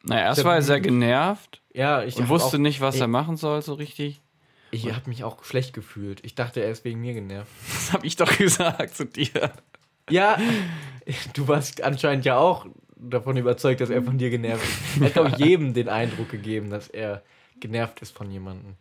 Naja, 0.03 0.25
erst 0.25 0.43
war 0.43 0.55
er 0.55 0.61
sehr 0.61 0.81
genervt 0.81 1.60
ja, 1.73 2.03
ich 2.03 2.17
und 2.17 2.29
wusste 2.29 2.57
auch, 2.57 2.61
nicht, 2.61 2.81
was 2.81 2.95
ich- 2.95 3.01
er 3.01 3.07
machen 3.07 3.37
soll, 3.37 3.61
so 3.61 3.73
richtig. 3.73 4.21
Ich 4.73 4.89
habe 4.93 5.09
mich 5.09 5.25
auch 5.25 5.43
schlecht 5.43 5.73
gefühlt. 5.73 6.23
Ich 6.23 6.33
dachte, 6.33 6.61
er 6.61 6.71
ist 6.71 6.85
wegen 6.85 7.01
mir 7.01 7.13
genervt. 7.13 7.51
Das 7.73 7.91
habe 7.93 8.07
ich 8.07 8.15
doch 8.15 8.31
gesagt 8.37 8.95
zu 8.95 9.05
dir. 9.05 9.51
Ja, 10.09 10.37
du 11.33 11.47
warst 11.47 11.81
anscheinend 11.83 12.23
ja 12.25 12.37
auch 12.37 12.65
davon 12.95 13.35
überzeugt, 13.37 13.81
dass 13.81 13.89
er 13.89 14.01
von 14.03 14.17
dir 14.17 14.29
genervt 14.29 14.63
ist. 14.63 15.01
Er 15.01 15.05
hat, 15.07 15.13
glaube 15.13 15.29
ich, 15.31 15.37
jedem 15.45 15.73
den 15.73 15.89
Eindruck 15.89 16.29
gegeben, 16.29 16.69
dass 16.69 16.87
er 16.87 17.21
genervt 17.59 18.01
ist 18.01 18.15
von 18.15 18.29
jemandem. 18.31 18.75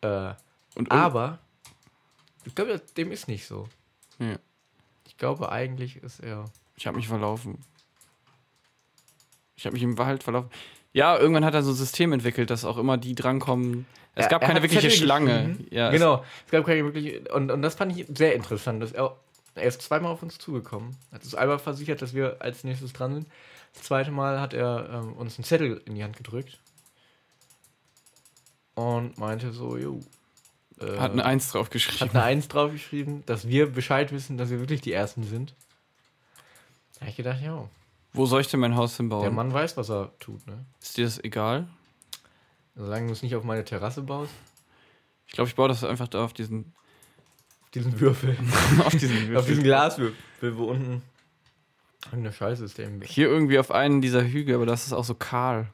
Äh, 0.00 0.34
Und 0.74 0.90
aber 0.90 1.38
ich 2.44 2.54
glaube, 2.54 2.80
dem 2.96 3.12
ist 3.12 3.28
nicht 3.28 3.46
so. 3.46 3.68
Ja. 4.18 4.36
Ich 5.06 5.16
glaube, 5.16 5.52
eigentlich 5.52 5.96
ist 5.96 6.20
er. 6.20 6.44
Ich 6.76 6.86
habe 6.88 6.96
mich 6.96 7.06
verlaufen. 7.06 7.58
Ich 9.56 9.64
habe 9.66 9.74
mich 9.74 9.82
im 9.82 9.96
Wald 9.98 10.22
verlaufen. 10.24 10.50
Ja, 10.92 11.18
irgendwann 11.18 11.44
hat 11.44 11.54
er 11.54 11.62
so 11.62 11.70
ein 11.70 11.76
System 11.76 12.12
entwickelt, 12.12 12.50
dass 12.50 12.64
auch 12.64 12.76
immer 12.76 12.98
die 12.98 13.14
drankommen. 13.14 13.86
Es 14.14 14.28
gab 14.28 14.42
er 14.42 14.48
keine 14.48 14.62
wirkliche 14.62 14.88
Zettel 14.88 15.04
Schlange. 15.04 15.48
geschrieben. 15.48 15.66
Ja, 15.70 15.90
genau, 15.90 16.24
es 16.44 16.52
gab 16.52 16.66
keine 16.66 16.84
wirkliche. 16.84 17.20
Und, 17.32 17.50
und 17.50 17.62
das 17.62 17.74
fand 17.74 17.96
ich 17.96 18.06
sehr 18.14 18.34
interessant. 18.34 18.82
Dass 18.82 18.92
er, 18.92 19.16
er 19.54 19.62
ist 19.64 19.80
zweimal 19.80 20.12
auf 20.12 20.22
uns 20.22 20.38
zugekommen. 20.38 20.96
Hat 21.10 21.24
uns 21.24 21.34
einmal 21.34 21.58
versichert, 21.58 22.02
dass 22.02 22.12
wir 22.12 22.36
als 22.40 22.62
nächstes 22.64 22.92
dran 22.92 23.14
sind. 23.14 23.26
Das 23.72 23.84
zweite 23.84 24.10
Mal 24.10 24.38
hat 24.38 24.52
er 24.52 24.90
ähm, 24.92 25.14
uns 25.14 25.38
einen 25.38 25.44
Zettel 25.44 25.80
in 25.86 25.94
die 25.94 26.04
Hand 26.04 26.16
gedrückt. 26.16 26.58
Und 28.74 29.16
meinte 29.18 29.52
so, 29.52 29.78
jo. 29.78 30.00
äh, 30.80 30.98
hat 30.98 31.12
eine 31.12 31.24
Eins 31.24 31.50
drauf 31.50 31.70
hat 32.00 32.14
eine 32.14 32.22
Eins 32.22 32.48
draufgeschrieben, 32.48 33.24
dass 33.24 33.48
wir 33.48 33.70
Bescheid 33.70 34.12
wissen, 34.12 34.36
dass 34.36 34.50
wir 34.50 34.60
wirklich 34.60 34.82
die 34.82 34.92
Ersten 34.92 35.24
sind. 35.24 35.54
Da 36.94 37.02
habe 37.02 37.10
ich 37.10 37.16
gedacht, 37.16 37.40
ja, 37.42 37.66
Wo 38.12 38.26
soll 38.26 38.42
ich 38.42 38.48
denn 38.48 38.60
mein 38.60 38.76
Haus 38.76 38.96
hinbauen? 38.96 39.22
der 39.22 39.30
Mann 39.30 39.52
weiß, 39.52 39.76
was 39.76 39.90
er 39.90 40.12
tut, 40.18 40.46
ne? 40.46 40.64
Ist 40.80 40.96
dir 40.96 41.04
das 41.04 41.22
egal? 41.24 41.68
Solange 42.74 43.06
du 43.06 43.12
es 43.12 43.22
nicht 43.22 43.34
auf 43.34 43.44
meine 43.44 43.64
Terrasse 43.64 44.02
baust, 44.02 44.32
Ich 45.26 45.32
glaube, 45.32 45.48
ich 45.48 45.54
baue 45.54 45.68
das 45.68 45.82
einfach 45.84 46.08
da 46.08 46.24
auf 46.24 46.32
diesen, 46.32 46.74
auf 47.62 47.70
diesen 47.70 48.00
Würfel. 48.00 48.36
auf 48.84 48.92
diesen 48.92 49.16
auf 49.16 49.28
Würfel. 49.28 49.48
diesen 49.48 49.64
Glaswürfel, 49.64 50.56
wo 50.56 50.64
unten 50.64 51.02
irgendeine 52.06 52.32
Scheiße 52.32 52.64
ist, 52.64 52.78
der 52.78 52.86
im 52.86 53.00
Hier 53.02 53.28
irgendwie 53.28 53.58
auf 53.58 53.70
einen 53.70 54.00
dieser 54.02 54.24
Hügel, 54.24 54.54
aber 54.56 54.66
das 54.66 54.86
ist 54.86 54.92
auch 54.92 55.04
so 55.04 55.14
kahl. 55.14 55.68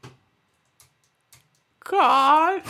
Karl! 1.80 2.62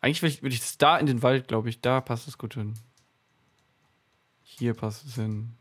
Eigentlich 0.00 0.22
will 0.22 0.28
ich, 0.28 0.42
will 0.42 0.52
ich 0.52 0.60
das 0.60 0.78
da 0.78 0.98
in 0.98 1.06
den 1.06 1.22
Wald, 1.22 1.48
glaube 1.48 1.68
ich. 1.68 1.80
Da 1.80 2.00
passt 2.00 2.28
es 2.28 2.38
gut 2.38 2.54
hin. 2.54 2.74
Hier 4.42 4.74
passt 4.74 5.04
es 5.06 5.14
hin. 5.14 5.54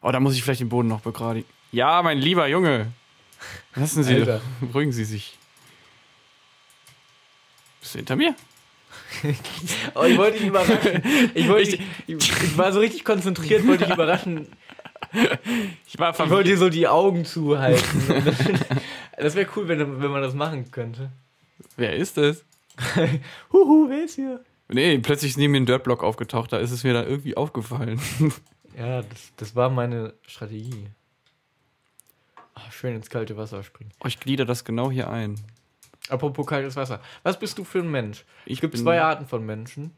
Oh, 0.00 0.10
da 0.10 0.20
muss 0.20 0.34
ich 0.34 0.42
vielleicht 0.42 0.60
den 0.60 0.68
Boden 0.68 0.88
noch 0.88 1.00
begradigen. 1.00 1.48
Ja, 1.72 2.02
mein 2.02 2.18
lieber 2.18 2.46
Junge. 2.48 2.92
Lassen 3.74 4.02
Sie, 4.02 4.14
Alter. 4.14 4.40
beruhigen 4.60 4.92
Sie 4.92 5.04
sich. 5.04 5.36
Bist 7.80 7.94
du 7.94 7.98
hinter 7.98 8.16
mir? 8.16 8.34
Oh, 9.94 10.04
ich 10.04 10.18
wollte 10.18 10.38
dich 10.38 10.46
überraschen. 10.46 11.02
Ich, 11.34 11.48
wollte, 11.48 11.70
ich, 11.70 11.82
ich 12.06 12.58
war 12.58 12.72
so 12.72 12.80
richtig 12.80 13.04
konzentriert, 13.04 13.66
wollte 13.66 13.84
dich 13.84 13.94
überraschen. 13.94 14.48
Ich 15.86 15.98
war 15.98 16.12
Ich 16.12 16.30
wollte 16.30 16.50
dir 16.50 16.58
so 16.58 16.68
die 16.68 16.88
Augen 16.88 17.24
zuhalten. 17.24 17.82
Das 19.20 19.34
wäre 19.34 19.48
cool, 19.56 19.66
wenn, 19.66 20.00
wenn 20.00 20.12
man 20.12 20.22
das 20.22 20.32
machen 20.32 20.70
könnte. 20.70 21.10
Wer 21.76 21.96
ist 21.96 22.16
das? 22.18 22.44
Huhu, 23.52 23.88
wer 23.88 24.04
ist 24.04 24.14
hier? 24.14 24.44
Nee, 24.68 24.96
plötzlich 24.98 25.32
ist 25.32 25.38
neben 25.38 25.50
mir 25.50 25.58
ein 25.58 25.66
Dirtblock 25.66 26.04
aufgetaucht. 26.04 26.52
Da 26.52 26.58
ist 26.58 26.70
es 26.70 26.84
mir 26.84 26.92
dann 26.92 27.08
irgendwie 27.08 27.36
aufgefallen. 27.36 28.00
Ja, 28.76 29.02
das, 29.02 29.32
das 29.36 29.56
war 29.56 29.70
meine 29.70 30.14
Strategie. 30.24 30.86
Ach, 32.58 32.72
schön 32.72 32.94
ins 32.96 33.10
kalte 33.10 33.36
Wasser 33.36 33.62
springen. 33.62 33.92
Oh, 34.02 34.06
ich 34.06 34.18
glieder 34.20 34.44
das 34.44 34.64
genau 34.64 34.90
hier 34.90 35.08
ein. 35.10 35.38
Apropos 36.08 36.46
kaltes 36.46 36.76
Wasser. 36.76 37.00
Was 37.22 37.38
bist 37.38 37.58
du 37.58 37.64
für 37.64 37.80
ein 37.80 37.90
Mensch? 37.90 38.24
Ich 38.46 38.54
Es 38.58 38.60
gibt 38.60 38.78
zwei 38.78 39.00
Arten 39.00 39.26
von 39.26 39.44
Menschen. 39.44 39.92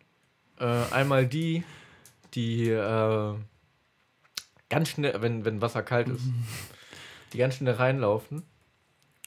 Äh, 0.58 0.64
einmal 0.90 1.26
die, 1.26 1.64
die 2.34 2.68
äh, 2.68 3.34
ganz 4.68 4.88
schnell, 4.90 5.22
wenn, 5.22 5.44
wenn 5.44 5.62
Wasser 5.62 5.82
kalt 5.82 6.08
ist, 6.08 6.24
die 7.32 7.38
ganz 7.38 7.56
schnell 7.56 7.74
reinlaufen. 7.74 8.42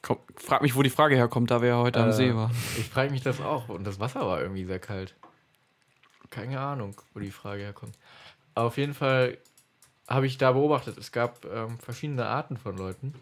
Komm, 0.01 0.19
frag 0.35 0.61
mich, 0.61 0.75
wo 0.75 0.83
die 0.83 0.89
Frage 0.89 1.15
herkommt, 1.15 1.49
da 1.49 1.61
wir 1.61 1.69
ja 1.69 1.77
heute 1.77 2.01
am 2.01 2.09
Äh, 2.09 2.13
See 2.13 2.35
waren. 2.35 2.51
Ich 2.77 2.89
frage 2.89 3.11
mich 3.11 3.21
das 3.21 3.39
auch. 3.39 3.69
Und 3.69 3.85
das 3.85 3.99
Wasser 3.99 4.27
war 4.27 4.41
irgendwie 4.41 4.65
sehr 4.65 4.79
kalt. 4.79 5.15
Keine 6.29 6.59
Ahnung, 6.59 6.99
wo 7.13 7.19
die 7.21 7.31
Frage 7.31 7.63
herkommt. 7.63 7.97
Auf 8.55 8.77
jeden 8.77 8.93
Fall 8.93 9.37
habe 10.07 10.27
ich 10.27 10.37
da 10.37 10.51
beobachtet, 10.51 10.97
es 10.97 11.11
gab 11.11 11.45
ähm, 11.45 11.79
verschiedene 11.79 12.25
Arten 12.25 12.57
von 12.57 12.77
Leuten. 12.77 13.13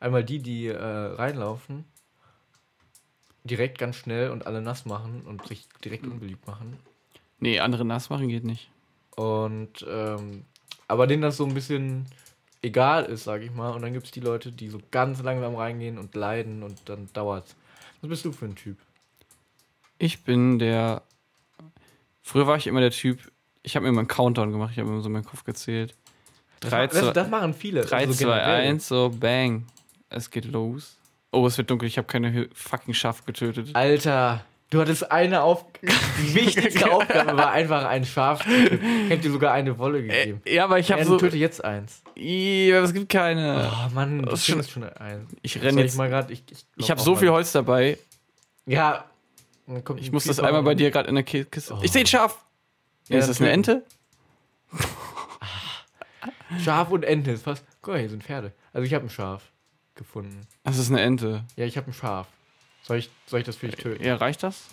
Einmal 0.00 0.24
die, 0.24 0.38
die 0.38 0.68
äh, 0.68 0.76
reinlaufen, 0.76 1.84
direkt 3.44 3.78
ganz 3.78 3.96
schnell 3.96 4.30
und 4.30 4.46
alle 4.46 4.62
nass 4.62 4.84
machen 4.84 5.22
und 5.22 5.46
sich 5.46 5.68
direkt 5.84 6.06
unbeliebt 6.06 6.46
machen. 6.46 6.78
Nee, 7.40 7.60
andere 7.60 7.84
nass 7.84 8.10
machen 8.10 8.28
geht 8.28 8.44
nicht. 8.44 8.70
Und 9.16 9.84
ähm, 9.88 10.44
aber 10.86 11.06
denen 11.06 11.22
das 11.22 11.36
so 11.36 11.44
ein 11.44 11.54
bisschen 11.54 12.06
egal 12.62 13.04
ist, 13.04 13.24
sage 13.24 13.44
ich 13.44 13.50
mal. 13.52 13.70
Und 13.70 13.82
dann 13.82 13.92
gibt 13.92 14.06
es 14.06 14.12
die 14.12 14.20
Leute, 14.20 14.52
die 14.52 14.68
so 14.68 14.80
ganz 14.90 15.22
langsam 15.22 15.54
reingehen 15.56 15.98
und 15.98 16.14
leiden 16.14 16.62
und 16.62 16.88
dann 16.88 17.08
dauert's. 17.12 17.56
Was 18.00 18.10
bist 18.10 18.24
du 18.24 18.32
für 18.32 18.46
ein 18.46 18.54
Typ? 18.54 18.78
Ich 19.98 20.22
bin 20.22 20.58
der. 20.58 21.02
Früher 22.22 22.46
war 22.46 22.56
ich 22.56 22.66
immer 22.66 22.80
der 22.80 22.90
Typ. 22.90 23.32
Ich 23.62 23.74
habe 23.74 23.84
mir 23.84 23.90
immer 23.90 24.00
einen 24.00 24.08
Countdown 24.08 24.52
gemacht. 24.52 24.72
Ich 24.72 24.78
habe 24.78 24.88
immer 24.88 25.00
so 25.00 25.08
meinen 25.08 25.24
Kopf 25.24 25.44
gezählt. 25.44 25.94
Das, 26.60 26.70
3, 26.70 26.76
ma- 26.78 26.86
das, 26.86 27.12
das 27.12 27.28
machen 27.28 27.54
viele. 27.54 27.82
3 27.82 27.96
also 27.96 28.12
2, 28.14 28.18
generell. 28.24 28.68
1, 28.68 28.88
so 28.88 29.10
bang. 29.18 29.66
Es 30.10 30.30
geht 30.30 30.44
los. 30.46 30.96
Oh, 31.30 31.46
es 31.46 31.58
wird 31.58 31.70
dunkel. 31.70 31.86
Ich 31.88 31.98
habe 31.98 32.06
keine 32.06 32.48
fucking 32.54 32.94
Schaf 32.94 33.24
getötet. 33.26 33.70
Alter, 33.74 34.44
du 34.70 34.80
hattest 34.80 35.10
eine 35.12 35.42
auf 35.42 35.64
die 35.82 36.34
wichtigste 36.34 36.90
Aufgabe 36.90 37.36
war 37.36 37.50
einfach 37.50 37.84
ein 37.84 38.04
Schaf. 38.04 38.46
Ich 38.46 39.10
hätte 39.10 39.18
dir 39.24 39.30
sogar 39.32 39.52
eine 39.52 39.76
Wolle 39.78 40.02
gegeben. 40.02 40.40
ja, 40.46 40.64
aber 40.64 40.78
ich 40.78 40.90
habe 40.90 41.04
so. 41.04 41.18
töte 41.18 41.36
jetzt 41.36 41.62
eins. 41.64 42.02
Ih, 42.16 42.72
aber 42.74 42.84
es 42.86 42.94
gibt 42.94 43.10
keine. 43.10 43.70
Oh 43.70 43.94
Mann, 43.94 44.22
Das 44.22 44.40
ist 44.40 44.46
schon- 44.46 44.64
schon 44.64 44.84
eins. 44.84 45.30
Ich 45.42 45.56
renne 45.62 45.80
ich 45.80 45.86
jetzt. 45.88 45.96
mal 45.98 46.08
grad, 46.08 46.30
ich, 46.30 46.42
ich, 46.50 46.64
Ich 46.76 46.90
habe 46.90 47.00
so 47.00 47.14
viel 47.14 47.28
Holz 47.30 47.52
dabei. 47.52 47.98
Ja. 48.66 49.04
Ich 49.98 50.10
muss 50.12 50.24
das 50.24 50.40
einmal 50.40 50.62
bei 50.62 50.74
dir 50.74 50.90
gerade 50.90 51.10
in 51.10 51.14
der 51.14 51.24
Ki- 51.24 51.44
Kiste. 51.44 51.74
Oh. 51.74 51.78
Ich 51.82 51.92
sehe 51.92 52.02
ein 52.02 52.06
Schaf. 52.06 52.38
Ja, 53.08 53.18
ist 53.18 53.28
das 53.28 53.38
eine. 53.40 53.50
Ente? 53.50 53.82
Schaf 56.64 56.90
und 56.90 57.04
Ente 57.04 57.30
ist 57.32 57.44
fast. 57.44 57.64
Guck 57.82 57.94
mal, 57.94 58.00
hier 58.00 58.08
sind 58.10 58.22
Pferde. 58.24 58.52
Also 58.72 58.84
ich 58.86 58.94
habe 58.94 59.06
ein 59.06 59.10
Schaf 59.10 59.42
gefunden. 59.94 60.46
Das 60.64 60.78
ist 60.78 60.90
eine 60.90 61.00
Ente. 61.00 61.44
Ja, 61.56 61.64
ich 61.66 61.76
habe 61.76 61.90
ein 61.90 61.94
Schaf. 61.94 62.26
Soll 62.82 62.98
ich, 62.98 63.10
soll 63.26 63.40
ich 63.40 63.46
das 63.46 63.56
für 63.56 63.66
dich 63.68 63.76
töten? 63.76 64.02
Ja, 64.04 64.16
reicht 64.16 64.42
das? 64.42 64.68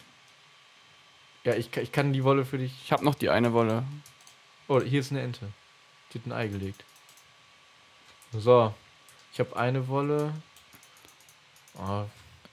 Ja, 1.43 1.53
ich, 1.55 1.71
kann- 1.71 1.84
ich 1.84 1.91
kann 1.91 2.13
die 2.13 2.23
Wolle 2.23 2.45
für 2.45 2.57
dich. 2.57 2.73
Ich 2.84 2.91
habe 2.91 3.03
noch 3.03 3.15
die 3.15 3.30
eine 3.30 3.53
Wolle. 3.53 3.84
Oh, 4.67 4.80
hier 4.82 4.99
ist 4.99 5.11
eine 5.11 5.21
Ente. 5.21 5.47
Die 6.13 6.19
hat 6.19 6.26
ein 6.28 6.32
Ei 6.32 6.47
gelegt. 6.47 6.84
So. 8.32 8.73
Ich 9.34 9.39
habe 9.39 9.55
eine 9.57 9.88
Wolle. 9.88 10.34
Oh, 11.78 12.05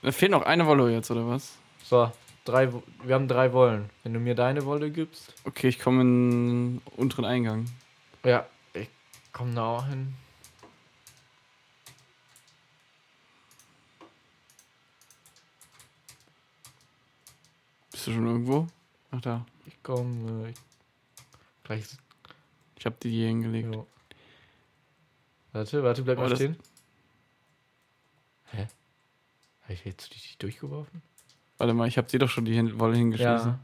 Da 0.02 0.12
fehlt 0.12 0.32
noch 0.32 0.42
eine 0.42 0.66
Wolle 0.66 0.92
jetzt, 0.92 1.10
oder 1.10 1.26
was? 1.28 1.56
so, 1.84 2.10
drei, 2.44 2.72
wir 3.04 3.14
haben 3.14 3.28
drei 3.28 3.52
Wollen. 3.52 3.88
Wenn 4.02 4.14
du 4.14 4.20
mir 4.20 4.34
deine 4.34 4.64
Wolle 4.64 4.90
gibst. 4.90 5.32
Okay, 5.44 5.68
ich 5.68 5.78
komme 5.78 6.00
in 6.02 6.30
den 6.78 6.82
unteren 6.96 7.24
Eingang. 7.24 7.66
Ja, 8.24 8.46
Komm 9.32 9.54
da 9.54 9.64
auch 9.64 9.86
hin. 9.86 10.14
Bist 17.90 18.06
du 18.06 18.12
schon 18.12 18.26
irgendwo? 18.26 18.66
Ach 19.10 19.20
da. 19.20 19.46
Ich 19.66 19.82
komme. 19.82 20.48
Äh, 20.48 20.54
gleich. 21.64 21.86
Ich 22.76 22.86
hab 22.86 22.98
die 23.00 23.10
hier 23.10 23.28
hingelegt. 23.28 23.74
Jo. 23.74 23.86
Warte, 25.52 25.82
warte, 25.82 26.02
bleib 26.02 26.18
oh, 26.18 26.22
mal 26.22 26.34
stehen. 26.34 26.56
Hä? 28.50 28.66
Habe 29.62 29.72
ich 29.72 29.84
jetzt 29.84 30.14
die 30.14 30.38
durchgeworfen? 30.38 31.02
Warte 31.58 31.74
mal, 31.74 31.86
ich 31.86 31.96
hab 31.96 32.08
dir 32.08 32.18
doch 32.18 32.28
schon 32.28 32.44
die 32.44 32.78
Wolle 32.78 32.96
hingeschmissen. 32.96 33.52
Ja. 33.52 33.60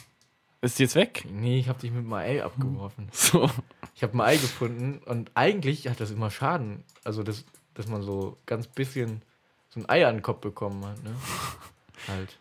Ist 0.60 0.78
die 0.78 0.84
jetzt 0.84 0.94
weg? 0.94 1.26
Nee, 1.30 1.58
ich 1.58 1.68
hab 1.68 1.78
dich 1.78 1.90
mit 1.90 2.04
meinem 2.04 2.28
Mael 2.28 2.42
abgeworfen. 2.42 3.08
So. 3.12 3.50
Ich 3.98 4.04
habe 4.04 4.14
ein 4.16 4.20
Ei 4.20 4.36
gefunden 4.36 5.00
und 5.06 5.32
eigentlich 5.34 5.88
hat 5.88 5.98
das 5.98 6.12
immer 6.12 6.30
Schaden. 6.30 6.84
Also, 7.02 7.24
das, 7.24 7.44
dass 7.74 7.88
man 7.88 8.02
so 8.04 8.38
ganz 8.46 8.68
bisschen 8.68 9.22
so 9.70 9.80
ein 9.80 9.88
Ei 9.88 10.06
an 10.06 10.18
den 10.18 10.22
Kopf 10.22 10.40
bekommen 10.40 10.84
hat, 10.86 11.02
ne? 11.02 11.10
halt. 12.06 12.38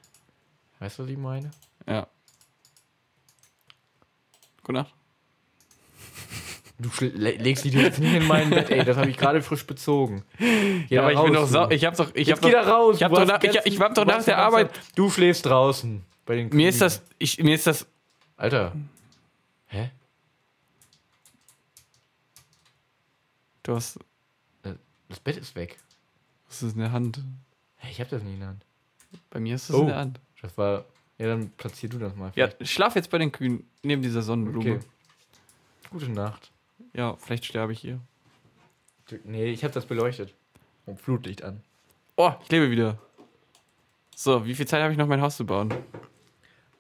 Weißt 0.78 1.00
du, 1.00 1.04
was 1.04 1.10
ich 1.10 1.18
meine? 1.18 1.50
Ja. 1.88 2.06
Gute 4.62 4.74
Nacht. 4.74 4.94
Du 6.78 6.90
legst 7.06 7.66
dich 7.66 7.74
jetzt 7.74 7.98
nicht 7.98 8.14
in 8.14 8.28
mein 8.28 8.52
Bett, 8.52 8.70
ey, 8.70 8.86
das 8.86 8.98
habe 8.98 9.10
ich 9.10 9.18
gerade 9.18 9.42
frisch 9.42 9.66
bezogen. 9.66 10.24
Geh 10.38 10.86
Ja, 10.90 11.02
aber 11.02 11.14
da 11.14 11.20
ich 11.22 11.26
bin 11.26 11.36
raus, 11.36 11.46
doch 11.48 11.52
sau. 11.62 11.66
du. 11.66 11.74
Ich 11.76 11.84
hab 11.86 11.98
doch. 11.98 12.12
Ich 12.14 12.28
Jetzt 12.28 12.38
hab 12.38 12.46
geh 12.52 12.52
doch, 12.56 12.64
da 12.66 12.72
raus. 12.72 12.96
ich 12.98 13.04
hab 13.04 13.12
doch 13.14 13.26
nach- 13.26 13.42
ich- 13.44 13.60
ich 13.66 13.82
hab 13.82 13.96
doch 13.96 14.06
nach 14.06 14.24
der 14.24 14.38
Arbeit- 14.38 14.70
Du 14.94 15.10
schläfst 15.10 15.44
draußen. 15.48 16.06
Bei 16.28 16.36
den 16.36 16.50
mir 16.50 16.70
ist 16.70 16.82
das. 16.82 17.02
Ich, 17.18 17.40
mir 17.42 17.56
ist 17.56 17.66
das. 17.66 17.88
Alter. 18.36 18.74
Hä? 19.70 19.90
Du 23.68 23.76
hast. 23.76 24.00
Das 25.10 25.20
Bett 25.20 25.36
ist 25.38 25.54
weg. 25.56 25.78
Das 26.48 26.64
ist 26.64 26.74
in 26.74 26.80
der 26.80 26.94
Hand. 26.94 27.22
Ich 27.90 28.00
hab 28.00 28.10
das 28.10 28.24
nicht 28.24 28.34
in 28.36 28.40
der 28.40 28.48
Hand. 28.50 28.66
Bei 29.30 29.42
mir 29.42 29.56
ist 29.56 29.70
das 29.70 29.76
Oh. 29.76 29.82
in 29.82 29.88
der 29.88 29.98
Hand. 29.98 30.20
Das 30.42 30.58
war. 30.58 30.86
Ja, 31.18 31.28
dann 31.28 31.50
platzier 31.52 31.90
du 31.90 31.98
das 32.00 32.16
mal. 32.16 32.32
Ja, 32.36 32.48
vielleicht. 32.48 32.72
schlaf 32.72 32.96
jetzt 32.96 33.10
bei 33.10 33.18
den 33.18 33.32
Kühen 33.32 33.70
neben 33.84 34.02
dieser 34.02 34.22
Sonnenblume. 34.22 34.76
Okay. 34.76 34.86
Gute 35.90 36.10
Nacht. 36.10 36.50
Ja, 36.94 37.16
vielleicht 37.18 37.44
sterbe 37.46 37.74
ich 37.74 37.80
hier. 37.82 38.00
Nee, 39.26 39.48
ich 39.52 39.64
hab 39.66 39.74
das 39.74 39.86
beleuchtet. 39.86 40.34
Und 40.86 41.02
Flutlicht 41.02 41.44
an. 41.44 41.62
Oh, 42.16 42.32
ich 42.44 42.50
lebe 42.50 42.72
wieder. 42.72 42.98
So, 44.16 44.46
wie 44.46 44.56
viel 44.56 44.68
Zeit 44.68 44.82
habe 44.82 44.94
ich 44.94 44.98
noch, 44.98 45.08
mein 45.08 45.22
Haus 45.22 45.36
zu 45.36 45.46
bauen? 45.46 45.74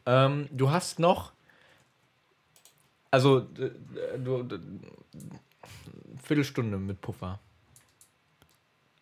Ähm, 0.06 0.48
du 0.52 0.70
hast 0.72 1.00
noch. 1.00 1.34
Also, 3.12 3.42
du. 3.42 4.48
Viertelstunde 6.24 6.78
mit 6.78 7.02
Puffer. 7.02 7.40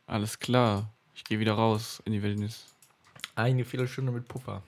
Alles 0.08 0.40
klar. 0.40 0.92
Ich 1.16 1.24
gehe 1.24 1.40
wieder 1.40 1.54
raus 1.54 2.02
in 2.06 2.14
die 2.14 2.22
Wildnis. 2.22 2.66
Eine 3.36 3.66
Viertelstunde 3.66 4.12
mit 4.12 4.28
Puffer. 4.28 4.62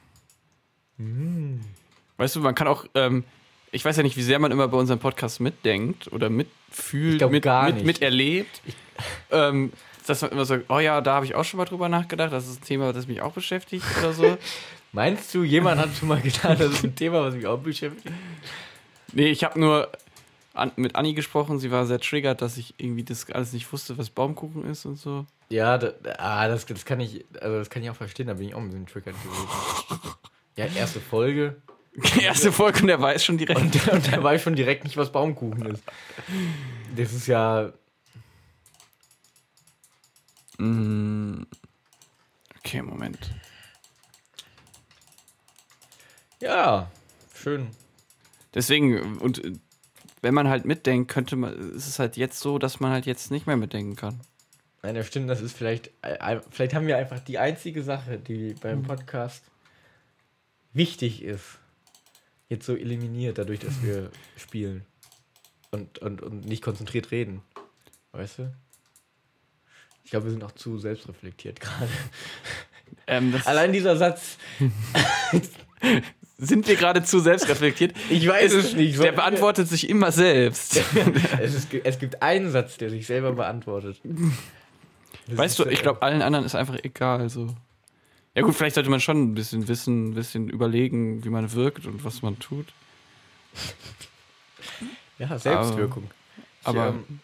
Weißt 2.17 2.35
du, 2.35 2.39
man 2.39 2.55
kann 2.55 2.67
auch, 2.67 2.85
ähm, 2.95 3.23
ich 3.71 3.85
weiß 3.85 3.97
ja 3.97 4.03
nicht, 4.03 4.17
wie 4.17 4.23
sehr 4.23 4.39
man 4.39 4.51
immer 4.51 4.67
bei 4.67 4.77
unserem 4.77 4.99
Podcast 4.99 5.39
mitdenkt 5.39 6.11
oder 6.11 6.29
mitfühlt, 6.29 7.19
glaub 7.19 7.31
mit, 7.31 7.45
mit, 7.45 7.85
miterlebt. 7.85 8.61
Ähm, 9.29 9.71
dass 10.07 10.21
man 10.21 10.31
immer 10.31 10.45
sagt, 10.45 10.69
oh 10.69 10.79
ja, 10.79 11.01
da 11.01 11.15
habe 11.15 11.25
ich 11.25 11.35
auch 11.35 11.43
schon 11.43 11.57
mal 11.57 11.65
drüber 11.65 11.89
nachgedacht, 11.89 12.31
das 12.31 12.47
ist 12.47 12.61
ein 12.61 12.65
Thema, 12.65 12.93
das 12.93 13.07
mich 13.07 13.21
auch 13.21 13.33
beschäftigt 13.33 13.85
oder 13.99 14.13
so. 14.13 14.37
Meinst 14.93 15.33
du, 15.35 15.43
jemand 15.43 15.79
hat 15.79 15.95
schon 15.95 16.07
mal 16.07 16.21
getan, 16.21 16.57
das 16.57 16.71
ist 16.71 16.83
ein 16.83 16.95
Thema, 16.95 17.21
was 17.21 17.35
mich 17.35 17.45
auch 17.45 17.59
beschäftigt? 17.59 18.15
nee, 19.13 19.27
ich 19.27 19.43
habe 19.43 19.59
nur 19.59 19.91
an, 20.57 20.71
mit 20.75 20.95
Anni 20.95 21.13
gesprochen, 21.13 21.59
sie 21.59 21.71
war 21.71 21.85
sehr 21.85 21.99
triggert, 21.99 22.41
dass 22.41 22.57
ich 22.57 22.73
irgendwie 22.77 23.03
das 23.03 23.29
alles 23.29 23.53
nicht 23.53 23.71
wusste, 23.71 23.97
was 23.97 24.09
Baumkuchen 24.09 24.65
ist 24.65 24.85
und 24.85 24.97
so. 24.97 25.25
Ja, 25.49 25.77
da, 25.77 25.93
ah, 26.17 26.47
das, 26.47 26.65
das 26.65 26.85
kann 26.85 26.99
ich, 26.99 27.25
also 27.39 27.59
das 27.59 27.69
kann 27.69 27.83
ich 27.83 27.89
auch 27.89 27.95
verstehen, 27.95 28.27
da 28.27 28.33
bin 28.33 28.49
ich 28.49 28.55
auch 28.55 28.59
ein 28.59 28.67
bisschen 28.67 28.87
triggert 28.87 29.15
gewesen. 29.23 30.17
ja, 30.55 30.65
erste 30.65 30.99
Folge. 30.99 31.61
Die 31.95 32.21
erste 32.23 32.51
Folge 32.51 32.81
und 32.81 32.87
der 32.87 33.01
weiß 33.01 33.23
schon 33.23 33.37
direkt. 33.37 33.59
Und, 33.59 33.87
und 33.87 34.11
der 34.11 34.23
weiß 34.23 34.41
schon 34.41 34.55
direkt 34.55 34.83
nicht, 34.83 34.97
was 34.97 35.11
Baumkuchen 35.11 35.65
ist. 35.65 35.83
Das 36.95 37.13
ist 37.13 37.27
ja. 37.27 37.71
Mm. 40.57 41.43
Okay, 42.57 42.81
Moment. 42.81 43.31
Ja, 46.39 46.91
schön. 47.33 47.69
Deswegen, 48.53 49.17
und 49.17 49.41
wenn 50.21 50.33
man 50.33 50.47
halt 50.47 50.65
mitdenkt, 50.65 51.11
könnte 51.11 51.35
man, 51.35 51.53
ist 51.75 51.87
es 51.87 51.99
halt 51.99 52.17
jetzt 52.17 52.39
so, 52.39 52.57
dass 52.59 52.79
man 52.79 52.91
halt 52.91 53.05
jetzt 53.05 53.31
nicht 53.31 53.47
mehr 53.47 53.57
mitdenken 53.57 53.95
kann. 53.95 54.19
Nein, 54.83 54.95
das 54.95 55.07
stimmt, 55.07 55.29
das 55.29 55.41
ist 55.41 55.57
vielleicht. 55.57 55.91
äh, 56.01 56.39
Vielleicht 56.49 56.73
haben 56.73 56.87
wir 56.87 56.97
einfach 56.97 57.19
die 57.19 57.37
einzige 57.37 57.83
Sache, 57.83 58.17
die 58.19 58.53
beim 58.53 58.83
Podcast 58.83 59.43
wichtig 60.73 61.23
ist, 61.23 61.59
jetzt 62.49 62.65
so 62.65 62.75
eliminiert, 62.75 63.37
dadurch, 63.37 63.59
dass 63.59 63.81
wir 63.83 64.11
spielen. 64.37 64.85
Und, 65.71 65.99
und, 65.99 66.21
und 66.21 66.45
nicht 66.45 66.63
konzentriert 66.63 67.11
reden. 67.11 67.41
Weißt 68.13 68.39
du? 68.39 68.53
Ich 70.05 70.11
glaube, 70.11 70.27
wir 70.27 70.31
sind 70.31 70.43
auch 70.43 70.53
zu 70.53 70.77
selbstreflektiert 70.79 71.59
gerade. 71.59 71.89
Ähm, 73.07 73.35
Allein 73.43 73.73
dieser 73.73 73.97
Satz. 73.97 74.37
sind 76.37 76.67
wir 76.67 76.75
gerade 76.75 77.03
zu 77.03 77.19
selbstreflektiert. 77.19 77.95
Ich 78.09 78.27
weiß 78.27 78.53
es 78.53 78.73
nicht. 78.73 78.99
Der 78.99 79.11
beantwortet 79.11 79.67
sich 79.67 79.89
immer 79.89 80.11
selbst. 80.11 80.79
es, 81.41 81.55
ist, 81.55 81.73
es 81.83 81.99
gibt 81.99 82.21
einen 82.21 82.51
Satz, 82.51 82.77
der 82.77 82.89
sich 82.89 83.07
selber 83.07 83.33
beantwortet. 83.33 83.99
Das 85.27 85.37
weißt 85.37 85.59
du, 85.59 85.65
ich 85.65 85.81
glaube, 85.81 86.01
allen 86.01 86.21
anderen 86.21 86.45
ist 86.45 86.55
einfach 86.55 86.77
egal. 86.83 87.29
So. 87.29 87.55
Ja 88.35 88.43
gut, 88.43 88.55
vielleicht 88.55 88.75
sollte 88.75 88.89
man 88.89 88.99
schon 88.99 89.21
ein 89.23 89.33
bisschen 89.33 89.67
wissen, 89.67 90.09
ein 90.09 90.13
bisschen 90.13 90.49
überlegen, 90.49 91.23
wie 91.23 91.29
man 91.29 91.51
wirkt 91.53 91.85
und 91.87 92.05
was 92.05 92.21
man 92.21 92.37
tut. 92.39 92.67
Ja, 95.17 95.39
Selbstwirkung. 95.39 96.09
Aber, 96.63 96.89
ich, 96.89 97.09
ähm, 97.09 97.19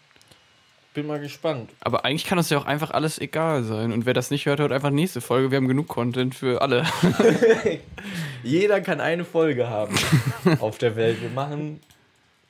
bin 0.94 1.08
mal 1.08 1.20
gespannt. 1.20 1.72
aber 1.82 2.06
eigentlich 2.06 2.26
kann 2.26 2.38
uns 2.38 2.50
ja 2.50 2.58
auch 2.58 2.66
einfach 2.66 2.92
alles 2.92 3.20
egal 3.20 3.64
sein. 3.64 3.92
Und 3.92 4.06
wer 4.06 4.14
das 4.14 4.32
nicht 4.32 4.46
hört, 4.46 4.60
hört 4.60 4.72
einfach 4.72 4.92
nächste 4.92 5.22
Folge. 5.22 5.52
Wir 5.52 5.58
haben 5.58 5.68
genug 5.68 5.88
Content 5.88 6.36
für 6.36 6.62
alle. 6.62 6.86
Jeder 8.44 8.82
kann 8.82 9.02
eine 9.02 9.26
Folge 9.26 9.70
haben 9.70 9.96
auf 10.60 10.78
der 10.78 10.96
Welt. 10.96 11.22
Wir 11.22 11.30
machen 11.30 11.80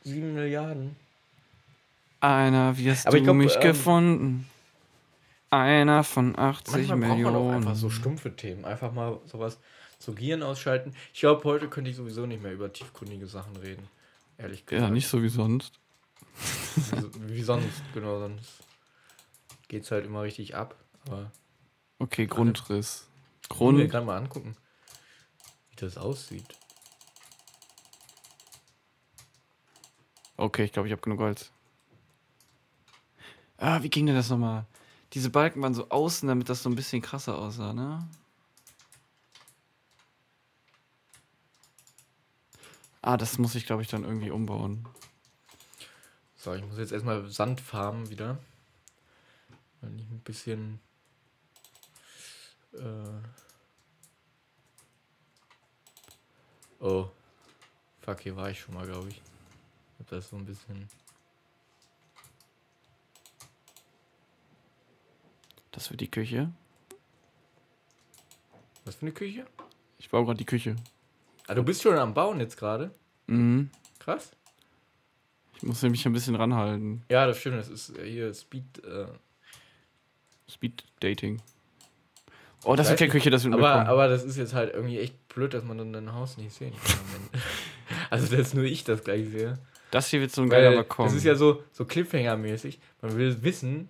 sieben 0.04 0.34
Milliarden. 0.34 0.96
Einer, 2.20 2.78
wie 2.78 2.90
hast 2.90 3.08
Aber 3.08 3.18
du 3.18 3.24
glaub, 3.24 3.36
mich 3.36 3.56
ähm, 3.56 3.62
gefunden? 3.62 4.50
Einer 5.50 6.04
von 6.04 6.38
80 6.38 6.74
Manchmal 6.74 6.98
braucht 6.98 7.10
man 7.10 7.12
auch 7.12 7.16
Millionen. 7.18 7.56
einfach 7.56 7.76
so 7.76 7.90
stumpfe 7.90 8.36
Themen. 8.36 8.66
Einfach 8.66 8.92
mal 8.92 9.20
sowas 9.26 9.60
zu 10.00 10.14
Gieren 10.14 10.42
ausschalten. 10.42 10.94
Ich 11.14 11.20
glaube, 11.20 11.44
heute 11.44 11.68
könnte 11.68 11.90
ich 11.92 11.96
sowieso 11.96 12.26
nicht 12.26 12.42
mehr 12.42 12.54
über 12.54 12.72
tiefgründige 12.74 13.28
Sachen 13.28 13.56
reden. 13.58 13.88
Ehrlich 14.38 14.66
gesagt. 14.66 14.88
ja, 14.88 14.94
nicht 14.94 15.08
so 15.08 15.22
wie 15.22 15.30
sonst. 15.30 15.80
Wie, 16.76 17.36
wie 17.36 17.44
sonst, 17.44 17.82
genau, 17.94 18.20
sonst 18.20 18.64
geht's 19.68 19.92
halt 19.92 20.06
immer 20.06 20.24
richtig 20.24 20.56
ab. 20.56 20.76
Aber 21.08 21.32
Okay, 22.00 22.28
Grundriss. 22.28 23.08
ich 23.44 23.50
Grund. 23.50 23.90
gerade 23.90 24.06
mal 24.06 24.18
angucken, 24.18 24.56
wie 25.70 25.76
das 25.76 25.98
aussieht. 25.98 26.58
Okay, 30.38 30.64
ich 30.66 30.72
glaube, 30.72 30.88
ich 30.88 30.92
habe 30.92 31.02
genug 31.02 31.20
Holz. 31.20 31.52
Ah, 33.58 33.82
wie 33.84 33.90
ging 33.90 34.06
denn 34.06 34.16
das 34.16 34.30
nochmal? 34.30 34.66
Diese 35.14 35.30
Balken 35.30 35.62
waren 35.62 35.74
so 35.74 35.90
außen, 35.90 36.28
damit 36.28 36.50
das 36.50 36.64
so 36.64 36.70
ein 36.70 36.76
bisschen 36.76 37.02
krasser 37.02 37.38
aussah, 37.38 37.72
ne? 37.72 38.08
Ah, 43.02 43.18
das 43.18 43.38
muss 43.38 43.56
ich, 43.56 43.66
glaube 43.66 43.82
ich, 43.82 43.88
dann 43.90 44.04
irgendwie 44.04 44.32
umbauen. 44.32 44.88
So, 46.44 46.54
ich 46.54 46.66
muss 46.66 46.78
jetzt 46.78 46.92
erstmal 46.92 47.26
Sand 47.30 47.62
farmen 47.62 48.10
wieder. 48.10 48.38
Weil 49.80 49.96
ich 49.96 50.10
ein 50.10 50.20
bisschen. 50.26 50.82
Äh 52.74 53.22
oh. 56.82 57.10
Fuck, 58.02 58.20
hier 58.20 58.36
war 58.36 58.50
ich 58.50 58.60
schon 58.60 58.74
mal, 58.74 58.86
glaube 58.86 59.08
ich. 59.08 59.16
Ich 59.16 60.00
hab 60.00 60.08
das 60.10 60.28
so 60.28 60.36
ein 60.36 60.44
bisschen. 60.46 60.90
Das 65.72 65.90
wird 65.92 66.02
die 66.02 66.12
Küche. 66.12 66.52
Was 68.84 68.96
für 68.96 69.04
eine 69.04 69.14
Küche? 69.14 69.46
Ich 69.98 70.10
baue 70.10 70.26
gerade 70.26 70.40
die 70.40 70.46
Küche. 70.46 70.76
Ah, 71.48 71.54
du 71.54 71.64
bist 71.64 71.84
schon 71.84 71.98
am 71.98 72.14
Bauen 72.14 72.42
jetzt 72.42 72.58
gerade? 72.58 72.94
Mhm. 73.28 73.72
Krass. 73.98 74.36
Ich 75.56 75.64
muss 75.64 75.82
nämlich 75.82 76.06
ein 76.06 76.14
bisschen 76.14 76.36
ranhalten. 76.36 77.04
Ja, 77.10 77.26
das 77.28 77.38
stimmt. 77.38 77.58
Das 77.58 77.70
ist 77.70 77.98
äh, 77.98 78.10
hier 78.10 78.34
Speed. 78.34 78.84
Äh, 78.84 79.06
Speed 80.50 80.84
Dating. 81.00 81.42
Oh, 82.66 82.76
das 82.76 82.90
wird 82.90 83.00
keine 83.00 83.08
nicht, 83.08 83.12
Küche, 83.14 83.30
das 83.30 83.44
wird 83.44 83.54
aber, 83.56 83.88
aber 83.88 84.08
das 84.08 84.24
ist 84.24 84.38
jetzt 84.38 84.54
halt 84.54 84.74
irgendwie 84.74 85.00
echt 85.00 85.28
blöd, 85.28 85.54
dass 85.54 85.64
man 85.64 85.78
dann 85.78 85.92
dein 85.92 86.14
Haus 86.14 86.38
nicht 86.38 86.54
sehen 86.54 86.74
kann. 86.86 87.42
also, 88.10 88.34
dass 88.36 88.54
nur 88.54 88.64
ich 88.64 88.84
das 88.86 89.04
gleich 89.04 89.28
sehe. 89.30 89.58
Das 89.92 90.08
hier 90.08 90.22
wird 90.22 90.32
so 90.32 90.42
ein 90.42 90.50
geiler 90.50 90.70
Weil 90.70 90.76
Balkon. 90.78 91.06
das 91.06 91.14
ist 91.14 91.24
ja 91.26 91.36
so, 91.36 91.64
so 91.72 91.84
Cliffhanger-mäßig. 91.84 92.80
Man 93.02 93.18
will 93.18 93.44
wissen, 93.44 93.90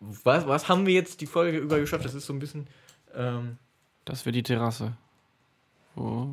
was, 0.00 0.46
was 0.46 0.68
haben 0.68 0.84
wir 0.86 0.94
jetzt 0.94 1.20
die 1.20 1.26
Folge 1.26 1.58
über 1.58 1.78
geschafft? 1.78 2.04
Das 2.04 2.14
ist 2.14 2.26
so 2.26 2.32
ein 2.32 2.38
bisschen. 2.38 2.66
Ähm, 3.14 3.56
Das 4.04 4.26
wird 4.26 4.36
die 4.36 4.42
Terrasse. 4.42 4.96
Oh. 5.96 6.28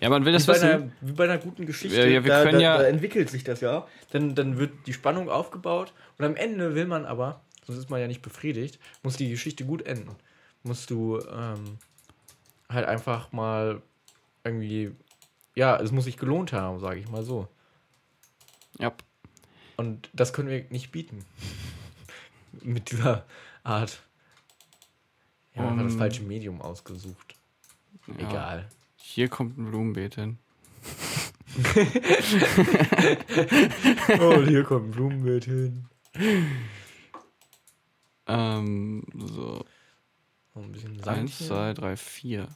Ja, 0.00 0.08
man 0.08 0.24
will 0.24 0.32
das 0.32 0.44
wie, 0.48 0.52
bei 0.52 0.60
einer, 0.60 0.78
wissen. 0.78 0.92
wie 1.00 1.12
bei 1.12 1.24
einer 1.24 1.38
guten 1.38 1.66
Geschichte. 1.66 1.96
Ja, 1.98 2.06
ja, 2.06 2.24
wir 2.24 2.30
da, 2.32 2.42
können 2.42 2.54
da, 2.54 2.60
ja- 2.60 2.78
da 2.78 2.84
entwickelt 2.84 3.28
sich 3.30 3.44
das 3.44 3.60
ja. 3.60 3.86
Dann, 4.10 4.34
dann 4.34 4.58
wird 4.58 4.86
die 4.86 4.92
Spannung 4.92 5.28
aufgebaut 5.28 5.92
und 6.18 6.24
am 6.24 6.34
Ende 6.36 6.74
will 6.74 6.86
man 6.86 7.04
aber, 7.04 7.42
sonst 7.66 7.78
ist 7.78 7.90
man 7.90 8.00
ja 8.00 8.06
nicht 8.08 8.22
befriedigt, 8.22 8.78
muss 9.02 9.16
die 9.16 9.28
Geschichte 9.30 9.64
gut 9.64 9.82
enden. 9.82 10.16
Musst 10.62 10.90
du 10.90 11.18
ähm, 11.20 11.78
halt 12.68 12.86
einfach 12.86 13.32
mal 13.32 13.82
irgendwie, 14.44 14.92
ja, 15.54 15.76
es 15.78 15.92
muss 15.92 16.04
sich 16.04 16.16
gelohnt 16.16 16.52
haben, 16.52 16.78
sage 16.80 16.98
ich 17.00 17.08
mal 17.08 17.22
so. 17.22 17.48
Ja. 18.78 18.92
Und 19.76 20.08
das 20.12 20.32
können 20.32 20.48
wir 20.48 20.64
nicht 20.70 20.90
bieten. 20.92 21.24
Mit 22.62 22.90
dieser 22.90 23.24
Art. 23.62 24.00
Ja, 25.54 25.68
einfach 25.68 25.84
das 25.84 25.92
Um, 25.92 25.98
falsche 25.98 26.22
Medium 26.22 26.62
ausgesucht. 26.62 27.34
ja. 28.06 28.14
Egal. 28.28 28.68
Hier 29.04 29.28
kommt 29.28 29.58
ein 29.58 29.66
Blumenbeet 29.66 30.14
hin. 30.14 30.38
Oh, 34.20 34.40
hier 34.42 34.64
kommt 34.64 34.88
ein 34.88 34.90
Blumenbild 34.92 35.44
hin. 35.44 35.86
Ähm, 38.26 39.04
so. 39.14 39.64
Noch 40.54 40.62
ein 40.62 40.72
bisschen 40.72 40.92
Eins, 40.94 41.04
Sandchen. 41.38 41.46
zwei, 41.46 41.74
drei, 41.74 41.96
vier. 41.96 42.48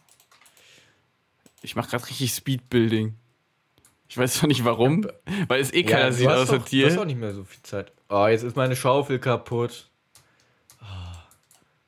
Ich 1.63 1.77
mache 1.77 1.91
gerade 1.91 2.07
richtig 2.09 2.33
Speedbuilding. 2.33 3.15
Ich 4.09 4.17
weiß 4.17 4.35
zwar 4.35 4.49
nicht 4.49 4.65
warum, 4.65 5.07
weil 5.49 5.61
es 5.61 5.73
eh 5.73 5.83
keiner 5.83 6.11
du 6.11 6.15
sieht 6.15 6.29
außer 6.29 6.59
doch, 6.59 6.69
Du 6.69 6.85
hast 6.85 6.93
auch 6.93 6.99
dir. 7.01 7.05
nicht 7.07 7.19
mehr 7.19 7.35
so 7.35 7.45
viel 7.45 7.63
Zeit. 7.63 7.93
Oh, 8.09 8.27
jetzt 8.29 8.45
ist 8.45 8.57
meine 8.57 8.77
Schaufel 8.77 9.19
kaputt. 9.19 9.91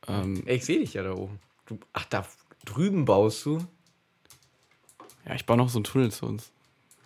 Ähm, 0.09 0.43
Ey, 0.47 0.57
ich 0.57 0.65
sehe 0.65 0.81
dich 0.81 0.95
ja 0.95 1.03
da 1.03 1.13
oben. 1.15 1.39
Du, 1.67 1.79
ach, 1.93 2.07
da 2.07 2.27
drüben 2.65 3.05
baust 3.05 3.45
du. 3.47 3.65
Ja, 5.29 5.35
ich 5.35 5.47
baue 5.47 5.59
noch 5.59 5.69
so 5.69 5.79
einen 5.79 5.85
Tunnel 5.85 6.11
zu 6.11 6.27
uns. 6.27 6.51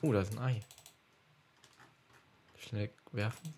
Oh, 0.01 0.13
da 0.13 0.21
ist 0.21 0.33
ein 0.33 0.39
Ei. 0.39 0.61
Schnell 2.59 2.91
werfen. 3.11 3.53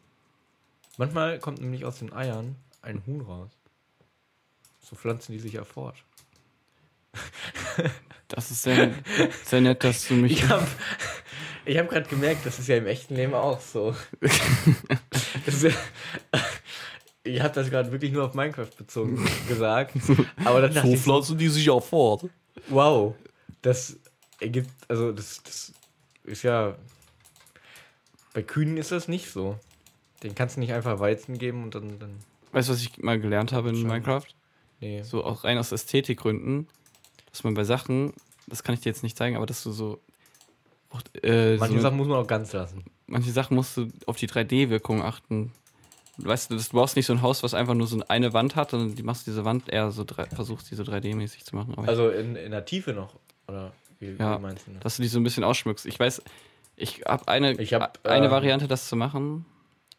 Manchmal 0.97 1.39
kommt 1.39 1.61
nämlich 1.61 1.85
aus 1.85 1.99
den 1.99 2.13
Eiern 2.13 2.57
ein 2.83 3.03
Huhn 3.07 3.21
raus. 3.21 3.51
So 4.81 4.97
pflanzen 4.97 5.33
die 5.33 5.39
sich 5.39 5.53
ja 5.53 5.65
fort. 5.65 5.97
Das 8.29 8.51
ist 8.51 8.63
sehr, 8.63 8.95
sehr 9.45 9.61
nett, 9.61 9.85
dass 9.85 10.09
du 10.09 10.15
mich. 10.15 10.33
Ich 10.33 10.49
habe 10.49 10.67
ich 11.67 11.79
hab 11.79 11.89
gerade 11.89 12.09
gemerkt, 12.09 12.45
das 12.47 12.59
ist 12.59 12.69
ja 12.69 12.77
im 12.77 12.87
echten 12.87 13.15
Leben 13.15 13.35
auch 13.35 13.61
so. 13.61 13.95
Das 15.47 15.63
ist 15.63 15.65
ja, 15.65 16.41
ich 17.23 17.41
habe 17.43 17.55
das 17.55 17.69
gerade 17.69 17.93
wirklich 17.93 18.13
nur 18.13 18.25
auf 18.25 18.35
Minecraft 18.35 18.71
bezogen 18.77 19.29
gesagt. 19.47 19.95
Aber 20.45 20.63
dann 20.63 20.73
ich, 20.73 20.81
so, 20.81 20.97
pflanzen 20.97 21.37
die 21.37 21.49
sich 21.49 21.69
auch 21.69 21.85
fort. 21.85 22.31
wow, 22.69 23.15
das 23.61 23.99
ergibt, 24.45 24.71
also 24.89 25.13
das, 25.13 25.43
das 25.43 25.73
ist 26.25 26.43
ja, 26.43 26.77
bei 28.33 28.43
Kühen 28.43 28.77
ist 28.77 28.93
das 28.93 29.09
nicht 29.09 29.31
so. 29.31 29.59
Den 30.23 30.35
kannst 30.35 30.57
du 30.57 30.61
nicht 30.61 30.73
einfach 30.73 31.01
Weizen 31.01 31.39
geben 31.39 31.65
und 31.65 31.75
dann, 31.75 31.99
dann 31.99 32.17
Weißt 32.53 32.69
du, 32.69 32.73
was 32.73 32.81
ich 32.83 32.99
mal 32.99 33.21
gelernt 33.21 33.53
habe 33.53 33.71
in. 33.71 33.83
Minecraft? 33.83 34.27
nee. 34.81 35.03
So 35.03 35.25
auch 35.25 35.45
rein 35.45 35.59
aus 35.59 35.73
Ästhetikgründen, 35.73 36.69
dass 37.31 37.45
man 37.45 37.55
bei 37.55 37.65
Sachen, 37.65 38.13
das 38.47 38.63
kann 38.63 38.75
ich 38.75 38.81
dir 38.81 38.91
jetzt 38.91 39.03
nicht 39.03 39.17
zeigen, 39.19 39.37
aber 39.37 39.47
dass 39.47 39.63
du 39.63 39.73
so. 39.73 40.01
Auch, 40.91 41.03
äh, 41.23 41.57
Manche 41.57 41.77
so 41.77 41.83
Sachen 41.83 41.97
muss 41.97 42.07
man 42.07 42.19
auch 42.19 42.27
ganz 42.27 42.53
lassen. 42.53 42.85
manche 43.09 43.33
Sachen 43.33 43.57
musst 43.57 43.77
du 43.77 43.89
auf 44.07 44.17
die 44.17 44.29
3D-Wirkung 44.29 45.03
achten. 45.03 45.53
Weißt 46.19 46.51
du, 46.51 46.57
du 46.57 46.63
brauchst 46.71 46.95
nicht 46.95 47.07
so 47.07 47.13
ein 47.13 47.23
Haus, 47.23 47.43
was 47.43 47.55
einfach 47.55 47.75
nur 47.75 47.89
so 47.89 48.01
eine 48.07 48.33
Wand 48.33 48.55
hat, 48.55 48.71
sondern 48.71 48.95
die 48.95 49.03
machst 49.03 49.27
diese 49.27 49.45
Wand 49.45 49.69
eher 49.69 49.91
so, 49.91 50.05
drei- 50.05 50.27
versuchst 50.27 50.71
die 50.71 50.77
so 50.77 50.85
3D-mäßig 50.85 51.45
zu 51.45 51.57
machen. 51.57 51.75
Also 51.79 52.09
in, 52.11 52.37
in 52.37 52.53
der 52.53 52.65
Tiefe 52.65 52.93
noch, 52.93 53.17
oder 53.49 53.73
wie, 54.13 54.17
Ja, 54.23 54.39
wie 54.39 54.43
meinst 54.43 54.67
du 54.67 54.73
das? 54.73 54.83
dass 54.83 54.97
du 54.97 55.03
die 55.03 55.09
so 55.09 55.19
ein 55.19 55.25
bisschen 55.25 55.45
ausschmückst. 55.45 55.87
Ich 55.87 55.99
weiß, 55.99 56.23
ich 56.77 57.03
habe 57.07 57.29
eine, 57.29 57.53
Ich 57.61 57.75
hab, 57.75 58.07
eine 58.07 58.27
äh, 58.27 58.31
Variante, 58.31 58.69
das 58.69 58.89
zu 58.89 58.97
machen, 58.97 59.45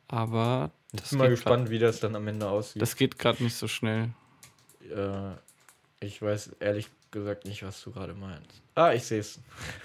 aber 0.07 0.71
Ich 0.93 1.09
bin 1.09 1.19
mal 1.19 1.29
gespannt, 1.29 1.69
wie 1.69 1.79
das 1.79 1.99
dann 1.99 2.15
am 2.15 2.27
Ende 2.27 2.47
aussieht. 2.49 2.75
Grad, 2.75 2.81
das 2.81 2.95
geht 2.95 3.17
gerade 3.19 3.43
nicht 3.43 3.55
so 3.55 3.67
schnell. 3.67 4.09
Äh, 4.81 5.33
ich 5.99 6.21
weiß 6.21 6.57
ehrlich 6.59 6.89
gesagt 7.11 7.45
nicht, 7.45 7.63
was 7.63 7.81
du 7.81 7.91
gerade 7.91 8.13
meinst. 8.13 8.61
Ah, 8.75 8.93
ich 8.93 9.03
sehe 9.03 9.19
es. 9.19 9.39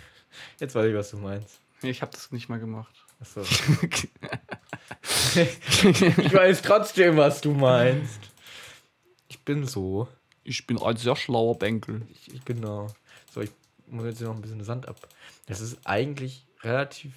Jetzt 0.60 0.74
weiß 0.74 0.86
ich, 0.86 0.94
was 0.94 1.10
du 1.10 1.18
meinst. 1.18 1.60
Nee, 1.82 1.90
ich 1.90 2.02
habe 2.02 2.12
das 2.12 2.30
nicht 2.32 2.48
mal 2.48 2.58
gemacht. 2.58 2.94
Achso. 3.20 3.42
ich 5.34 6.32
weiß 6.34 6.62
trotzdem, 6.62 7.16
was 7.16 7.40
du 7.40 7.52
meinst. 7.52 8.20
Ich 9.28 9.40
bin 9.44 9.66
so. 9.66 10.08
ich 10.42 10.66
bin 10.66 10.80
ein 10.82 10.96
sehr 10.96 11.16
schlauer 11.16 11.58
Bänkel. 11.58 12.02
Ich, 12.10 12.34
ich, 12.34 12.44
genau. 12.44 12.88
So, 13.32 13.40
ich 13.42 13.50
muss 13.90 14.04
jetzt 14.04 14.18
hier 14.18 14.28
noch 14.28 14.34
ein 14.36 14.40
bisschen 14.42 14.62
Sand 14.64 14.88
ab. 14.88 14.96
Das 15.46 15.60
ist 15.60 15.78
eigentlich 15.84 16.46
relativ 16.62 17.12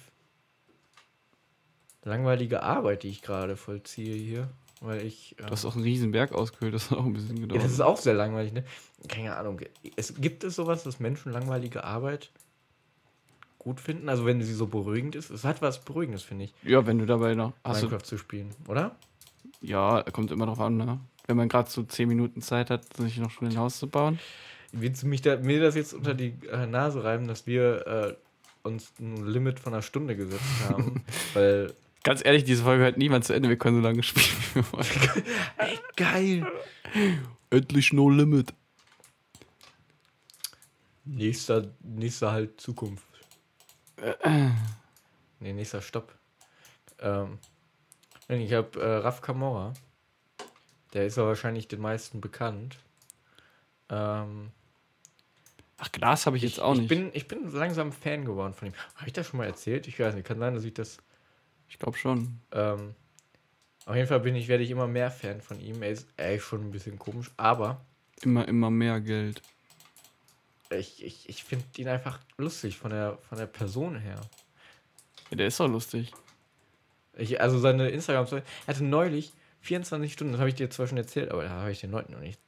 langweilige 2.02 2.62
Arbeit, 2.62 3.02
die 3.02 3.08
ich 3.08 3.22
gerade 3.22 3.56
vollziehe 3.56 4.14
hier. 4.14 4.48
Weil 4.80 5.02
ich. 5.06 5.32
äh, 5.38 5.44
Du 5.46 5.50
hast 5.52 5.64
auch 5.64 5.74
einen 5.74 5.84
riesen 5.84 6.10
Berg 6.12 6.32
ausgehöhlt, 6.32 6.74
das 6.74 6.90
hat 6.90 6.98
auch 6.98 7.04
ein 7.06 7.12
bisschen 7.14 7.36
Ja, 7.36 7.42
gedauert. 7.42 7.64
das 7.64 7.72
ist 7.72 7.80
auch 7.80 7.96
sehr 7.96 8.14
langweilig, 8.14 8.52
ne? 8.52 8.64
Keine 9.08 9.34
Ahnung. 9.36 9.60
Es, 9.96 10.14
gibt 10.16 10.44
es 10.44 10.56
sowas, 10.56 10.82
dass 10.84 11.00
Menschen 11.00 11.32
langweilige 11.32 11.84
Arbeit 11.84 12.30
gut 13.58 13.80
finden? 13.80 14.08
Also 14.10 14.26
wenn 14.26 14.42
sie 14.42 14.52
so 14.52 14.66
beruhigend 14.66 15.14
ist? 15.14 15.30
Es 15.30 15.44
hat 15.44 15.62
was 15.62 15.80
Beruhigendes, 15.82 16.22
finde 16.22 16.44
ich, 16.46 16.54
ja, 16.62 16.84
wenn 16.86 16.98
du 16.98 17.06
dabei 17.06 17.34
noch. 17.34 17.52
Hast 17.64 17.82
Minecraft 17.82 18.04
zu 18.04 18.18
spielen, 18.18 18.50
oder? 18.68 18.94
ja, 19.62 20.02
kommt 20.12 20.30
immer 20.30 20.44
drauf 20.46 20.60
an, 20.60 20.76
ne? 20.76 21.00
Wenn 21.26 21.38
man 21.38 21.48
gerade 21.48 21.70
so 21.70 21.82
10 21.82 22.06
Minuten 22.08 22.42
Zeit 22.42 22.68
hat, 22.68 22.94
sich 22.98 23.16
noch 23.16 23.30
schnell 23.30 23.50
ein 23.52 23.56
Haus 23.58 23.78
zu 23.78 23.88
bauen. 23.88 24.18
Willst 24.76 25.02
du 25.02 25.06
mich 25.06 25.22
da, 25.22 25.36
mir 25.36 25.60
das 25.60 25.76
jetzt 25.76 25.94
unter 25.94 26.14
die 26.14 26.34
äh, 26.50 26.66
Nase 26.66 27.04
reiben, 27.04 27.28
dass 27.28 27.46
wir 27.46 27.86
äh, 27.86 28.14
uns 28.66 28.92
ein 28.98 29.24
Limit 29.26 29.60
von 29.60 29.72
einer 29.72 29.82
Stunde 29.82 30.16
gesetzt 30.16 30.42
haben? 30.68 31.04
Weil. 31.34 31.72
Ganz 32.02 32.24
ehrlich, 32.24 32.44
diese 32.44 32.64
Folge 32.64 32.82
hört 32.82 32.98
niemand 32.98 33.24
zu 33.24 33.32
Ende. 33.32 33.48
Wir 33.48 33.56
können 33.56 33.76
so 33.76 33.82
lange 33.82 34.02
spielen, 34.02 34.26
wie 34.26 34.54
wir 34.56 34.72
wollen. 34.72 35.78
Geil! 35.96 36.46
Endlich 37.50 37.92
No 37.92 38.10
Limit. 38.10 38.52
Nächster, 41.04 41.70
nächster 41.80 42.32
halt 42.32 42.60
Zukunft. 42.60 43.06
nee, 45.40 45.52
nächster 45.52 45.80
Stopp. 45.80 46.14
Ähm, 46.98 47.38
ich 48.28 48.52
habe 48.52 48.80
äh, 48.80 48.96
Raf 48.96 49.20
Kamora. 49.20 49.72
Der 50.94 51.06
ist 51.06 51.16
ja 51.16 51.24
wahrscheinlich 51.24 51.68
den 51.68 51.80
meisten 51.80 52.20
bekannt. 52.20 52.78
Ähm, 53.88 54.50
Ach, 55.84 55.92
Glas 55.92 56.24
habe 56.24 56.38
ich 56.38 56.42
jetzt 56.42 56.60
auch 56.60 56.72
ich 56.72 56.80
nicht. 56.80 56.88
Bin, 56.88 57.10
ich 57.12 57.28
bin 57.28 57.52
langsam 57.52 57.92
Fan 57.92 58.24
geworden 58.24 58.54
von 58.54 58.68
ihm. 58.68 58.74
Habe 58.94 59.06
ich 59.06 59.12
das 59.12 59.26
schon 59.26 59.36
mal 59.36 59.44
erzählt? 59.44 59.86
Ich 59.86 59.98
weiß 59.98 60.14
nicht. 60.14 60.26
Kann 60.26 60.38
sein, 60.38 60.54
dass 60.54 60.64
ich 60.64 60.72
das. 60.72 60.96
ich 61.68 61.78
glaube 61.78 61.98
schon. 61.98 62.40
Ähm, 62.52 62.94
auf 63.84 63.94
jeden 63.94 64.08
Fall 64.08 64.20
bin 64.20 64.34
ich, 64.34 64.48
werde 64.48 64.64
ich 64.64 64.70
immer 64.70 64.86
mehr 64.86 65.10
Fan 65.10 65.42
von 65.42 65.60
ihm. 65.60 65.82
Er 65.82 65.90
ist, 65.90 66.08
ist 66.16 66.42
schon 66.42 66.62
ein 66.62 66.70
bisschen 66.70 66.98
komisch, 66.98 67.30
aber 67.36 67.84
Immer, 68.22 68.48
immer 68.48 68.70
mehr 68.70 68.98
Geld. 69.02 69.42
ich, 70.70 71.04
ich, 71.04 71.28
ich 71.28 71.44
finde 71.44 71.66
ihn 71.76 71.88
einfach 71.88 72.18
lustig 72.38 72.78
von 72.78 72.90
der, 72.90 73.18
von 73.28 73.36
der 73.36 73.46
Person 73.46 73.96
her. 73.96 74.20
Ja, 75.30 75.36
der 75.36 75.48
ist 75.48 75.60
doch 75.60 75.68
lustig. 75.68 76.12
Ich, 77.16 77.42
also 77.42 77.58
seine 77.58 77.90
Instagram-Story. 77.90 78.42
Er 78.66 78.74
hatte 78.74 78.84
neulich 78.84 79.32
24 79.60 80.12
Stunden, 80.12 80.32
das 80.32 80.40
habe 80.40 80.48
ich 80.48 80.54
dir 80.54 80.70
zwar 80.70 80.86
schon 80.86 80.96
erzählt, 80.96 81.30
aber 81.30 81.44
da 81.44 81.50
habe 81.50 81.72
ich 81.72 81.80
den 81.80 81.90
Leuten 81.90 82.12
noch 82.12 82.20
nicht. 82.20 82.40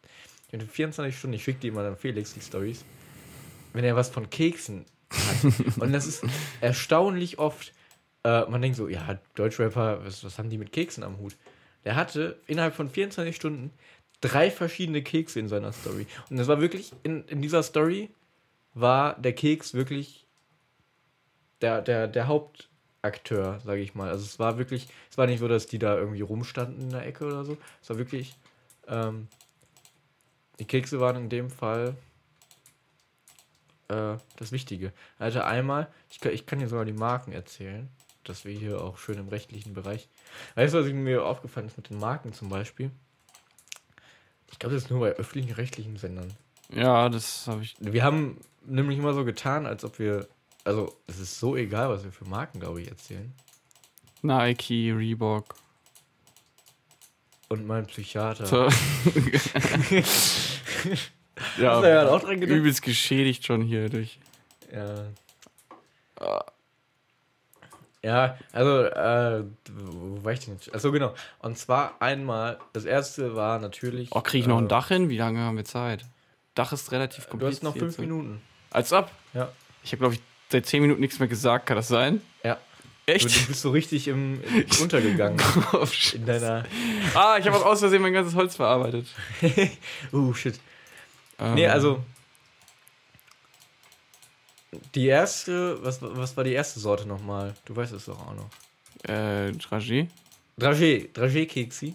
Ich 0.48 0.54
hatte 0.54 0.66
24 0.66 1.18
Stunden, 1.18 1.34
ich 1.34 1.44
schicke 1.44 1.60
die 1.60 1.68
immer 1.68 1.82
dann 1.82 1.96
Felix 1.98 2.32
die 2.32 2.40
Stories. 2.40 2.84
Wenn 3.76 3.84
er 3.84 3.94
was 3.94 4.08
von 4.08 4.30
Keksen 4.30 4.86
hat. 5.10 5.76
Und 5.80 5.92
das 5.92 6.06
ist 6.06 6.24
erstaunlich 6.60 7.38
oft. 7.38 7.72
Äh, 8.24 8.46
man 8.46 8.62
denkt 8.62 8.76
so, 8.76 8.88
ja, 8.88 9.18
Deutschrapper, 9.34 10.04
was, 10.04 10.24
was 10.24 10.38
haben 10.38 10.50
die 10.50 10.58
mit 10.58 10.72
Keksen 10.72 11.04
am 11.04 11.18
Hut? 11.18 11.36
Der 11.84 11.94
hatte 11.94 12.40
innerhalb 12.46 12.74
von 12.74 12.88
24 12.88 13.36
Stunden 13.36 13.70
drei 14.20 14.50
verschiedene 14.50 15.02
Kekse 15.02 15.40
in 15.40 15.48
seiner 15.48 15.72
Story. 15.72 16.06
Und 16.30 16.38
das 16.38 16.48
war 16.48 16.60
wirklich, 16.60 16.92
in, 17.02 17.24
in 17.26 17.42
dieser 17.42 17.62
Story 17.62 18.10
war 18.74 19.14
der 19.18 19.34
Keks 19.34 19.74
wirklich 19.74 20.26
der, 21.60 21.82
der, 21.82 22.08
der 22.08 22.26
Hauptakteur, 22.26 23.60
sage 23.64 23.82
ich 23.82 23.94
mal. 23.94 24.08
Also 24.08 24.24
es 24.24 24.38
war 24.38 24.58
wirklich, 24.58 24.88
es 25.10 25.18
war 25.18 25.26
nicht 25.26 25.38
so, 25.38 25.48
dass 25.48 25.66
die 25.66 25.78
da 25.78 25.96
irgendwie 25.96 26.22
rumstanden 26.22 26.82
in 26.82 26.90
der 26.90 27.06
Ecke 27.06 27.26
oder 27.26 27.44
so. 27.44 27.56
Es 27.82 27.90
war 27.90 27.98
wirklich, 27.98 28.34
ähm, 28.88 29.28
die 30.58 30.64
Kekse 30.64 30.98
waren 30.98 31.16
in 31.16 31.28
dem 31.28 31.50
Fall 31.50 31.94
äh, 33.88 34.16
das 34.36 34.52
Wichtige. 34.52 34.92
Hatte 35.18 35.44
einmal, 35.44 35.88
ich 36.10 36.20
kann, 36.20 36.32
ich 36.32 36.46
kann 36.46 36.58
dir 36.58 36.68
sogar 36.68 36.84
die 36.84 36.92
Marken 36.92 37.32
erzählen, 37.32 37.88
dass 38.24 38.44
wir 38.44 38.52
hier 38.52 38.80
auch 38.80 38.98
schön 38.98 39.18
im 39.18 39.28
rechtlichen 39.28 39.74
Bereich. 39.74 40.08
Weißt 40.54 40.74
du, 40.74 40.84
was 40.84 40.92
mir 40.92 41.24
aufgefallen 41.24 41.66
ist 41.66 41.76
mit 41.76 41.90
den 41.90 41.98
Marken 41.98 42.32
zum 42.32 42.48
Beispiel? 42.48 42.90
Ich 44.50 44.58
glaube, 44.58 44.74
das 44.74 44.84
ist 44.84 44.90
nur 44.90 45.00
bei 45.00 45.12
öffentlichen 45.12 45.52
rechtlichen 45.52 45.96
Sendern. 45.96 46.32
Ja, 46.72 47.08
das 47.08 47.46
habe 47.46 47.62
ich. 47.62 47.76
Wir 47.78 48.02
haben 48.02 48.40
nämlich 48.64 48.98
immer 48.98 49.14
so 49.14 49.24
getan, 49.24 49.66
als 49.66 49.84
ob 49.84 49.98
wir. 49.98 50.28
Also, 50.64 50.96
es 51.06 51.20
ist 51.20 51.38
so 51.38 51.54
egal, 51.54 51.88
was 51.88 52.02
wir 52.02 52.10
für 52.10 52.24
Marken, 52.24 52.58
glaube 52.58 52.82
ich, 52.82 52.88
erzählen. 52.88 53.32
Nike, 54.22 54.92
Reebok. 54.92 55.54
Und 57.48 57.66
mein 57.66 57.86
Psychiater. 57.86 58.44
Ja, 61.58 61.80
du 61.80 61.88
ja 61.88 62.08
auch 62.08 62.20
dran 62.20 62.40
gedacht? 62.40 62.56
übelst 62.56 62.82
geschädigt 62.82 63.44
schon 63.44 63.62
hier 63.62 63.88
durch. 63.88 64.18
Ja. 64.72 65.04
Ah. 66.18 66.44
Ja, 68.02 68.38
also, 68.52 68.84
äh, 68.84 69.42
wo 69.72 70.24
war 70.24 70.32
ich 70.32 70.40
denn 70.40 70.54
jetzt? 70.54 70.72
Achso, 70.72 70.92
genau. 70.92 71.12
Und 71.40 71.58
zwar 71.58 72.00
einmal, 72.00 72.58
das 72.72 72.84
erste 72.84 73.34
war 73.34 73.58
natürlich. 73.58 74.10
Oh, 74.12 74.20
kriege 74.20 74.42
ich 74.42 74.46
noch 74.46 74.58
ein 74.58 74.66
äh, 74.66 74.68
Dach 74.68 74.88
hin? 74.88 75.08
Wie 75.08 75.16
lange 75.18 75.40
haben 75.40 75.56
wir 75.56 75.64
Zeit? 75.64 76.04
Dach 76.54 76.72
ist 76.72 76.92
relativ 76.92 77.24
Du 77.24 77.30
kompliziert. 77.30 77.56
hast 77.56 77.62
noch 77.64 77.76
fünf 77.76 77.98
Minuten. 77.98 78.40
Als 78.70 78.92
ob. 78.92 79.10
Ja. 79.34 79.50
Ich 79.82 79.90
habe, 79.92 79.98
glaube 79.98 80.14
ich, 80.14 80.20
seit 80.50 80.66
zehn 80.66 80.82
Minuten 80.82 81.00
nichts 81.00 81.18
mehr 81.18 81.28
gesagt. 81.28 81.66
Kann 81.66 81.76
das 81.76 81.88
sein? 81.88 82.20
Ja. 82.44 82.58
Echt? 83.06 83.24
Du, 83.24 83.40
du 83.40 83.46
bist 83.48 83.60
so 83.60 83.70
richtig 83.70 84.08
im, 84.08 84.40
im 84.42 84.66
untergegangen. 84.82 85.40
Oh, 85.72 85.84
in 86.12 86.26
deiner. 86.26 86.64
ah, 87.14 87.36
ich 87.38 87.46
habe 87.46 87.56
auch 87.56 87.66
aus 87.66 87.80
Versehen 87.80 88.02
mein 88.02 88.12
ganzes 88.12 88.34
Holz 88.36 88.56
verarbeitet. 88.56 89.06
uh, 90.12 90.32
shit. 90.32 90.60
Ähm, 91.38 91.54
Nee, 91.54 91.66
also. 91.66 92.04
Die 94.94 95.06
erste, 95.06 95.82
was, 95.82 96.00
was 96.02 96.36
war 96.36 96.44
die 96.44 96.52
erste 96.52 96.80
Sorte 96.80 97.06
nochmal? 97.06 97.54
Du 97.64 97.74
weißt 97.74 97.92
es 97.92 98.06
doch 98.06 98.20
auch 98.20 98.34
noch. 98.34 98.50
Äh, 99.04 99.50
Dragé? 99.52 100.08
Dragé, 100.58 101.12
Dragé-Keksi. 101.12 101.94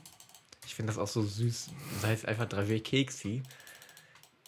Ich 0.65 0.75
finde 0.75 0.93
das 0.93 0.99
auch 0.99 1.07
so 1.07 1.21
süß. 1.21 1.69
Das 1.95 2.09
heißt 2.09 2.27
einfach 2.27 2.45
Dragé-Keksi. 2.45 3.43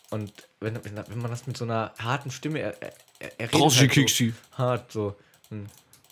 Und 0.09 0.31
wenn, 0.59 0.75
wenn, 0.85 0.95
wenn 0.95 1.19
man 1.19 1.31
das 1.31 1.47
mit 1.47 1.57
so 1.57 1.65
einer 1.65 1.91
harten 1.97 2.31
Stimme 2.31 2.59
er, 2.59 2.81
er, 2.81 2.93
er 3.39 3.51
halt 3.51 4.09
so 4.09 4.31
hart, 4.57 4.91
so 4.91 5.15
ein 5.49 5.67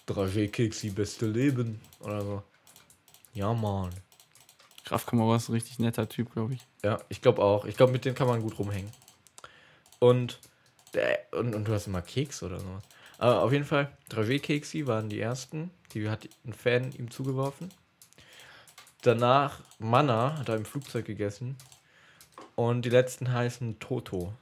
Dragé-Keksi, 0.07 0.89
beste 0.89 1.27
Leben 1.27 1.79
oder 1.99 2.21
so. 2.21 2.43
Ja, 3.33 3.53
Mann. 3.53 3.91
Graf 4.91 5.05
Kamara 5.05 5.37
ist 5.37 5.47
ein 5.47 5.53
richtig 5.53 5.79
netter 5.79 6.09
Typ, 6.09 6.33
glaube 6.33 6.55
ich. 6.55 6.67
Ja, 6.83 6.99
ich 7.07 7.21
glaube 7.21 7.41
auch. 7.41 7.63
Ich 7.63 7.77
glaube, 7.77 7.93
mit 7.93 8.03
denen 8.03 8.13
kann 8.13 8.27
man 8.27 8.41
gut 8.41 8.59
rumhängen. 8.59 8.91
Und, 9.99 10.41
der, 10.93 11.17
und, 11.31 11.55
und 11.55 11.65
du 11.65 11.71
hast 11.71 11.87
immer 11.87 12.01
Keks 12.01 12.43
oder 12.43 12.59
sowas. 12.59 12.83
Aber 13.17 13.41
auf 13.41 13.53
jeden 13.53 13.63
Fall, 13.63 13.89
Dragé-Keksi 14.09 14.87
waren 14.87 15.07
die 15.07 15.21
ersten. 15.21 15.71
Die 15.93 16.09
hat 16.09 16.27
ein 16.43 16.51
Fan 16.51 16.91
ihm 16.91 17.09
zugeworfen. 17.09 17.69
Danach 19.01 19.61
Manna 19.79 20.37
hat 20.37 20.49
er 20.49 20.57
im 20.57 20.65
Flugzeug 20.65 21.05
gegessen. 21.05 21.55
Und 22.55 22.83
die 22.83 22.89
letzten 22.89 23.31
heißen 23.31 23.79
Toto. 23.79 24.33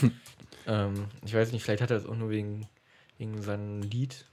ähm, 0.66 1.08
ich 1.26 1.34
weiß 1.34 1.52
nicht, 1.52 1.62
vielleicht 1.62 1.82
hat 1.82 1.90
er 1.90 1.98
das 1.98 2.08
auch 2.08 2.16
nur 2.16 2.30
wegen, 2.30 2.66
wegen 3.18 3.42
seinem 3.42 3.82
Lied 3.82 4.24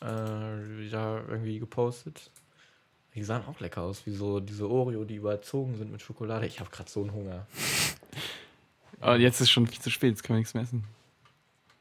äh, 0.00 0.88
da 0.90 1.24
irgendwie 1.28 1.60
gepostet. 1.60 2.32
Die 3.14 3.22
sahen 3.22 3.44
auch 3.46 3.60
lecker 3.60 3.82
aus, 3.82 4.06
wie 4.06 4.10
so 4.10 4.40
diese 4.40 4.68
Oreo, 4.68 5.04
die 5.04 5.14
überzogen 5.14 5.76
sind 5.76 5.92
mit 5.92 6.02
Schokolade. 6.02 6.46
Ich 6.46 6.58
habe 6.58 6.70
gerade 6.70 6.90
so 6.90 7.00
einen 7.00 7.12
Hunger. 7.12 7.46
Aber 9.00 9.16
jetzt 9.16 9.40
ist 9.40 9.50
schon 9.50 9.66
viel 9.66 9.80
zu 9.80 9.90
spät, 9.90 10.10
jetzt 10.10 10.24
können 10.24 10.36
wir 10.36 10.40
nichts 10.40 10.54
mehr 10.54 10.64
essen. 10.64 10.84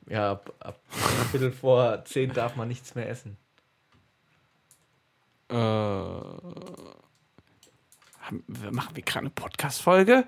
Ja, 0.08 0.32
ab, 0.34 0.54
ab 0.60 0.80
Viertel 1.32 1.52
vor 1.52 2.04
zehn 2.06 2.34
darf 2.34 2.56
man 2.56 2.68
nichts 2.68 2.96
mehr 2.96 3.10
essen. 3.10 3.38
Äh, 5.50 5.56
haben, 5.56 6.44
machen 8.72 8.96
wir 8.96 9.04
gerade 9.04 9.22
eine 9.22 9.30
Podcast-Folge? 9.30 10.28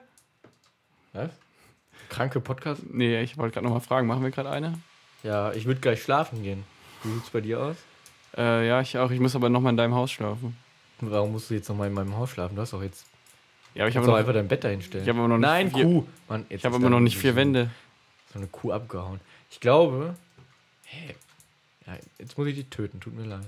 Was? 1.14 1.32
Kranke 2.10 2.40
Podcast? 2.40 2.84
Nee, 2.90 3.22
ich 3.22 3.38
wollte 3.38 3.56
gerade 3.56 3.68
noch 3.68 3.74
mal 3.74 3.80
fragen, 3.80 4.08
machen 4.08 4.24
wir 4.24 4.32
gerade 4.32 4.50
eine? 4.50 4.80
Ja, 5.24 5.52
ich 5.54 5.66
würde 5.66 5.82
gleich 5.82 6.02
schlafen 6.02 6.44
gehen. 6.44 6.64
Wie 7.04 7.12
sieht's 7.14 7.30
bei 7.30 7.42
dir 7.42 7.60
aus? 7.60 7.76
Äh, 8.38 8.68
ja, 8.68 8.82
ich 8.82 8.98
auch. 8.98 9.12
Ich 9.12 9.20
muss 9.20 9.36
aber 9.36 9.50
noch 9.50 9.62
mal 9.62 9.72
in 9.72 9.78
deinem 9.78 9.96
Haus 9.96 10.12
schlafen. 10.12 10.56
Warum 11.02 11.32
musst 11.34 11.50
du 11.50 11.54
jetzt 11.56 11.68
noch 11.70 11.76
mal 11.76 11.88
in 11.88 11.94
meinem 11.94 12.16
Haus 12.16 12.30
schlafen? 12.32 12.56
Du 12.56 12.62
hast 12.62 12.74
doch 12.74 12.82
jetzt. 12.84 13.06
Ja, 13.74 13.84
aber 13.84 13.90
ich 13.90 13.98
habe 13.98 14.08
noch, 14.08 14.16
einfach 14.16 14.34
dein 14.34 14.48
Bett 14.48 14.64
dahinstellen. 14.64 15.04
ich 15.04 15.10
hab 15.10 15.18
aber 15.18 15.28
noch 15.28 15.38
nicht 15.38 15.48
Nein, 15.48 15.72
vier- 15.72 15.84
Kuh. 15.84 16.06
Mann, 16.30 16.46
ich 16.50 16.64
habe 16.66 16.80
da 16.80 16.90
noch 16.90 17.00
nicht 17.02 17.18
vier 17.18 17.32
so- 17.32 17.36
Wände. 17.38 17.70
So 18.34 18.40
eine 18.40 18.48
Kuh 18.48 18.72
abgehauen. 18.72 19.20
Ich 19.52 19.60
glaube. 19.60 20.16
Hey, 20.84 21.16
ja, 21.86 21.98
jetzt 22.18 22.38
muss 22.38 22.48
ich 22.48 22.56
die 22.56 22.64
töten. 22.70 23.00
Tut 23.00 23.14
mir 23.16 23.26
leid. 23.26 23.46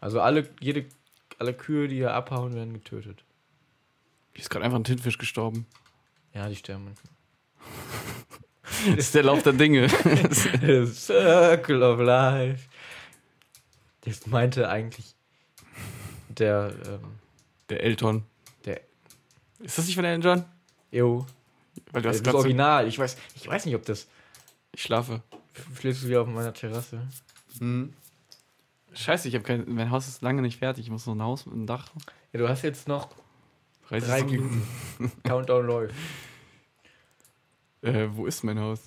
Also 0.00 0.20
alle, 0.20 0.48
jede, 0.60 0.84
alle 1.38 1.54
Kühe, 1.54 1.88
die 1.88 1.96
hier 1.96 2.12
abhauen, 2.14 2.54
werden 2.54 2.74
getötet. 2.74 3.22
Hier 4.34 4.42
ist 4.42 4.50
gerade 4.50 4.64
einfach 4.66 4.78
ein 4.78 4.84
Tintenfisch 4.84 5.16
gestorben. 5.18 5.66
Ja, 6.34 6.48
die 6.48 6.56
sterben 6.56 6.84
manchmal. 6.84 7.12
Das 8.90 8.96
ist 9.06 9.14
der 9.14 9.22
Lauf 9.22 9.42
der 9.42 9.52
Dinge. 9.54 9.88
The 10.60 10.86
Circle 10.86 11.82
of 11.82 12.00
Life. 12.00 12.68
Das 14.02 14.26
meinte 14.26 14.68
eigentlich 14.68 15.14
der, 16.38 16.72
ähm, 16.86 17.00
der 17.68 17.82
Elton. 17.82 18.24
der, 18.64 18.80
Ist 19.60 19.78
das 19.78 19.86
nicht 19.86 19.96
von 19.96 20.04
Elton? 20.04 20.44
Ew, 20.92 21.24
Weil 21.92 22.02
du 22.02 22.08
das, 22.08 22.18
hast 22.18 22.26
das 22.26 22.34
Original. 22.34 22.86
Ich 22.88 22.98
weiß, 22.98 23.16
ich 23.34 23.46
weiß 23.46 23.66
nicht, 23.66 23.74
ob 23.74 23.84
das. 23.84 24.06
Ich 24.72 24.82
schlafe. 24.82 25.22
Schläfst 25.78 26.02
du 26.02 26.08
wieder 26.08 26.22
auf 26.22 26.28
meiner 26.28 26.52
Terrasse? 26.52 27.00
Scheiße, 28.92 29.28
ich 29.28 29.34
habe 29.34 29.44
kein. 29.44 29.64
Mein 29.72 29.90
Haus 29.90 30.08
ist 30.08 30.22
lange 30.22 30.42
nicht 30.42 30.58
fertig. 30.58 30.84
Ich 30.84 30.90
muss 30.90 31.06
noch 31.06 31.14
ein 31.14 31.22
Haus 31.22 31.46
mit 31.46 31.54
einem 31.54 31.66
Dach. 31.66 31.90
Ja, 32.32 32.40
du 32.40 32.48
hast 32.48 32.62
jetzt 32.62 32.88
noch 32.88 33.08
30 33.88 34.08
drei. 34.08 34.24
Minuten. 34.24 34.62
Countdown 35.24 35.66
läuft. 35.66 35.94
Äh, 37.82 38.08
wo 38.12 38.26
ist 38.26 38.42
mein 38.42 38.58
Haus? 38.58 38.80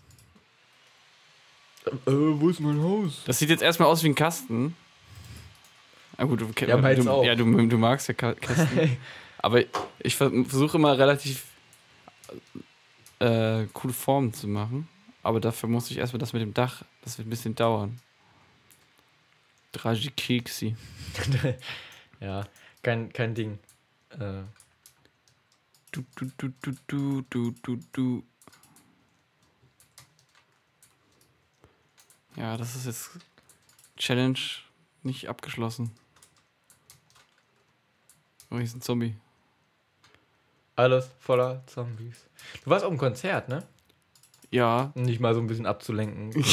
Äh, 1.86 1.92
wo 2.06 2.50
ist 2.50 2.60
mein 2.60 2.82
Haus? 2.82 3.24
Das 3.26 3.40
sieht 3.40 3.50
jetzt 3.50 3.64
erstmal 3.64 3.88
aus 3.88 4.04
wie 4.04 4.10
ein 4.10 4.16
Kasten. 4.16 4.76
Ah, 6.20 6.26
gut, 6.26 6.42
du, 6.42 6.52
Ja, 6.66 6.76
du, 6.78 7.24
ja, 7.24 7.34
du, 7.36 7.68
du 7.68 7.78
magst 7.78 8.10
ja 8.10 8.14
Kästen. 8.14 8.98
Aber 9.38 9.64
ich 10.00 10.16
ver- 10.18 10.32
versuche 10.46 10.78
immer 10.78 10.98
relativ 10.98 11.46
äh, 13.20 13.66
coole 13.72 13.94
Formen 13.94 14.34
zu 14.34 14.48
machen. 14.48 14.90
Aber 15.24 15.40
dafür 15.40 15.70
muss 15.70 15.90
ich 15.92 15.98
erstmal 15.98 16.20
das 16.20 16.34
mit 16.34 16.42
dem 16.42 16.54
Dach, 16.54 16.84
das 17.04 17.18
wird 17.18 17.28
ein 17.28 17.30
bisschen 17.30 17.56
dauern. 17.56 18.00
Dragikiksi. 19.72 20.76
ja, 22.20 22.46
kein, 22.84 23.14
kein 23.14 23.34
Ding. 23.36 23.60
Äh, 24.12 24.44
Du, 25.92 26.04
du, 26.16 26.30
du, 26.38 26.50
du, 26.62 26.72
du, 26.88 27.22
du, 27.32 27.52
du, 27.64 27.80
du. 27.94 28.24
Ja, 32.36 32.58
das 32.58 32.76
ist 32.76 32.86
jetzt 32.86 33.10
Challenge 33.98 34.38
nicht 35.02 35.28
abgeschlossen. 35.30 35.90
Oh, 38.52 38.56
hier 38.56 38.64
ist 38.64 38.76
ein 38.76 38.82
Zombie. 38.82 39.16
alles 40.76 41.10
voller 41.20 41.64
Zombies. 41.68 42.26
Du 42.64 42.70
warst 42.70 42.84
auf 42.86 42.90
dem 42.90 42.98
Konzert, 42.98 43.50
ne? 43.50 43.64
Ja, 44.52 44.92
Um 44.96 45.06
dich 45.06 45.20
mal 45.20 45.34
so 45.36 45.40
ein 45.42 45.48
bisschen 45.48 45.66
abzulenken. 45.68 46.32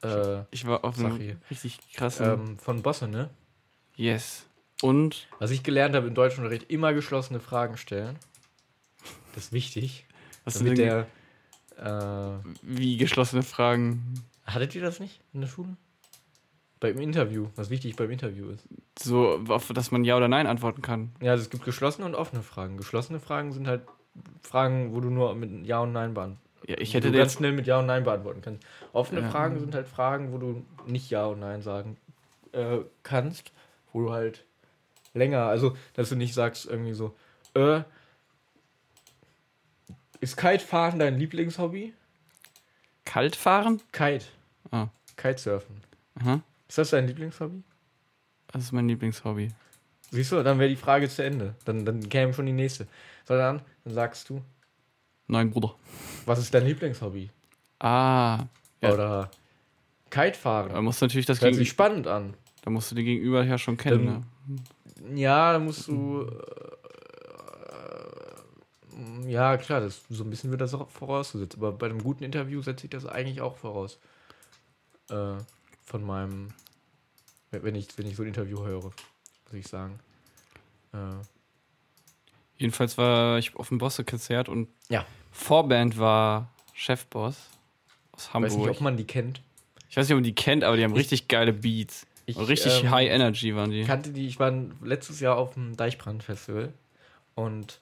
deiner, 0.00 0.38
äh, 0.40 0.44
ich 0.50 0.66
war 0.66 0.84
auf 0.84 0.96
Sache 0.96 1.14
einem 1.14 1.40
richtig 1.50 1.78
krassen. 1.94 2.26
ähm, 2.26 2.58
von 2.58 2.82
Bosse, 2.82 3.06
ne? 3.08 3.30
yes. 3.96 4.44
Und 4.82 5.26
Was 5.38 5.50
ich 5.52 5.62
gelernt 5.62 5.94
habe 5.94 6.08
im 6.08 6.14
Deutschunterricht, 6.14 6.70
immer 6.70 6.92
geschlossene 6.92 7.40
Fragen 7.40 7.76
stellen. 7.78 8.18
Das 9.34 9.44
ist 9.44 9.52
wichtig. 9.52 10.04
was 10.44 10.54
sind 10.54 10.66
Damit 10.66 10.78
denn 10.78 11.06
der. 11.78 12.40
Äh, 12.42 12.44
wie 12.62 12.96
geschlossene 12.98 13.42
Fragen? 13.42 14.22
hattet 14.44 14.74
ihr 14.74 14.82
das 14.82 15.00
nicht 15.00 15.20
in 15.32 15.40
der 15.40 15.48
Schule? 15.48 15.76
Beim 16.78 16.98
Interview, 16.98 17.48
was 17.56 17.70
wichtig 17.70 17.96
beim 17.96 18.10
Interview 18.10 18.50
ist. 18.50 18.64
So, 18.98 19.40
auf 19.48 19.72
das 19.72 19.90
man 19.90 20.04
Ja 20.04 20.16
oder 20.16 20.28
Nein 20.28 20.46
antworten 20.46 20.82
kann. 20.82 21.12
Ja, 21.20 21.32
also 21.32 21.42
es 21.42 21.50
gibt 21.50 21.64
geschlossene 21.64 22.06
und 22.06 22.14
offene 22.14 22.42
Fragen. 22.42 22.76
Geschlossene 22.76 23.18
Fragen 23.18 23.52
sind 23.52 23.66
halt 23.66 23.82
Fragen, 24.42 24.94
wo 24.94 25.00
du 25.00 25.08
nur 25.10 25.34
mit 25.34 25.66
Ja 25.66 25.80
und 25.80 25.92
Nein 25.92 26.12
beantworten 26.14 26.40
Ja, 26.66 26.76
ich 26.78 26.92
hätte 26.94 27.10
du 27.10 27.18
ganz 27.18 27.34
schnell 27.34 27.52
mit 27.52 27.66
Ja 27.66 27.78
und 27.78 27.86
Nein 27.86 28.04
beantworten 28.04 28.42
kannst. 28.42 28.62
Offene 28.92 29.22
Ja. 29.22 29.30
Fragen 29.30 29.58
sind 29.58 29.74
halt 29.74 29.86
Fragen, 29.86 30.32
wo 30.32 30.38
du 30.38 30.64
nicht 30.86 31.10
Ja 31.10 31.26
und 31.26 31.40
Nein 31.40 31.62
sagen 31.62 31.96
äh, 32.52 32.78
kannst, 33.02 33.52
wo 33.92 34.02
du 34.02 34.12
halt 34.12 34.44
länger, 35.14 35.46
also 35.46 35.76
dass 35.94 36.10
du 36.10 36.16
nicht 36.16 36.34
sagst 36.34 36.66
irgendwie 36.66 36.92
so, 36.94 37.14
äh, 37.54 37.80
ist 40.20 40.36
Kitefahren 40.36 40.98
dein 40.98 41.18
Lieblingshobby? 41.18 41.94
Kalt 43.04 43.36
fahren? 43.36 43.80
Kite. 43.92 44.26
Ah. 44.70 44.88
Kitesurfen. 45.16 45.80
Aha. 46.20 46.40
Ist 46.68 46.78
das 46.78 46.90
dein 46.90 47.06
Lieblingshobby? 47.06 47.62
Das 48.48 48.64
ist 48.64 48.72
mein 48.72 48.88
Lieblingshobby. 48.88 49.50
Siehst 50.10 50.32
du, 50.32 50.42
dann 50.42 50.58
wäre 50.58 50.68
die 50.68 50.76
Frage 50.76 51.08
zu 51.08 51.22
Ende. 51.24 51.54
Dann, 51.64 51.84
dann 51.84 52.08
käme 52.08 52.32
schon 52.32 52.46
die 52.46 52.52
nächste. 52.52 52.86
Sondern 53.24 53.62
dann 53.84 53.94
sagst 53.94 54.28
du, 54.28 54.42
Nein, 55.28 55.50
Bruder. 55.50 55.74
was 56.24 56.38
ist 56.38 56.54
dein 56.54 56.64
Lieblingshobby? 56.64 57.30
Ah. 57.80 58.44
Ja. 58.80 58.92
Oder 58.92 59.30
Kitefahren. 60.10 60.72
Da 60.72 60.80
musst 60.80 61.02
du 61.02 61.06
natürlich 61.06 61.26
das 61.26 61.40
hört 61.40 61.54
sich 61.54 61.68
spannend 61.68 62.06
an. 62.06 62.34
Da 62.62 62.70
musst 62.70 62.90
du 62.90 62.94
die 62.94 63.04
Gegenüber 63.04 63.44
ja 63.44 63.58
schon 63.58 63.76
kennen. 63.76 64.06
Dann- 64.06 64.24
ne? 65.10 65.20
Ja, 65.20 65.52
da 65.52 65.58
musst 65.58 65.88
du. 65.88 66.22
Äh, 66.22 66.30
ja, 69.30 69.56
klar, 69.56 69.80
das, 69.80 70.02
so 70.08 70.24
ein 70.24 70.30
bisschen 70.30 70.50
wird 70.50 70.60
das 70.60 70.74
auch 70.74 70.88
vorausgesetzt. 70.88 71.56
Aber 71.56 71.72
bei 71.72 71.86
einem 71.86 72.02
guten 72.02 72.24
Interview 72.24 72.62
setze 72.62 72.86
ich 72.86 72.90
das 72.90 73.06
eigentlich 73.06 73.40
auch 73.40 73.56
voraus. 73.56 73.98
Äh, 75.10 75.34
von 75.86 76.04
meinem. 76.04 76.48
Wenn 77.50 77.74
ich, 77.74 77.88
wenn 77.96 78.06
ich 78.06 78.16
so 78.16 78.22
ein 78.22 78.28
Interview 78.28 78.62
höre, 78.64 78.82
muss 78.82 78.92
ich 79.54 79.66
sagen. 79.66 79.98
Äh, 80.92 80.98
Jedenfalls 82.58 82.96
war 82.98 83.38
ich 83.38 83.54
auf 83.56 83.68
dem 83.68 83.78
Bosse-Konzert 83.78 84.48
und 84.48 84.68
Ja. 84.88 85.06
Vorband 85.30 85.98
war 85.98 86.50
Chefboss 86.74 87.36
aus 88.12 88.22
Ich 88.22 88.26
weiß 88.28 88.32
Hamburg. 88.34 88.58
nicht, 88.58 88.68
ob 88.70 88.80
man 88.80 88.96
die 88.96 89.04
kennt. 89.04 89.40
Ich 89.88 89.96
weiß 89.96 90.06
nicht, 90.06 90.12
ob 90.14 90.16
man 90.18 90.24
die 90.24 90.34
kennt, 90.34 90.64
aber 90.64 90.76
die 90.76 90.84
haben 90.84 90.92
richtig 90.94 91.28
geile 91.28 91.52
Beats. 91.52 92.06
Ich, 92.26 92.36
richtig 92.36 92.82
ähm, 92.82 92.90
High 92.90 93.08
Energy 93.10 93.54
waren 93.54 93.70
die. 93.70 93.84
kannte 93.84 94.10
die, 94.10 94.26
ich 94.26 94.38
war 94.40 94.52
letztes 94.82 95.20
Jahr 95.20 95.36
auf 95.36 95.54
dem 95.54 95.76
Deichbrand-Festival 95.76 96.72
und 97.34 97.80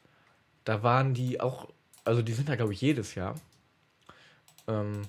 da 0.65 0.83
waren 0.83 1.15
die 1.15 1.41
auch, 1.41 1.69
also 2.05 2.21
die 2.21 2.33
sind 2.33 2.49
da 2.49 2.57
glaube 2.57 2.73
ich 2.75 2.81
jedes 2.81 3.15
Jahr. 3.15 3.35
Ähm, 4.69 5.03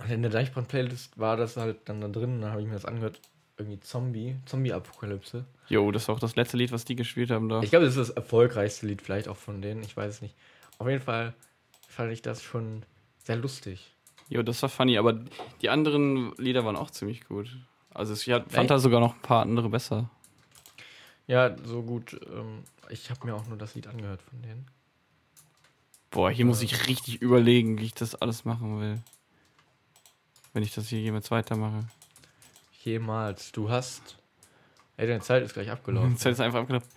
und 0.00 0.10
in 0.10 0.22
der 0.22 0.30
Deichbrand-Playlist 0.30 1.18
war 1.18 1.36
das 1.36 1.56
halt 1.56 1.88
dann 1.88 2.00
da 2.00 2.08
drin, 2.08 2.40
dann 2.40 2.50
habe 2.50 2.62
ich 2.62 2.66
mir 2.66 2.74
das 2.74 2.84
angehört, 2.84 3.20
irgendwie 3.58 3.80
Zombie, 3.80 4.36
Zombie-Apokalypse. 4.46 5.44
Jo, 5.68 5.90
das 5.92 6.08
war 6.08 6.14
auch 6.14 6.20
das 6.20 6.36
letzte 6.36 6.56
Lied, 6.56 6.72
was 6.72 6.84
die 6.84 6.96
gespielt 6.96 7.30
haben 7.30 7.48
da. 7.48 7.62
Ich 7.62 7.70
glaube, 7.70 7.84
das 7.84 7.96
ist 7.96 8.08
das 8.08 8.16
erfolgreichste 8.16 8.86
Lied 8.86 9.02
vielleicht 9.02 9.28
auch 9.28 9.36
von 9.36 9.60
denen, 9.60 9.82
ich 9.82 9.96
weiß 9.96 10.14
es 10.14 10.22
nicht. 10.22 10.34
Auf 10.78 10.88
jeden 10.88 11.02
Fall 11.02 11.34
fand 11.86 12.12
ich 12.12 12.22
das 12.22 12.42
schon 12.42 12.84
sehr 13.22 13.36
lustig. 13.36 13.94
Jo, 14.30 14.42
das 14.42 14.62
war 14.62 14.68
funny, 14.68 14.96
aber 14.96 15.20
die 15.60 15.68
anderen 15.68 16.34
Lieder 16.36 16.64
waren 16.64 16.76
auch 16.76 16.90
ziemlich 16.90 17.26
gut. 17.26 17.54
Also 17.92 18.14
ich 18.14 18.24
fand 18.24 18.54
Echt? 18.54 18.70
da 18.70 18.78
sogar 18.78 19.00
noch 19.00 19.14
ein 19.14 19.22
paar 19.22 19.42
andere 19.42 19.68
besser. 19.68 20.08
Ja, 21.26 21.54
so 21.64 21.82
gut. 21.82 22.18
Ähm, 22.32 22.64
ich 22.88 23.10
habe 23.10 23.26
mir 23.26 23.34
auch 23.34 23.46
nur 23.46 23.58
das 23.58 23.74
Lied 23.74 23.86
angehört 23.86 24.22
von 24.22 24.40
denen. 24.42 24.66
Boah, 26.10 26.30
hier 26.30 26.44
muss 26.44 26.62
ich 26.62 26.88
richtig 26.88 27.20
überlegen, 27.22 27.78
wie 27.78 27.84
ich 27.84 27.94
das 27.94 28.14
alles 28.16 28.44
machen 28.44 28.80
will. 28.80 28.98
Wenn 30.52 30.62
ich 30.62 30.74
das 30.74 30.88
hier 30.88 31.00
jemals 31.00 31.30
weitermache. 31.30 31.84
Jemals. 32.82 33.52
Du 33.52 33.70
hast. 33.70 34.16
Ey, 34.96 35.06
deine 35.06 35.20
Zeit 35.20 35.42
ist 35.42 35.54
gleich 35.54 35.66
Die 35.66 35.72
abgelaufen. 35.72 36.16
Zeit 36.16 36.32
ist 36.32 36.40
einfach 36.40 36.60
abgelaufen. 36.60 36.88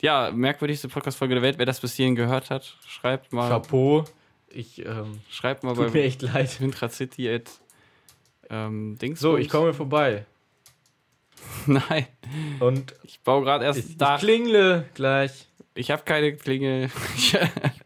Ja, 0.00 0.30
merkwürdigste 0.32 0.88
Podcast-Folge 0.88 1.34
der 1.34 1.42
Welt. 1.42 1.58
Wer 1.58 1.66
das 1.66 1.80
bis 1.80 1.94
hierhin 1.94 2.14
gehört 2.14 2.50
hat, 2.50 2.76
schreibt 2.86 3.32
mal, 3.32 3.48
Chapeau. 3.48 4.04
Ich, 4.48 4.84
ähm, 4.84 5.20
schreibt 5.30 5.62
mal 5.64 5.74
tut 5.74 5.86
mir 5.86 5.90
bei 5.92 6.02
echt 6.04 6.22
leid. 6.22 6.60
Windradcity 6.60 7.28
at 7.30 7.50
ähm, 8.50 8.98
Dings. 8.98 9.20
So, 9.20 9.36
ich 9.36 9.48
komme 9.48 9.72
vorbei. 9.72 10.26
Nein, 11.66 12.06
Und 12.60 12.94
ich 13.02 13.20
baue 13.20 13.42
gerade 13.44 13.64
erst 13.64 13.78
ich, 13.80 13.90
ich 13.90 13.96
Dach. 13.96 14.18
klingle 14.20 14.88
gleich. 14.94 15.48
Ich 15.74 15.90
habe 15.90 16.02
keine 16.04 16.34
Klingel. 16.36 16.90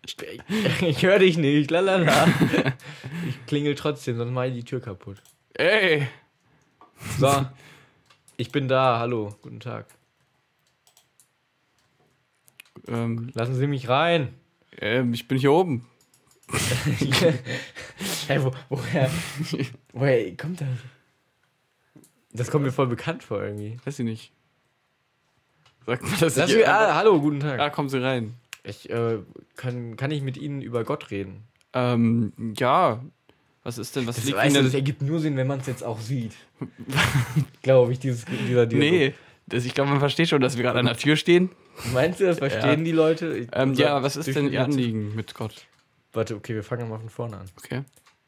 Ich, 0.05 0.17
ich 0.81 1.03
höre 1.03 1.19
dich 1.19 1.37
nicht. 1.37 1.71
Lalala. 1.71 2.27
Ich 3.29 3.47
klingel 3.47 3.75
trotzdem, 3.75 4.17
sonst 4.17 4.33
mache 4.33 4.49
ich 4.49 4.55
die 4.55 4.65
Tür 4.65 4.81
kaputt. 4.81 5.23
Ey! 5.55 6.09
So. 7.19 7.47
Ich 8.37 8.51
bin 8.51 8.69
da. 8.69 8.99
Hallo. 8.99 9.37
Guten 9.43 9.61
Tag. 9.61 9.87
Ähm, 12.87 13.31
Lassen 13.35 13.55
Sie 13.55 13.67
mich 13.67 13.89
rein. 13.89 14.35
ähm, 14.81 15.13
ich 15.13 15.29
bin 15.29 15.39
hier 15.39 15.53
oben. 15.53 15.87
hey, 18.27 18.43
wo, 18.43 18.53
woher, 18.71 19.11
woher 19.93 20.35
kommt 20.37 20.63
das? 20.63 20.69
Das 22.33 22.51
kommt 22.51 22.65
mir 22.65 22.73
voll 22.73 22.87
bekannt 22.87 23.23
vor 23.23 23.43
irgendwie. 23.43 23.77
Weiß 23.85 23.99
ich 23.99 24.05
nicht. 24.05 24.33
Sagt 25.85 26.03
mal, 26.05 26.17
dass 26.19 26.37
Lass 26.37 26.53
mich, 26.55 26.67
ah, 26.67 26.95
hallo, 26.95 27.21
guten 27.21 27.41
Tag. 27.41 27.61
ah, 27.61 27.69
kommen 27.69 27.89
Sie 27.91 28.03
rein. 28.03 28.35
Ich, 28.69 28.91
äh, 28.91 29.19
kann, 29.57 29.97
kann 29.97 30.11
ich 30.11 30.23
mit 30.23 30.37
Ihnen 30.37 30.61
über 30.63 30.85
Gott 30.85 31.11
reden? 31.11 31.45
Ähm, 31.73 32.33
ja. 32.59 33.03
Was 33.63 33.79
ist 33.79 33.97
denn? 33.97 34.07
Was 34.07 34.17
Das, 34.17 34.25
liegt 34.27 34.37
weißt 34.37 34.55
Ihnen 34.57 34.65
das 34.65 34.75
ergibt 34.75 35.03
nur 35.03 35.21
Sinn, 35.21 35.37
wenn 35.37 35.47
man 35.47 35.61
es 35.61 35.67
jetzt 35.67 35.83
auch 35.85 36.01
sieht. 36.01 36.33
Glaube 37.63 37.93
ich, 37.93 37.99
dieses, 37.99 38.25
dieser 38.27 38.67
Dialog. 38.67 38.91
Nee, 38.91 39.15
das, 39.47 39.65
ich 39.65 39.75
glaube, 39.75 39.91
man 39.91 40.01
versteht 40.01 40.29
schon, 40.29 40.41
dass 40.41 40.57
wir 40.57 40.63
gerade 40.65 40.79
an 40.79 40.87
der 40.87 40.97
Tür 40.97 41.17
stehen. 41.17 41.51
Meinst 41.93 42.21
du, 42.21 42.25
das 42.27 42.39
verstehen 42.39 42.81
Ja. 42.81 42.85
die 42.85 42.93
Leute? 42.93 43.37
Ich- 43.37 43.49
Ähm, 43.53 43.75
ja, 43.75 44.03
was 44.03 44.17
ist 44.17 44.35
denn 44.35 44.53
Ihr 44.53 44.63
Anliegen 44.65 45.15
mit 45.15 45.35
Gott? 45.35 45.67
Warte, 46.13 46.35
okay, 46.37 46.55
wir 46.55 46.65
fangen 46.65 46.89
mal 46.89 46.99
von 46.99 47.09
vorne 47.11 47.37
an. 47.39 47.47
Okay. 47.59 47.83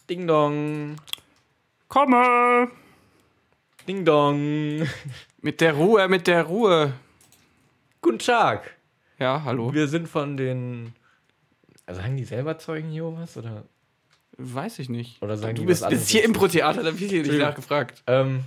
Ding 0.08 0.26
dong, 0.26 0.96
Komme! 1.88 2.68
ding 3.88 4.04
dong. 4.04 4.86
Mit 5.42 5.60
der 5.60 5.72
Ruhe, 5.74 6.06
mit 6.08 6.26
der 6.26 6.44
Ruhe. 6.44 6.92
Guten 8.02 8.18
Tag. 8.18 8.76
Ja, 9.20 9.42
hallo. 9.44 9.72
Wir 9.72 9.86
sind 9.86 10.08
von 10.08 10.36
den. 10.36 10.94
Also 11.86 12.00
sagen 12.00 12.16
die 12.16 12.24
selber 12.24 12.58
Zeugen 12.58 12.90
Jehovas 12.90 13.36
oder? 13.36 13.64
Weiß 14.38 14.78
ich 14.78 14.88
nicht. 14.88 15.20
Oder 15.22 15.36
sagen 15.36 15.54
du 15.56 15.62
die 15.62 15.66
bist, 15.66 15.86
bist 15.88 16.08
hier? 16.08 16.24
Impro-Theater, 16.24 16.82
da 16.82 16.90
ich 16.90 16.98
hier 16.98 17.22
nicht 17.22 17.38
nachgefragt. 17.38 18.02
Ähm, 18.06 18.40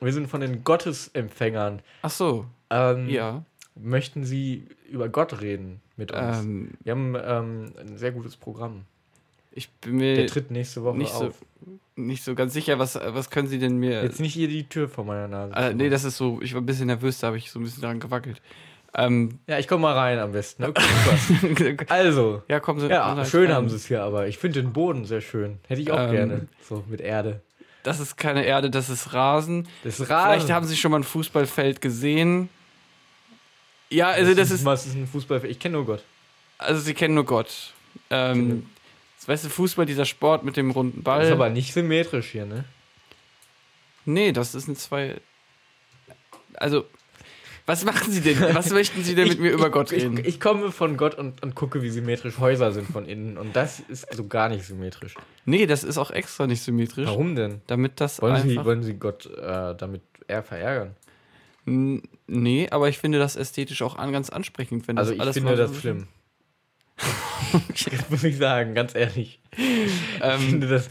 wir 0.00 0.12
sind 0.12 0.28
von 0.28 0.40
den 0.40 0.62
Gottesempfängern. 0.62 1.80
Ach 2.02 2.10
so, 2.10 2.46
Ähm, 2.70 3.08
ja. 3.08 3.42
Möchten 3.74 4.24
Sie 4.24 4.68
über 4.88 5.08
Gott 5.08 5.40
reden 5.40 5.80
mit 5.96 6.12
uns? 6.12 6.38
Ähm, 6.38 6.70
Wir 6.84 6.92
haben 6.92 7.16
ähm, 7.20 7.72
ein 7.80 7.98
sehr 7.98 8.12
gutes 8.12 8.36
Programm. 8.36 8.82
ich 9.50 9.68
bin 9.70 9.96
mir 9.96 10.14
Der 10.14 10.26
tritt 10.28 10.52
nächste 10.52 10.84
Woche 10.84 10.96
nicht 10.98 11.12
so, 11.12 11.28
auf. 11.28 11.44
nicht 11.96 12.22
so 12.22 12.36
ganz 12.36 12.52
sicher, 12.52 12.78
was, 12.78 12.94
was 12.94 13.30
können 13.30 13.48
Sie 13.48 13.58
denn 13.58 13.78
mir. 13.78 14.04
Jetzt 14.04 14.20
nicht 14.20 14.34
hier 14.34 14.46
die 14.46 14.68
Tür 14.68 14.88
vor 14.88 15.04
meiner 15.04 15.26
Nase. 15.26 15.54
Äh, 15.56 15.74
nee, 15.74 15.88
das 15.88 16.04
ist 16.04 16.16
so, 16.16 16.40
ich 16.42 16.54
war 16.54 16.60
ein 16.60 16.66
bisschen 16.66 16.86
nervös, 16.86 17.18
da 17.18 17.28
habe 17.28 17.38
ich 17.38 17.50
so 17.50 17.58
ein 17.58 17.64
bisschen 17.64 17.82
daran 17.82 17.98
gewackelt. 17.98 18.40
Ähm, 18.96 19.40
ja, 19.48 19.58
ich 19.58 19.66
komme 19.66 19.82
mal 19.82 19.94
rein 19.94 20.18
am 20.20 20.32
besten. 20.32 20.64
Okay, 20.64 20.82
super. 21.40 21.84
also, 21.92 22.42
ja, 22.48 22.60
kommen 22.60 22.78
Sie. 22.80 22.86
ja, 22.88 23.12
rein. 23.12 23.26
schön 23.26 23.52
haben 23.52 23.68
sie 23.68 23.76
es 23.76 23.86
hier, 23.86 24.02
aber 24.02 24.28
ich 24.28 24.38
finde 24.38 24.62
den 24.62 24.72
Boden 24.72 25.04
sehr 25.04 25.20
schön. 25.20 25.58
Hätte 25.66 25.80
ich 25.80 25.90
auch 25.90 25.98
Ähm, 25.98 26.10
gerne. 26.12 26.48
So 26.62 26.84
mit 26.88 27.00
Erde. 27.00 27.40
Das 27.82 27.98
ist 28.00 28.16
keine 28.16 28.44
Erde, 28.44 28.70
das 28.70 28.88
ist 28.88 29.12
Rasen. 29.12 29.68
Das 29.82 29.98
ist 30.00 30.06
Vielleicht 30.06 30.42
Rasen. 30.42 30.54
haben 30.54 30.66
Sie 30.66 30.76
schon 30.76 30.90
mal 30.92 30.98
ein 31.00 31.04
Fußballfeld 31.04 31.80
gesehen. 31.80 32.48
Ja, 33.90 34.08
also 34.10 34.32
das 34.34 34.50
ist, 34.50 34.64
Was 34.64 34.86
ist 34.86 34.94
ein 34.94 35.06
Fußball? 35.06 35.44
Ich 35.44 35.58
kenne 35.58 35.74
nur 35.74 35.84
Gott. 35.86 36.02
also 36.58 36.80
Sie 36.80 36.94
kennen 36.94 37.14
nur 37.14 37.26
Gott. 37.26 37.72
Ähm, 38.10 38.66
weißt 39.26 39.44
du, 39.44 39.48
Fußball, 39.48 39.86
dieser 39.86 40.04
Sport 40.04 40.44
mit 40.44 40.56
dem 40.56 40.70
runden 40.70 41.02
Ball. 41.02 41.18
Das 41.18 41.28
ist 41.28 41.34
aber 41.34 41.50
nicht 41.50 41.72
symmetrisch 41.74 42.28
hier, 42.30 42.46
ne? 42.46 42.64
Nee, 44.04 44.32
das 44.32 44.54
ist 44.54 44.68
ein 44.68 44.76
zwei. 44.76 45.16
Also, 46.54 46.84
was 47.66 47.84
machen 47.84 48.12
Sie 48.12 48.20
denn? 48.20 48.38
Was 48.54 48.70
möchten 48.70 49.02
Sie 49.02 49.14
denn 49.14 49.28
mit 49.28 49.40
mir 49.40 49.50
über 49.52 49.70
Gott 49.70 49.90
reden? 49.92 50.18
Ich, 50.18 50.26
ich 50.26 50.40
komme 50.40 50.70
von 50.70 50.96
Gott 50.96 51.14
und, 51.14 51.42
und 51.42 51.54
gucke, 51.54 51.80
wie 51.82 51.88
symmetrisch 51.90 52.38
Häuser 52.38 52.72
sind 52.72 52.86
von 52.88 53.06
innen. 53.06 53.38
Und 53.38 53.56
das 53.56 53.80
ist 53.80 54.12
so 54.14 54.26
gar 54.28 54.48
nicht 54.50 54.64
symmetrisch. 54.66 55.14
nee, 55.46 55.66
das 55.66 55.82
ist 55.84 55.96
auch 55.98 56.10
extra 56.10 56.46
nicht 56.46 56.62
symmetrisch. 56.62 57.06
Warum 57.06 57.34
denn? 57.34 57.62
Damit 57.66 58.00
das 58.00 58.20
Wollen 58.20 58.42
Sie, 58.42 58.50
einfach. 58.50 58.64
wollen 58.66 58.82
Sie 58.82 58.94
Gott 58.94 59.26
äh, 59.26 59.74
damit 59.76 60.02
eher 60.28 60.42
verärgern? 60.42 60.94
N- 61.66 62.02
nee, 62.26 62.68
aber 62.70 62.90
ich 62.90 62.98
finde 62.98 63.18
das 63.18 63.36
ästhetisch 63.36 63.80
auch 63.80 63.96
an, 63.96 64.12
ganz 64.12 64.28
ansprechend, 64.28 64.86
wenn 64.86 64.98
Also 64.98 65.12
das 65.12 65.16
ich 65.16 65.20
alles 65.22 65.34
finde 65.34 65.56
das 65.56 65.70
so- 65.70 65.80
schlimm. 65.80 66.06
Das 67.90 68.10
muss 68.10 68.24
ich 68.24 68.36
sagen, 68.36 68.74
ganz 68.74 68.94
ehrlich. 68.94 69.40
Ich 69.56 69.90
Ähm, 70.20 70.40
finde 70.40 70.68
das. 70.68 70.90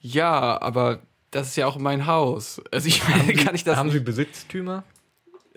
ja, 0.00 0.60
aber 0.60 1.00
das 1.30 1.48
ist 1.48 1.56
ja 1.56 1.66
auch 1.66 1.78
mein 1.78 2.06
Haus. 2.06 2.60
Also 2.70 2.88
ich 2.88 3.06
meine, 3.08 3.34
kann 3.34 3.54
ich 3.54 3.62
das. 3.64 3.76
Haben 3.76 3.90
Sie 3.90 4.00
Besitztümer? 4.00 4.84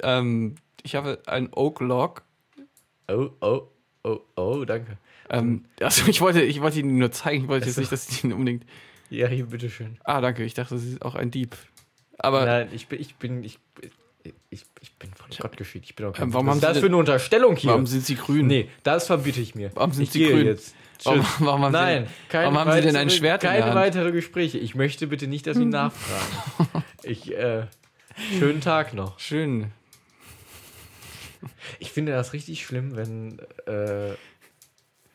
Ähm, 0.04 0.56
ich 0.84 0.96
habe 0.96 1.22
ein 1.28 1.50
Oak 1.54 1.80
Log. 1.82 2.24
Oh, 3.08 3.30
oh, 3.42 3.62
oh, 4.04 4.20
oh, 4.36 4.66
danke. 4.66 4.98
Ähm, 5.30 5.66
also 5.80 6.08
ich 6.08 6.22
wollte, 6.22 6.42
ich 6.42 6.62
wollte 6.62 6.80
Ihnen 6.80 6.98
nur 6.98 7.12
zeigen, 7.12 7.44
ich 7.44 7.48
wollte 7.50 7.66
jetzt 7.68 7.74
Ach 7.74 7.76
so. 7.76 7.82
nicht, 7.82 7.92
dass 7.92 8.08
Sie 8.08 8.28
ihn 8.28 8.34
unbedingt. 8.34 8.66
Ja, 9.10 9.28
hier, 9.28 9.46
bitteschön. 9.46 9.98
Ah, 10.04 10.22
danke. 10.22 10.44
Ich 10.44 10.54
dachte, 10.54 10.78
Sie 10.78 10.94
ist 10.94 11.02
auch 11.02 11.16
ein 11.16 11.32
Dieb. 11.32 11.56
Aber 12.18 12.46
Nein, 12.46 12.70
ich 12.72 12.88
bin, 12.88 13.00
ich 13.02 13.16
bin, 13.16 13.44
ich, 13.44 13.60
ich, 14.50 14.66
ich 14.80 14.94
bin 14.98 15.10
von 15.14 15.28
Gott 15.40 15.58
geschieden. 15.58 15.86
Ich 15.88 15.96
bin 15.96 16.06
auch 16.06 16.18
Ähm, 16.20 16.34
warum 16.34 16.50
haben 16.50 16.60
Sie 16.60 16.62
das 16.62 16.74
denn- 16.74 16.82
für 16.82 16.88
eine 16.88 16.98
Unterstellung 16.98 17.56
hier? 17.56 17.72
warum 17.72 17.88
sind 17.88 18.06
Sie 18.06 18.16
grün? 18.16 18.48
Nee, 18.48 18.70
das 18.84 19.08
verbiete 19.08 19.42
ich 19.42 19.56
mir. 19.56 19.72
Warum 19.76 19.92
sind 19.92 20.04
ich 20.04 20.12
Sie 20.12 20.26
grün? 20.26 20.46
jetzt. 20.46 20.76
Warum, 21.04 21.26
warum 21.40 21.64
haben 21.66 21.72
Nein, 21.72 22.06
Sie, 22.08 22.14
keine 22.30 22.46
warum 22.46 22.60
haben 22.60 22.72
Sie 22.74 22.82
denn 22.82 22.96
ein 22.96 23.10
Schwert 23.10 23.44
in 23.44 23.50
der 23.50 23.60
Keine 23.60 23.72
Hand? 23.72 23.76
weitere 23.82 24.12
Gespräche. 24.12 24.60
Ich 24.60 24.76
möchte 24.76 25.08
bitte 25.08 25.28
nicht, 25.28 25.48
dass 25.48 25.58
Sie 25.58 25.66
nachfragen. 25.66 26.84
ich, 27.04 27.36
äh, 27.36 27.66
schönen 28.38 28.62
Tag 28.62 28.94
noch. 28.94 29.20
Schön. 29.20 29.72
Ich 31.80 31.92
finde 31.92 32.12
das 32.12 32.34
richtig 32.34 32.66
schlimm, 32.66 32.96
wenn, 32.96 33.40
äh, 33.66 34.16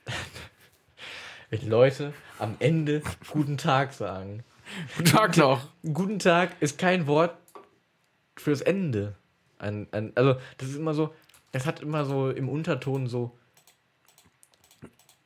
wenn 1.51 1.69
Leute 1.69 2.13
am 2.39 2.57
Ende 2.59 3.03
guten 3.31 3.57
Tag 3.57 3.93
sagen. 3.93 4.45
Guten 4.97 5.11
Tag 5.11 5.37
noch. 5.37 5.69
Guten 5.83 6.19
Tag 6.19 6.51
ist 6.61 6.79
kein 6.79 7.07
Wort 7.07 7.37
fürs 8.37 8.61
Ende. 8.61 9.15
Ein, 9.59 9.87
ein, 9.93 10.13
also, 10.17 10.39
das 10.59 10.69
ist 10.69 10.77
immer 10.77 10.95
so, 10.95 11.15
das 11.53 11.67
hat 11.67 11.81
immer 11.81 12.05
so 12.05 12.31
im 12.31 12.49
Unterton 12.49 13.07
so, 13.07 13.37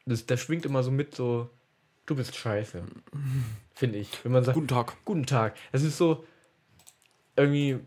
das, 0.06 0.26
das 0.26 0.40
schwingt 0.40 0.64
immer 0.64 0.82
so 0.82 0.90
mit, 0.90 1.14
so, 1.14 1.50
du 2.06 2.14
bist 2.14 2.36
scheiße. 2.36 2.84
Finde 3.74 3.98
ich. 3.98 4.24
Wenn 4.24 4.32
man 4.32 4.44
sagt, 4.44 4.54
Guten 4.54 4.68
Tag. 4.68 4.96
guten 5.04 5.26
Tag. 5.26 5.56
Das 5.72 5.82
ist 5.82 5.96
so, 5.96 6.24
irgendwie, 7.36 7.80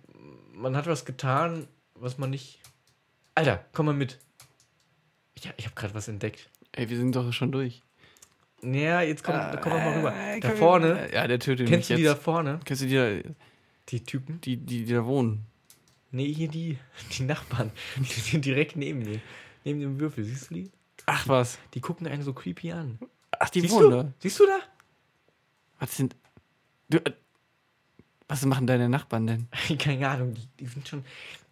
man 0.53 0.75
hat 0.75 0.87
was 0.87 1.05
getan, 1.05 1.67
was 1.95 2.17
man 2.17 2.29
nicht. 2.29 2.59
Alter, 3.35 3.65
komm 3.73 3.87
mal 3.87 3.93
mit. 3.95 4.19
Ich, 5.35 5.49
ich 5.57 5.65
habe 5.65 5.75
gerade 5.75 5.93
was 5.93 6.07
entdeckt. 6.07 6.49
Ey, 6.73 6.89
wir 6.89 6.97
sind 6.97 7.15
doch 7.15 7.31
schon 7.33 7.51
durch. 7.51 7.81
Naja, 8.61 9.01
jetzt 9.01 9.23
komm, 9.23 9.35
komm 9.61 9.71
doch 9.73 9.79
mal 9.79 9.97
rüber. 9.97 10.13
Da 10.39 10.49
komm, 10.49 10.57
vorne, 10.57 11.09
Ja, 11.13 11.27
der 11.27 11.39
tötet 11.39 11.67
kennst 11.67 11.89
du 11.89 11.93
mich 11.93 12.01
die 12.01 12.05
da 12.05 12.11
jetzt. 12.13 12.23
vorne? 12.23 12.59
Kennst 12.63 12.83
du 12.83 12.87
die 12.87 12.95
da, 13.23 13.29
Die 13.89 14.03
Typen? 14.03 14.39
die, 14.41 14.57
die, 14.57 14.85
die 14.85 14.93
da 14.93 15.05
wohnen? 15.05 15.45
Nee, 16.11 16.31
hier 16.31 16.47
die, 16.47 16.77
die 17.17 17.23
Nachbarn. 17.23 17.71
Die 17.97 18.03
sind 18.05 18.45
direkt 18.45 18.75
neben 18.75 18.99
mir. 18.99 19.19
Neben 19.65 19.79
dem 19.79 19.99
Würfel, 19.99 20.23
siehst 20.23 20.51
du 20.51 20.55
die? 20.55 20.71
Ach 21.07 21.27
was. 21.27 21.57
Die 21.73 21.81
gucken 21.81 22.05
einen 22.05 22.21
so 22.21 22.33
creepy 22.33 22.71
an. 22.71 22.99
Ach, 23.39 23.49
die 23.49 23.61
Siehst 23.61 23.73
wohnen 23.73 23.89
du? 23.89 24.03
da. 24.03 24.13
Siehst 24.19 24.39
du 24.39 24.45
da? 24.45 24.59
Was 25.79 25.97
sind. 25.97 26.15
Du, 26.89 26.99
äh, 26.99 27.13
was 28.27 28.45
machen 28.45 28.67
deine 28.67 28.89
Nachbarn 28.89 29.25
denn? 29.25 29.47
Keine 29.79 30.07
Ahnung, 30.07 30.35
die, 30.35 30.47
die 30.59 30.67
sind 30.67 30.87
schon. 30.87 31.03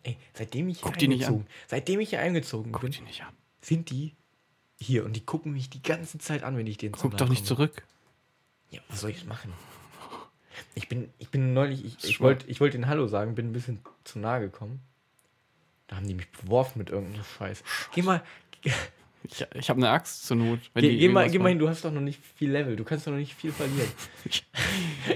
Ey, 0.04 0.18
seitdem 0.34 0.70
ich 0.70 0.80
hier 0.80 0.84
Guck 0.86 0.98
die 0.98 1.08
nicht 1.08 1.26
eingezogen, 1.26 1.48
seitdem 1.68 2.00
ich 2.00 2.10
hier 2.10 2.20
eingezogen 2.20 2.72
Guck 2.72 2.82
bin, 2.82 2.92
die 2.92 3.02
nicht 3.02 3.24
an. 3.24 3.34
sind 3.62 3.90
die 3.90 4.16
hier 4.80 5.06
und 5.06 5.16
die 5.16 5.26
gucken 5.26 5.54
mich 5.54 5.70
die 5.70 5.84
ganze 5.84 6.18
Zeit 6.18 6.44
an, 6.44 6.58
wenn 6.58 6.68
ich 6.68 6.78
denen 6.78 6.94
Guck 6.94 7.18
doch 7.18 7.30
nicht 7.30 7.46
zurück. 7.46 7.86
Ja, 8.72 8.80
was 8.90 9.02
soll 9.02 9.12
ich 9.12 9.26
machen? 9.26 9.54
Ich 10.76 10.88
bin, 10.88 11.10
ich 11.18 11.30
bin 11.30 11.54
neulich, 11.54 11.86
ich, 11.86 12.04
ich 12.04 12.20
wollte 12.20 12.48
ich 12.48 12.60
wollt 12.60 12.74
den 12.74 12.88
Hallo 12.88 13.08
sagen, 13.08 13.36
bin 13.36 13.50
ein 13.50 13.54
bisschen 13.54 13.82
zu 14.04 14.20
nahe 14.20 14.42
gekommen. 14.42 14.82
Da 15.88 15.98
haben 15.98 16.08
die 16.08 16.14
mich 16.14 16.32
beworfen 16.32 16.80
mit 16.80 16.90
irgendeinem 16.90 17.24
Scheiß. 17.24 17.64
Geh 17.94 18.02
mal, 18.02 18.24
Ich, 19.24 19.46
ich 19.54 19.70
habe 19.70 19.78
eine 19.80 19.90
Axt 19.90 20.26
zur 20.26 20.38
Not. 20.38 20.60
Wenn 20.74 20.82
geh, 20.84 21.08
mal, 21.08 21.30
geh 21.30 21.38
mal 21.38 21.50
hin, 21.50 21.60
du 21.60 21.70
hast 21.70 21.86
doch 21.86 21.92
noch 21.92 22.02
nicht 22.02 22.20
viel 22.38 22.50
Level, 22.52 22.76
du 22.76 22.84
kannst 22.84 23.06
doch 23.06 23.12
noch 23.12 23.20
nicht 23.20 23.34
viel 23.36 23.52
verlieren. 23.52 23.90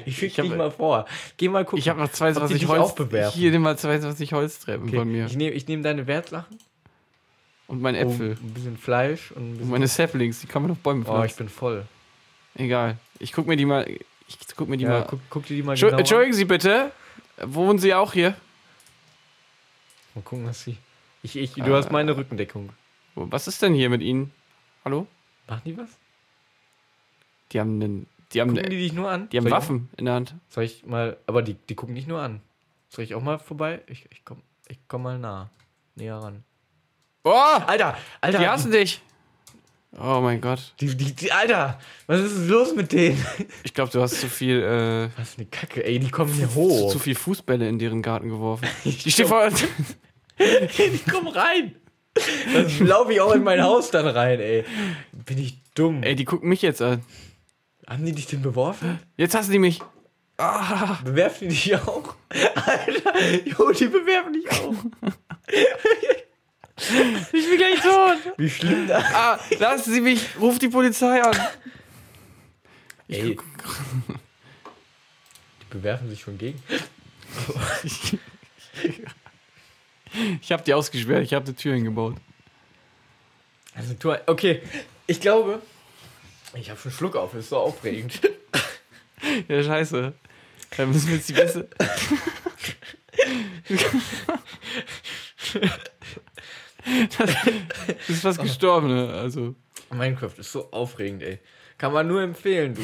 Ich 0.05 0.17
schick 0.17 0.31
Ich 0.31 0.39
hab- 0.39 0.45
dich 0.45 0.55
mal 0.55 0.71
vor. 0.71 1.05
Geh 1.37 1.47
mal 1.49 1.63
gucken. 1.63 1.79
Ich 1.79 1.89
habe 1.89 1.99
noch 1.99 2.05
ob 2.07 2.11
die 2.11 2.17
22 2.17 2.59
dich 2.59 2.67
Holz. 2.67 2.93
bewerfen. 2.95 3.39
Hier 3.39 3.59
mal 3.59 3.77
22 3.77 4.33
Holztreppen 4.33 4.87
Okay, 4.89 4.97
von 4.97 5.11
mir. 5.11 5.25
Ich 5.25 5.35
nehme 5.35 5.51
ich 5.55 5.67
nehm 5.67 5.83
deine 5.83 6.05
Wertsachen, 6.07 6.57
Und 7.67 7.81
meine 7.81 8.05
oh, 8.05 8.09
Äpfel. 8.11 8.31
ein 8.41 8.53
bisschen 8.53 8.77
Fleisch 8.77 9.31
und 9.31 9.37
ein 9.37 9.43
Und 9.45 9.53
bisschen. 9.57 9.71
meine 9.71 9.87
Saplings, 9.87 10.39
die 10.41 10.47
kann 10.47 10.61
man 10.63 10.71
auf 10.71 10.77
Bäume 10.79 10.99
oh, 11.01 11.23
ich 11.23 11.33
pflanzen. 11.33 11.37
bin 11.37 11.49
voll. 11.49 11.85
Egal. 12.55 12.97
Ich 13.19 13.31
guck 13.33 13.47
mir 13.47 13.55
die 13.57 13.65
mal. 13.65 13.87
Ich 14.27 14.37
guck 14.55 14.69
mir 14.69 14.77
die 14.77 14.83
Ja, 14.85 14.89
mal. 14.89 15.07
guck, 15.09 15.19
guck 15.29 15.45
dir 15.45 15.55
die 15.55 15.63
mal 15.63 15.75
genau 15.75 15.91
an. 15.93 15.99
Entschuldigen 15.99 16.33
Sie 16.33 16.45
bitte. 16.45 16.91
Wohnen 17.37 17.79
Sie 17.79 17.93
auch 17.93 18.13
hier? 18.13 18.35
Mal 20.15 20.21
gucken, 20.21 20.45
was 20.47 20.63
sie. 20.63 20.77
Ich, 21.23 21.35
ich, 21.35 21.53
du 21.53 21.73
hast 21.75 21.91
meine 21.91 22.15
Rückendeckung. 22.15 22.69
Was 23.15 23.47
ist 23.47 23.61
denn 23.61 23.73
hier 23.73 23.89
mit 23.89 24.01
Ihnen? 24.01 24.31
Hallo? 24.83 25.07
Machen 25.47 25.61
die 25.65 25.77
was? 25.77 25.89
Die 27.51 27.59
haben 27.59 27.81
einen. 27.81 28.07
Die 28.33 28.41
haben, 28.41 28.53
Gucken 28.53 28.69
die 28.69 28.77
dich 28.77 28.93
nur 28.93 29.09
an? 29.09 29.29
die 29.29 29.37
haben 29.37 29.43
Soll 29.43 29.51
ich 29.51 29.55
Waffen 29.57 29.89
in 29.97 30.05
der 30.05 30.15
Hand. 30.15 30.35
Soll 30.49 30.63
ich 30.65 30.85
mal. 30.85 31.17
Aber 31.27 31.41
die, 31.41 31.53
die 31.53 31.75
gucken 31.75 31.95
dich 31.95 32.07
nur 32.07 32.21
an. 32.21 32.41
Soll 32.89 33.05
ich 33.05 33.15
auch 33.15 33.21
mal 33.21 33.39
vorbei? 33.39 33.81
Ich, 33.87 34.05
ich 34.11 34.25
komm, 34.25 34.41
ich 34.67 34.79
komm 34.87 35.03
mal 35.03 35.17
nah. 35.19 35.49
Näher 35.95 36.17
ran. 36.17 36.43
Oh! 37.23 37.31
Alter! 37.31 37.97
Alter! 38.21 38.39
Die 38.39 38.47
hassen 38.47 38.71
dich! 38.71 39.01
Oh 39.97 40.19
mein 40.21 40.41
Gott. 40.41 40.73
die, 40.81 40.93
die, 40.95 41.15
die, 41.15 41.31
Alter! 41.31 41.79
Was 42.07 42.19
ist 42.19 42.49
los 42.49 42.75
mit 42.75 42.91
denen? 42.91 43.23
Ich 43.63 43.73
glaube, 43.73 43.91
du 43.91 44.01
hast 44.01 44.19
zu 44.19 44.27
viel, 44.27 44.61
äh, 44.61 45.17
Was 45.17 45.37
eine 45.37 45.45
Kacke, 45.45 45.85
ey, 45.85 45.99
die 45.99 46.09
kommen 46.09 46.33
hier 46.33 46.49
zu, 46.49 46.55
hoch. 46.55 46.91
zu 46.91 46.99
viel 46.99 47.15
Fußbälle 47.15 47.67
in 47.69 47.79
deren 47.79 48.01
Garten 48.01 48.27
geworfen. 48.29 48.67
Die 48.83 49.11
stehen 49.11 49.27
vor. 49.27 49.49
die 50.37 51.09
kommen 51.09 51.29
rein! 51.29 51.75
Dann 52.53 52.87
laufe 52.87 53.11
ich 53.13 53.21
auch 53.21 53.33
in 53.33 53.43
mein 53.43 53.61
Haus 53.61 53.91
dann 53.91 54.07
rein, 54.07 54.39
ey. 54.39 54.63
Bin 55.11 55.37
ich 55.37 55.57
dumm. 55.73 56.01
Ey, 56.03 56.15
die 56.15 56.25
gucken 56.25 56.49
mich 56.49 56.61
jetzt 56.61 56.81
an. 56.81 57.03
Haben 57.87 58.05
die 58.05 58.13
dich 58.13 58.27
denn 58.27 58.41
beworfen? 58.41 58.99
Jetzt 59.17 59.35
hassen 59.35 59.51
die 59.51 59.59
mich. 59.59 59.81
Bewerfen 61.03 61.49
die 61.49 61.55
dich 61.55 61.75
auch? 61.75 62.15
Alter, 62.29 63.13
jo, 63.45 63.71
die 63.71 63.87
bewerfen 63.87 64.33
dich 64.33 64.49
auch. 64.51 64.73
Ich 66.77 67.49
bin 67.49 67.57
gleich 67.57 67.79
tot. 67.79 68.17
Wie 68.35 68.49
schlimm 68.49 68.85
das 68.85 69.01
Ah, 69.13 69.39
lassen 69.59 69.93
Sie 69.93 70.01
mich. 70.01 70.21
Ruf 70.41 70.59
die 70.59 70.67
Polizei 70.67 71.21
an. 71.23 71.33
Ey. 73.07 73.21
Die 73.21 73.39
bewerfen 75.69 76.09
sich 76.09 76.19
schon 76.19 76.37
gegen. 76.37 76.61
Ich 80.41 80.51
habe 80.51 80.63
die 80.63 80.73
ausgesperrt. 80.73 81.23
Ich 81.23 81.33
habe 81.33 81.45
eine 81.45 81.55
Tür 81.55 81.75
hingebaut. 81.75 82.15
Also, 83.73 83.93
du, 83.93 84.15
okay, 84.27 84.61
ich 85.07 85.19
glaube, 85.19 85.61
ich 86.53 86.69
habe 86.69 86.79
schon 86.79 86.91
Schluck 86.91 87.15
auf, 87.15 87.33
ist 87.33 87.49
so 87.49 87.57
aufregend. 87.57 88.21
Ja, 89.47 89.63
scheiße. 89.63 90.13
Dann 90.77 90.91
müssen 90.91 91.07
wir 91.07 91.15
jetzt 91.15 91.29
die 91.29 91.33
beste. 91.33 91.67
Das 97.17 97.29
ist 98.09 98.21
fast 98.21 98.39
gestorben, 98.39 98.89
ne? 98.89 99.13
Also. 99.13 99.55
Minecraft 99.89 100.33
ist 100.37 100.51
so 100.51 100.71
aufregend, 100.71 101.23
ey. 101.23 101.39
Kann 101.77 101.93
man 101.93 102.07
nur 102.07 102.21
empfehlen, 102.21 102.75
du. 102.75 102.81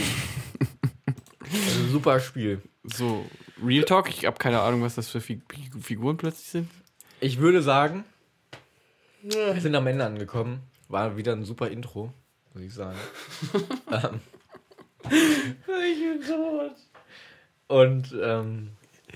Also, 1.43 1.87
super 1.89 2.19
Spiel. 2.19 2.61
So, 2.83 3.29
Real 3.63 3.83
Talk, 3.83 4.09
ich 4.09 4.25
habe 4.25 4.37
keine 4.37 4.61
Ahnung, 4.61 4.81
was 4.81 4.95
das 4.95 5.09
für 5.09 5.21
Fig 5.21 5.41
Figuren 5.81 6.17
plötzlich 6.17 6.47
sind. 6.47 6.69
Ich 7.23 7.37
würde 7.37 7.61
sagen, 7.61 8.03
wir 9.21 9.61
sind 9.61 9.75
am 9.75 9.85
Ende 9.85 10.03
angekommen. 10.05 10.61
War 10.89 11.17
wieder 11.17 11.33
ein 11.33 11.45
super 11.45 11.69
Intro, 11.69 12.11
muss 12.53 12.63
ich 12.63 12.73
sagen. 12.73 12.97
ähm, 13.91 14.19
ich 15.03 15.99
bin 15.99 16.21
tot. 16.27 16.75
Und 17.67 18.15
ähm, 18.19 18.71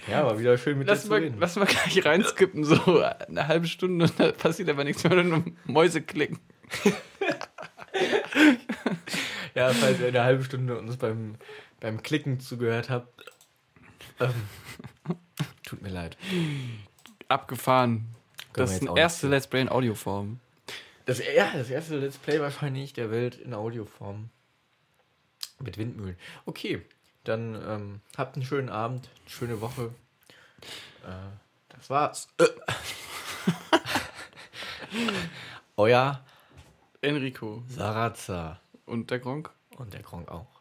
ja, 0.07 0.23
war 0.23 0.37
wieder 0.37 0.55
schön 0.59 0.77
mit 0.77 0.87
Lass 0.87 0.99
dir 0.99 1.05
zu 1.05 1.09
mal, 1.09 1.19
reden. 1.21 1.37
lass 1.39 1.55
mal 1.55 1.65
gleich 1.65 2.05
reinskippen, 2.05 2.63
so 2.63 3.01
eine 3.01 3.47
halbe 3.47 3.65
Stunde 3.65 4.05
und 4.05 4.19
da 4.19 4.31
passiert 4.31 4.69
aber 4.69 4.83
nichts 4.83 5.03
mehr, 5.03 5.23
nur 5.23 5.43
Mäuse 5.65 6.03
klicken. 6.03 6.39
Ja, 9.55 9.69
falls 9.69 9.99
ihr 9.99 10.09
eine 10.09 10.23
halbe 10.23 10.43
Stunde 10.43 10.77
uns 10.77 10.97
beim, 10.97 11.37
beim 11.79 12.03
Klicken 12.03 12.39
zugehört 12.39 12.91
habt. 12.91 13.25
Ähm, 14.19 14.33
tut 15.63 15.81
mir 15.81 15.89
leid. 15.89 16.17
Abgefahren. 17.27 18.07
Können 18.53 18.67
Das 18.67 18.73
ist 18.73 18.87
auch 18.87 18.97
erste 18.97 19.27
Let's 19.27 19.47
Play 19.47 19.61
in 19.61 19.69
Audioform. 19.69 20.39
Das, 21.05 21.19
ja, 21.19 21.51
das 21.53 21.69
erste 21.69 21.97
Let's 21.97 22.17
Play 22.17 22.39
wahrscheinlich 22.39 22.93
der 22.93 23.11
Welt 23.11 23.35
in 23.35 23.53
Audioform. 23.53 24.29
Mit 25.59 25.77
Windmühlen. 25.77 26.17
Okay, 26.45 26.81
dann 27.23 27.55
ähm, 27.55 28.01
habt 28.17 28.35
einen 28.35 28.45
schönen 28.45 28.69
Abend, 28.69 29.09
eine 29.21 29.29
schöne 29.29 29.61
Woche. 29.61 29.93
Äh, 31.03 31.13
das 31.69 31.89
war's. 31.89 32.27
Euer 35.77 36.23
Enrico 37.01 37.63
Sarazza 37.67 38.59
und 38.85 39.11
der 39.11 39.19
Gronk. 39.19 39.51
und 39.77 39.93
der 39.93 40.01
Gronk 40.01 40.29
auch. 40.29 40.54